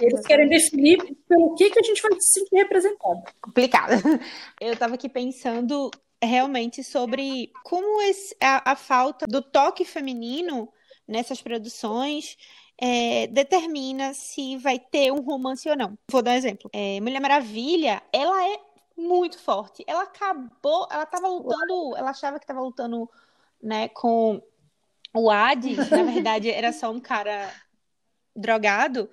Eles 0.00 0.26
querem 0.26 0.48
definir 0.48 0.98
pelo 1.28 1.54
que, 1.54 1.70
que 1.70 1.78
a 1.80 1.82
gente 1.82 2.00
vai 2.02 2.12
se 2.20 2.40
sentir 2.40 2.56
representado. 2.56 3.22
Complicado. 3.40 3.92
Eu 4.60 4.72
estava 4.72 4.94
aqui 4.94 5.08
pensando 5.08 5.90
realmente 6.22 6.82
sobre 6.82 7.52
como 7.64 8.00
esse, 8.02 8.36
a, 8.40 8.72
a, 8.72 8.76
falta 8.76 9.26
do 9.26 9.40
toque 9.40 9.84
feminino 9.84 10.68
nessas 11.06 11.40
produções 11.40 12.36
é, 12.80 13.26
determina 13.28 14.14
se 14.14 14.56
vai 14.56 14.78
ter 14.78 15.12
um 15.12 15.20
romance 15.20 15.68
ou 15.68 15.76
não. 15.76 15.98
Vou 16.10 16.22
dar 16.22 16.32
um 16.32 16.34
exemplo. 16.34 16.70
É, 16.72 17.00
Mulher 17.00 17.20
Maravilha, 17.20 18.02
ela 18.12 18.48
é 18.48 18.58
muito 18.96 19.38
forte. 19.38 19.84
Ela 19.86 20.02
acabou, 20.02 20.86
ela 20.90 21.04
estava 21.04 21.28
lutando, 21.28 21.96
ela 21.96 22.10
achava 22.10 22.38
que 22.38 22.44
estava 22.44 22.60
lutando, 22.60 23.08
né, 23.60 23.88
com 23.88 24.40
o 25.14 25.30
Hades, 25.30 25.88
na 25.90 26.02
verdade 26.02 26.50
era 26.50 26.72
só 26.72 26.90
um 26.90 27.00
cara 27.00 27.52
drogado. 28.34 29.10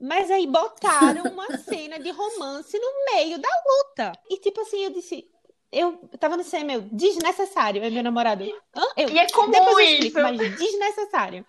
Mas 0.00 0.30
aí 0.30 0.46
botaram 0.46 1.24
uma 1.32 1.56
cena 1.58 1.98
de 1.98 2.10
romance 2.10 2.78
no 2.78 3.14
meio 3.14 3.38
da 3.38 3.48
luta. 3.48 4.12
E 4.30 4.38
tipo 4.38 4.60
assim, 4.60 4.84
eu 4.84 4.90
disse. 4.90 5.26
Eu 5.72 5.98
tava 6.20 6.36
no 6.36 6.44
cinema, 6.44 6.72
meu, 6.80 6.88
desnecessário, 6.92 7.82
é 7.82 7.90
meu 7.90 8.02
namorado. 8.02 8.44
Hã? 8.74 8.82
Eu, 8.96 9.08
e 9.10 9.18
é 9.18 9.26
comum 9.30 9.50
depois 9.50 9.76
eu 9.76 9.94
explico, 9.94 10.20
mas 10.22 10.38
desnecessário. 10.56 11.44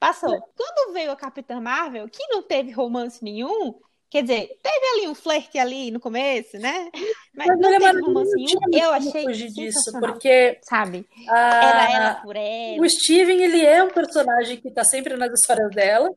Passou. 0.00 0.36
Quando 0.56 0.92
veio 0.92 1.12
a 1.12 1.16
Capitã 1.16 1.60
Marvel, 1.60 2.08
que 2.08 2.26
não 2.26 2.42
teve 2.42 2.72
romance 2.72 3.22
nenhum, 3.22 3.78
quer 4.10 4.22
dizer, 4.22 4.58
teve 4.60 4.86
ali 4.94 5.06
um 5.08 5.14
flerte 5.14 5.58
ali 5.58 5.92
no 5.92 6.00
começo, 6.00 6.58
né? 6.58 6.90
Mas 7.36 7.46
Mas 7.48 7.58
não 7.60 7.70
Mulher 7.70 7.78
teve 7.80 8.00
tinha 8.02 8.10
muito 8.10 8.76
Eu 8.76 8.90
achei 8.92 9.22
fugir 9.24 9.50
disso, 9.52 9.92
porque 10.00 10.58
sabe? 10.62 11.06
a- 11.28 11.64
Era 11.64 11.92
ela 11.92 12.14
por 12.16 12.34
ela. 12.34 12.84
o 12.84 12.90
Steven, 12.90 13.42
ele 13.42 13.64
é 13.64 13.82
um 13.84 13.90
personagem 13.90 14.60
que 14.60 14.68
está 14.68 14.82
sempre 14.82 15.16
nas 15.16 15.32
histórias 15.32 15.70
dela, 15.70 16.10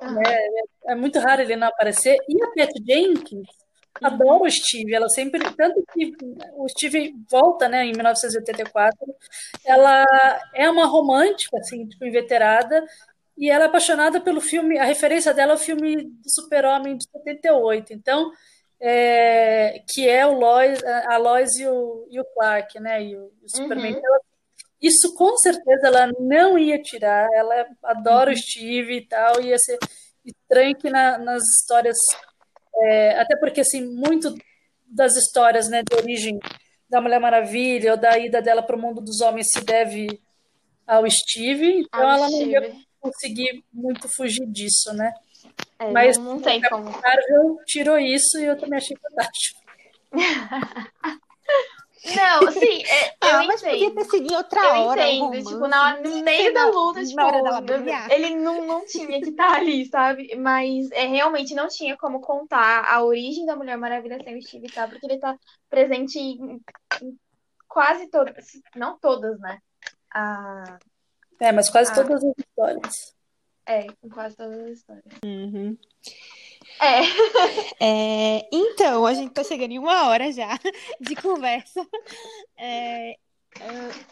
né? 0.00 0.48
É 0.86 0.94
muito 0.94 1.18
raro 1.18 1.42
ele 1.42 1.56
não 1.56 1.68
aparecer. 1.68 2.16
E 2.28 2.42
a 2.42 2.48
Pat 2.48 2.72
Jenkins 2.86 3.48
adora 4.02 4.42
o 4.42 4.50
Steve, 4.50 4.94
ela 4.94 5.08
sempre, 5.08 5.40
tanto 5.54 5.82
que 5.92 6.12
o 6.54 6.68
Steve 6.68 7.14
volta, 7.30 7.68
né, 7.68 7.84
em 7.84 7.92
1984, 7.92 8.98
ela 9.64 10.04
é 10.54 10.68
uma 10.68 10.86
romântica, 10.86 11.56
assim, 11.58 11.86
tipo, 11.86 12.04
inveterada, 12.04 12.84
e 13.36 13.50
ela 13.50 13.64
é 13.64 13.66
apaixonada 13.66 14.20
pelo 14.20 14.40
filme, 14.40 14.78
a 14.78 14.84
referência 14.84 15.32
dela 15.32 15.52
é 15.52 15.54
o 15.56 15.58
filme 15.58 16.04
do 16.04 16.30
Super-Homem 16.30 16.96
de 16.96 17.04
78, 17.10 17.92
então, 17.92 18.30
é, 18.80 19.82
que 19.88 20.08
é 20.08 20.26
o 20.26 20.34
Lois, 20.34 20.82
a 20.84 21.16
Lois 21.16 21.56
e 21.56 21.66
o, 21.66 22.06
e 22.10 22.20
o 22.20 22.24
Clark, 22.34 22.78
né, 22.80 23.02
e 23.02 23.16
o, 23.16 23.32
e 23.42 23.46
o 23.46 23.48
Superman. 23.48 23.92
Uhum. 23.92 23.98
Então, 23.98 24.20
isso 24.80 25.14
com 25.14 25.36
certeza 25.38 25.86
ela 25.88 26.10
não 26.20 26.58
ia 26.58 26.80
tirar, 26.82 27.26
ela 27.34 27.66
adora 27.82 28.30
o 28.32 28.36
Steve 28.36 28.96
e 28.98 29.06
tal, 29.06 29.40
ia 29.40 29.58
ser 29.58 29.78
estranho 30.24 30.76
que 30.76 30.90
na- 30.90 31.18
nas 31.18 31.42
histórias, 31.42 31.96
é, 32.82 33.18
até 33.20 33.36
porque 33.38 33.60
assim, 33.60 33.82
muito 33.84 34.34
das 34.86 35.16
histórias 35.16 35.68
né, 35.68 35.82
de 35.82 35.96
origem 35.96 36.38
da 36.88 37.00
Mulher 37.00 37.18
Maravilha 37.20 37.92
ou 37.92 37.96
da 37.98 38.16
ida 38.18 38.40
dela 38.40 38.62
para 38.62 38.76
o 38.76 38.80
mundo 38.80 39.00
dos 39.00 39.20
homens 39.20 39.48
se 39.50 39.64
deve 39.64 40.20
ao 40.86 41.04
Steve, 41.10 41.80
então 41.80 42.00
Ao 42.00 42.10
ela 42.16 42.30
não 42.30 42.42
ia 42.42 42.60
Steve. 42.62 42.86
conseguir 43.00 43.64
muito 43.72 44.08
fugir 44.08 44.46
disso, 44.46 44.92
né? 44.92 45.12
É, 45.78 45.90
Mas 45.90 46.16
não, 46.16 46.34
não 46.34 46.40
tem 46.40 46.60
como. 46.62 46.84
Marvel 46.90 47.58
tirou 47.66 47.98
isso 47.98 48.38
e 48.38 48.44
eu 48.44 48.56
também 48.58 48.78
achei 48.78 48.96
fantástico. 48.96 49.60
Não, 52.14 52.52
sim, 52.52 52.82
é, 52.84 53.08
eu 53.22 53.38
Ah, 53.40 53.44
mas 53.46 53.60
podia 53.62 53.76
entendo. 53.86 53.94
ter 53.94 54.04
sido 54.04 54.32
em 54.32 54.36
outra 54.36 54.60
Eu 54.60 54.82
hora. 54.82 55.08
entendo, 55.08 55.24
romance. 55.24 55.46
tipo, 55.48 55.66
na, 55.68 55.96
no 55.96 56.02
Tinha 56.02 56.14
que 56.16 56.22
meio 56.22 56.54
da 56.54 56.66
luta, 56.66 57.04
tipo, 57.04 57.16
na 57.16 57.26
hora 57.26 57.42
dela 57.42 57.60
brilhar. 57.60 58.10
ele 58.10 58.36
não, 58.36 58.66
não 58.66 58.86
tinha 58.86 59.20
que 59.20 59.30
estar 59.30 59.52
ali, 59.56 59.86
sabe? 59.86 60.34
Mas 60.36 60.90
é, 60.92 61.06
realmente 61.06 61.54
não 61.54 61.68
tinha 61.68 61.96
como 61.96 62.20
contar 62.20 62.84
a 62.84 63.02
origem 63.02 63.44
da 63.46 63.56
Mulher 63.56 63.76
Maravilha 63.76 64.22
sem 64.22 64.36
o 64.38 64.42
Steve, 64.42 64.68
tá? 64.72 64.86
Porque 64.86 65.06
ele 65.06 65.18
tá 65.18 65.36
presente 65.68 66.18
em, 66.18 66.60
em 67.02 67.18
quase 67.68 68.08
todas, 68.08 68.46
não 68.74 68.98
todas, 68.98 69.38
né? 69.40 69.58
Ah, 70.14 70.78
É, 71.40 71.52
mas 71.52 71.68
quase 71.68 71.90
Ah. 71.92 71.94
todas 71.94 72.22
as 72.24 72.32
histórias. 72.38 73.16
é, 73.66 73.86
em 74.02 74.08
quase 74.08 74.36
todas 74.36 74.58
as 74.60 74.70
histórias. 74.78 75.04
Uhum. 75.24 75.76
É, 76.80 77.00
É, 77.80 78.48
então, 78.52 79.06
a 79.06 79.14
gente 79.14 79.32
tá 79.32 79.42
chegando 79.44 79.72
em 79.72 79.78
uma 79.78 80.08
hora 80.08 80.30
já 80.32 80.48
de 81.00 81.14
conversa. 81.16 81.86
É, 82.58 83.16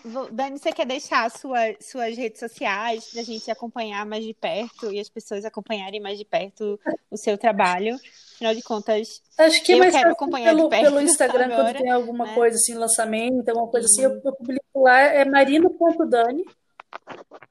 vou- 0.04 0.30
Dani, 0.30 0.58
você 0.58 0.72
quer 0.72 0.86
deixar 0.86 1.30
sua- 1.30 1.74
suas 1.80 2.16
redes 2.16 2.40
sociais 2.40 3.06
pra 3.12 3.22
gente 3.22 3.50
acompanhar 3.50 4.04
mais 4.06 4.24
de 4.24 4.32
perto 4.34 4.92
e 4.92 4.98
as 5.00 5.08
pessoas 5.08 5.44
acompanharem 5.44 6.00
mais 6.00 6.18
de 6.18 6.24
perto 6.24 6.78
o 7.10 7.16
seu 7.16 7.36
trabalho? 7.36 7.96
Afinal 8.34 8.54
de 8.54 8.62
contas, 8.62 9.22
Acho 9.38 9.62
que 9.64 9.72
Eu 9.72 9.78
mais 9.78 9.92
quero 9.94 10.12
acompanhar 10.12 10.50
de 10.50 10.56
pelo, 10.56 10.68
perto 10.70 10.82
pelo 10.84 11.00
Instagram, 11.02 11.44
agora, 11.46 11.64
quando 11.64 11.78
tem 11.82 11.90
alguma 11.90 12.24
né? 12.26 12.34
coisa 12.34 12.56
assim, 12.56 12.74
lançamento, 12.74 13.48
alguma 13.48 13.68
coisa 13.68 13.86
assim, 13.86 14.02
eu, 14.02 14.10
Uhum. 14.10 14.20
eu 14.24 14.32
publico 14.34 14.80
lá, 14.82 14.98
é 15.00 15.24
marino.dani. 15.24 16.44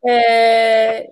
É, 0.05 1.09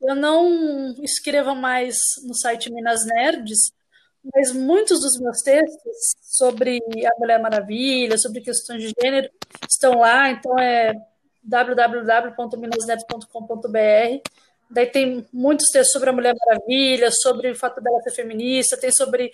eu 0.00 0.14
não 0.14 0.94
escrevo 1.02 1.54
mais 1.54 1.98
no 2.24 2.34
site 2.34 2.72
Minas 2.72 3.04
Nerds, 3.04 3.72
mas 4.34 4.52
muitos 4.52 5.00
dos 5.00 5.18
meus 5.18 5.40
textos 5.42 6.14
sobre 6.22 6.78
a 6.78 7.18
Mulher 7.18 7.40
Maravilha, 7.40 8.16
sobre 8.18 8.40
questões 8.40 8.82
de 8.82 8.92
gênero, 9.00 9.30
estão 9.68 10.00
lá, 10.00 10.30
então 10.30 10.58
é 10.58 10.94
www.minasnerds.com.br. 11.42 14.30
Daí 14.70 14.86
tem 14.86 15.26
muitos 15.32 15.70
textos 15.70 15.92
sobre 15.92 16.10
a 16.10 16.12
Mulher 16.12 16.34
Maravilha, 16.46 17.10
sobre 17.10 17.50
o 17.50 17.56
fato 17.56 17.80
dela 17.80 18.00
ser 18.02 18.12
feminista, 18.12 18.76
tem 18.76 18.92
sobre 18.92 19.32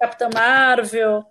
Capitã 0.00 0.30
Marvel, 0.32 1.26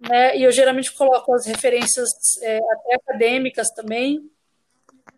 né? 0.00 0.36
E 0.36 0.42
eu 0.42 0.50
geralmente 0.50 0.92
coloco 0.92 1.32
as 1.34 1.46
referências 1.46 2.08
é, 2.42 2.58
até 2.58 2.96
acadêmicas 2.96 3.68
também. 3.70 4.28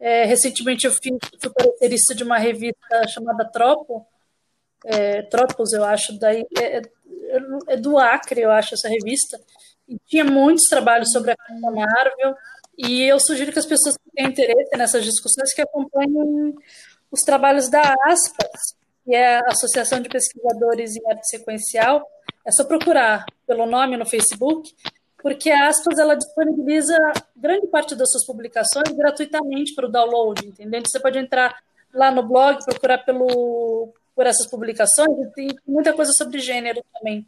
É, 0.00 0.24
recentemente 0.24 0.86
eu 0.86 0.92
fui, 0.92 1.18
fui 1.40 1.52
parecerista 1.52 2.14
de 2.14 2.22
uma 2.24 2.38
revista 2.38 3.08
chamada 3.08 3.44
Tropo, 3.50 4.06
é, 4.84 5.22
Tropos, 5.22 5.72
eu 5.72 5.84
acho, 5.84 6.18
daí 6.18 6.46
é, 6.58 6.78
é- 6.78 6.82
é 7.68 7.76
do 7.76 7.98
Acre, 7.98 8.40
eu 8.42 8.50
acho, 8.50 8.74
essa 8.74 8.88
revista. 8.88 9.38
E 9.88 9.98
tinha 10.06 10.24
muitos 10.24 10.64
trabalhos 10.68 11.10
sobre 11.10 11.32
a 11.32 11.36
Marvel. 11.70 12.34
E 12.76 13.02
eu 13.02 13.18
sugiro 13.18 13.52
que 13.52 13.58
as 13.58 13.66
pessoas 13.66 13.96
que 13.96 14.10
têm 14.14 14.26
interesse 14.26 14.76
nessas 14.76 15.04
discussões 15.04 15.52
que 15.52 15.62
acompanhem 15.62 16.54
os 17.10 17.20
trabalhos 17.22 17.68
da 17.68 17.94
ASPAS, 18.06 18.76
que 19.04 19.14
é 19.14 19.38
a 19.38 19.46
Associação 19.48 20.00
de 20.00 20.08
Pesquisadores 20.08 20.94
em 20.96 21.10
Arte 21.10 21.28
Sequencial. 21.28 22.06
É 22.46 22.52
só 22.52 22.64
procurar 22.64 23.24
pelo 23.46 23.66
nome 23.66 23.96
no 23.96 24.06
Facebook, 24.06 24.74
porque 25.22 25.50
a 25.50 25.68
Aspas 25.68 25.98
ela 25.98 26.14
disponibiliza 26.14 26.96
grande 27.36 27.66
parte 27.66 27.94
das 27.94 28.10
suas 28.10 28.24
publicações 28.24 28.88
gratuitamente 28.94 29.74
para 29.74 29.86
o 29.86 29.90
download, 29.90 30.46
entendeu? 30.46 30.78
Então, 30.80 30.90
você 30.90 31.00
pode 31.00 31.18
entrar 31.18 31.58
lá 31.92 32.10
no 32.10 32.22
blog, 32.22 32.64
procurar 32.64 32.98
pelo, 32.98 33.92
por 34.14 34.26
essas 34.26 34.46
publicações, 34.46 35.18
e 35.18 35.26
tem 35.32 35.48
muita 35.66 35.92
coisa 35.92 36.12
sobre 36.12 36.38
gênero 36.38 36.82
também. 36.94 37.26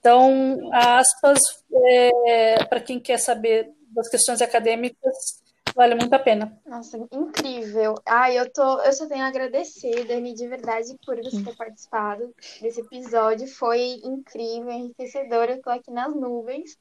Então, 0.00 0.70
a 0.72 0.98
Aspas, 0.98 1.40
é, 1.72 2.64
para 2.64 2.80
quem 2.80 3.00
quer 3.00 3.18
saber 3.18 3.70
das 3.88 4.08
questões 4.08 4.42
acadêmicas, 4.42 5.42
vale 5.74 5.94
muito 5.94 6.12
a 6.12 6.18
pena. 6.18 6.58
nossa, 6.66 6.96
incrível. 7.12 7.94
Ai, 8.06 8.38
eu 8.38 8.50
tô, 8.50 8.80
eu 8.80 8.92
só 8.92 9.06
tenho 9.06 9.24
a 9.24 9.28
agradecer, 9.28 10.04
Dani, 10.06 10.34
de 10.34 10.46
verdade, 10.46 10.94
por 11.04 11.16
você 11.16 11.42
ter 11.42 11.56
participado 11.56 12.34
desse 12.60 12.80
episódio. 12.80 13.46
Foi 13.48 14.00
incrível, 14.04 14.70
enriquecedor. 14.70 15.44
Eu 15.44 15.62
tô 15.62 15.70
aqui 15.70 15.90
nas 15.90 16.14
nuvens. 16.14 16.76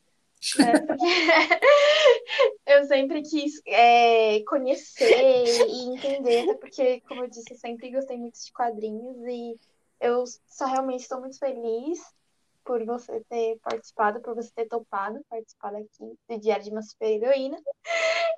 Porque 0.51 1.03
eu 2.67 2.85
sempre 2.85 3.21
quis 3.21 3.61
é, 3.65 4.43
conhecer 4.43 5.67
e 5.67 5.95
entender, 5.95 6.43
até 6.43 6.55
porque, 6.55 7.01
como 7.01 7.23
eu 7.23 7.29
disse, 7.29 7.53
eu 7.53 7.57
sempre 7.57 7.91
gostei 7.91 8.17
muito 8.17 8.43
de 8.43 8.51
quadrinhos 8.51 9.17
e 9.25 9.57
eu 10.01 10.23
só 10.47 10.65
realmente 10.65 11.01
estou 11.01 11.19
muito 11.21 11.39
feliz 11.39 11.99
por 12.63 12.83
você 12.85 13.21
ter 13.29 13.59
participado, 13.61 14.21
por 14.21 14.35
você 14.35 14.51
ter 14.55 14.67
topado 14.67 15.23
participar 15.29 15.75
aqui 15.75 16.17
do 16.29 16.39
Diário 16.39 16.63
de 16.63 16.71
uma 16.71 16.81
Super 16.81 17.07
Heroína. 17.07 17.57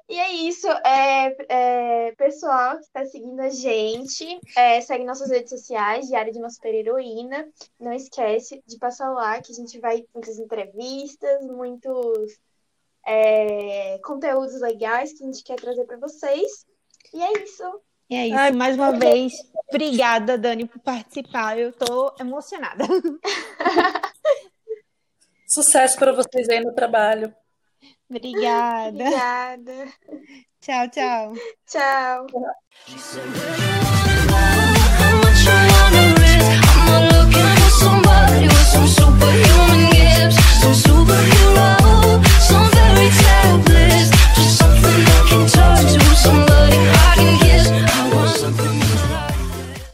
E 0.07 0.19
é 0.19 0.32
isso, 0.34 0.67
é, 0.67 1.36
é, 1.49 2.11
pessoal 2.13 2.78
que 2.78 2.84
está 2.84 3.05
seguindo 3.05 3.39
a 3.39 3.49
gente, 3.49 4.39
é, 4.55 4.80
segue 4.80 5.03
nossas 5.03 5.32
redes 5.32 5.49
sociais, 5.49 6.07
Diário 6.07 6.32
de 6.32 6.38
uma 6.38 6.49
Super 6.49 6.76
Heroína. 6.76 7.47
Não 7.80 7.91
esquece 7.91 8.61
de 8.67 8.78
passar 8.78 9.09
lá, 9.11 9.41
que 9.41 9.51
a 9.51 9.55
gente 9.55 9.80
vai 9.80 10.01
ter 10.01 10.09
muitas 10.13 10.38
entrevistas, 10.38 11.41
muitos 11.47 12.38
é, 13.05 13.97
conteúdos 14.03 14.61
legais 14.61 15.13
que 15.13 15.23
a 15.23 15.26
gente 15.28 15.43
quer 15.43 15.55
trazer 15.55 15.86
para 15.86 15.97
vocês. 15.97 16.65
E 17.13 17.21
é 17.21 17.43
isso. 17.43 17.82
E 18.07 18.15
é 18.15 18.28
isso, 18.28 18.38
Ai, 18.38 18.51
mais 18.51 18.76
uma 18.76 18.91
vez, 18.91 19.34
obrigada, 19.67 20.38
Dani, 20.38 20.67
por 20.67 20.80
participar. 20.80 21.57
Eu 21.57 21.73
tô 21.73 22.13
emocionada. 22.19 22.84
Sucesso 25.56 25.97
para 25.97 26.12
vocês 26.12 26.49
aí 26.49 26.60
no 26.60 26.74
trabalho. 26.74 27.34
Obrigada. 28.10 28.89
Obrigada. 28.89 29.88
Tchau, 30.60 30.89
tchau. 30.89 31.34
Tchau. 31.66 32.28
tchau. 32.28 33.26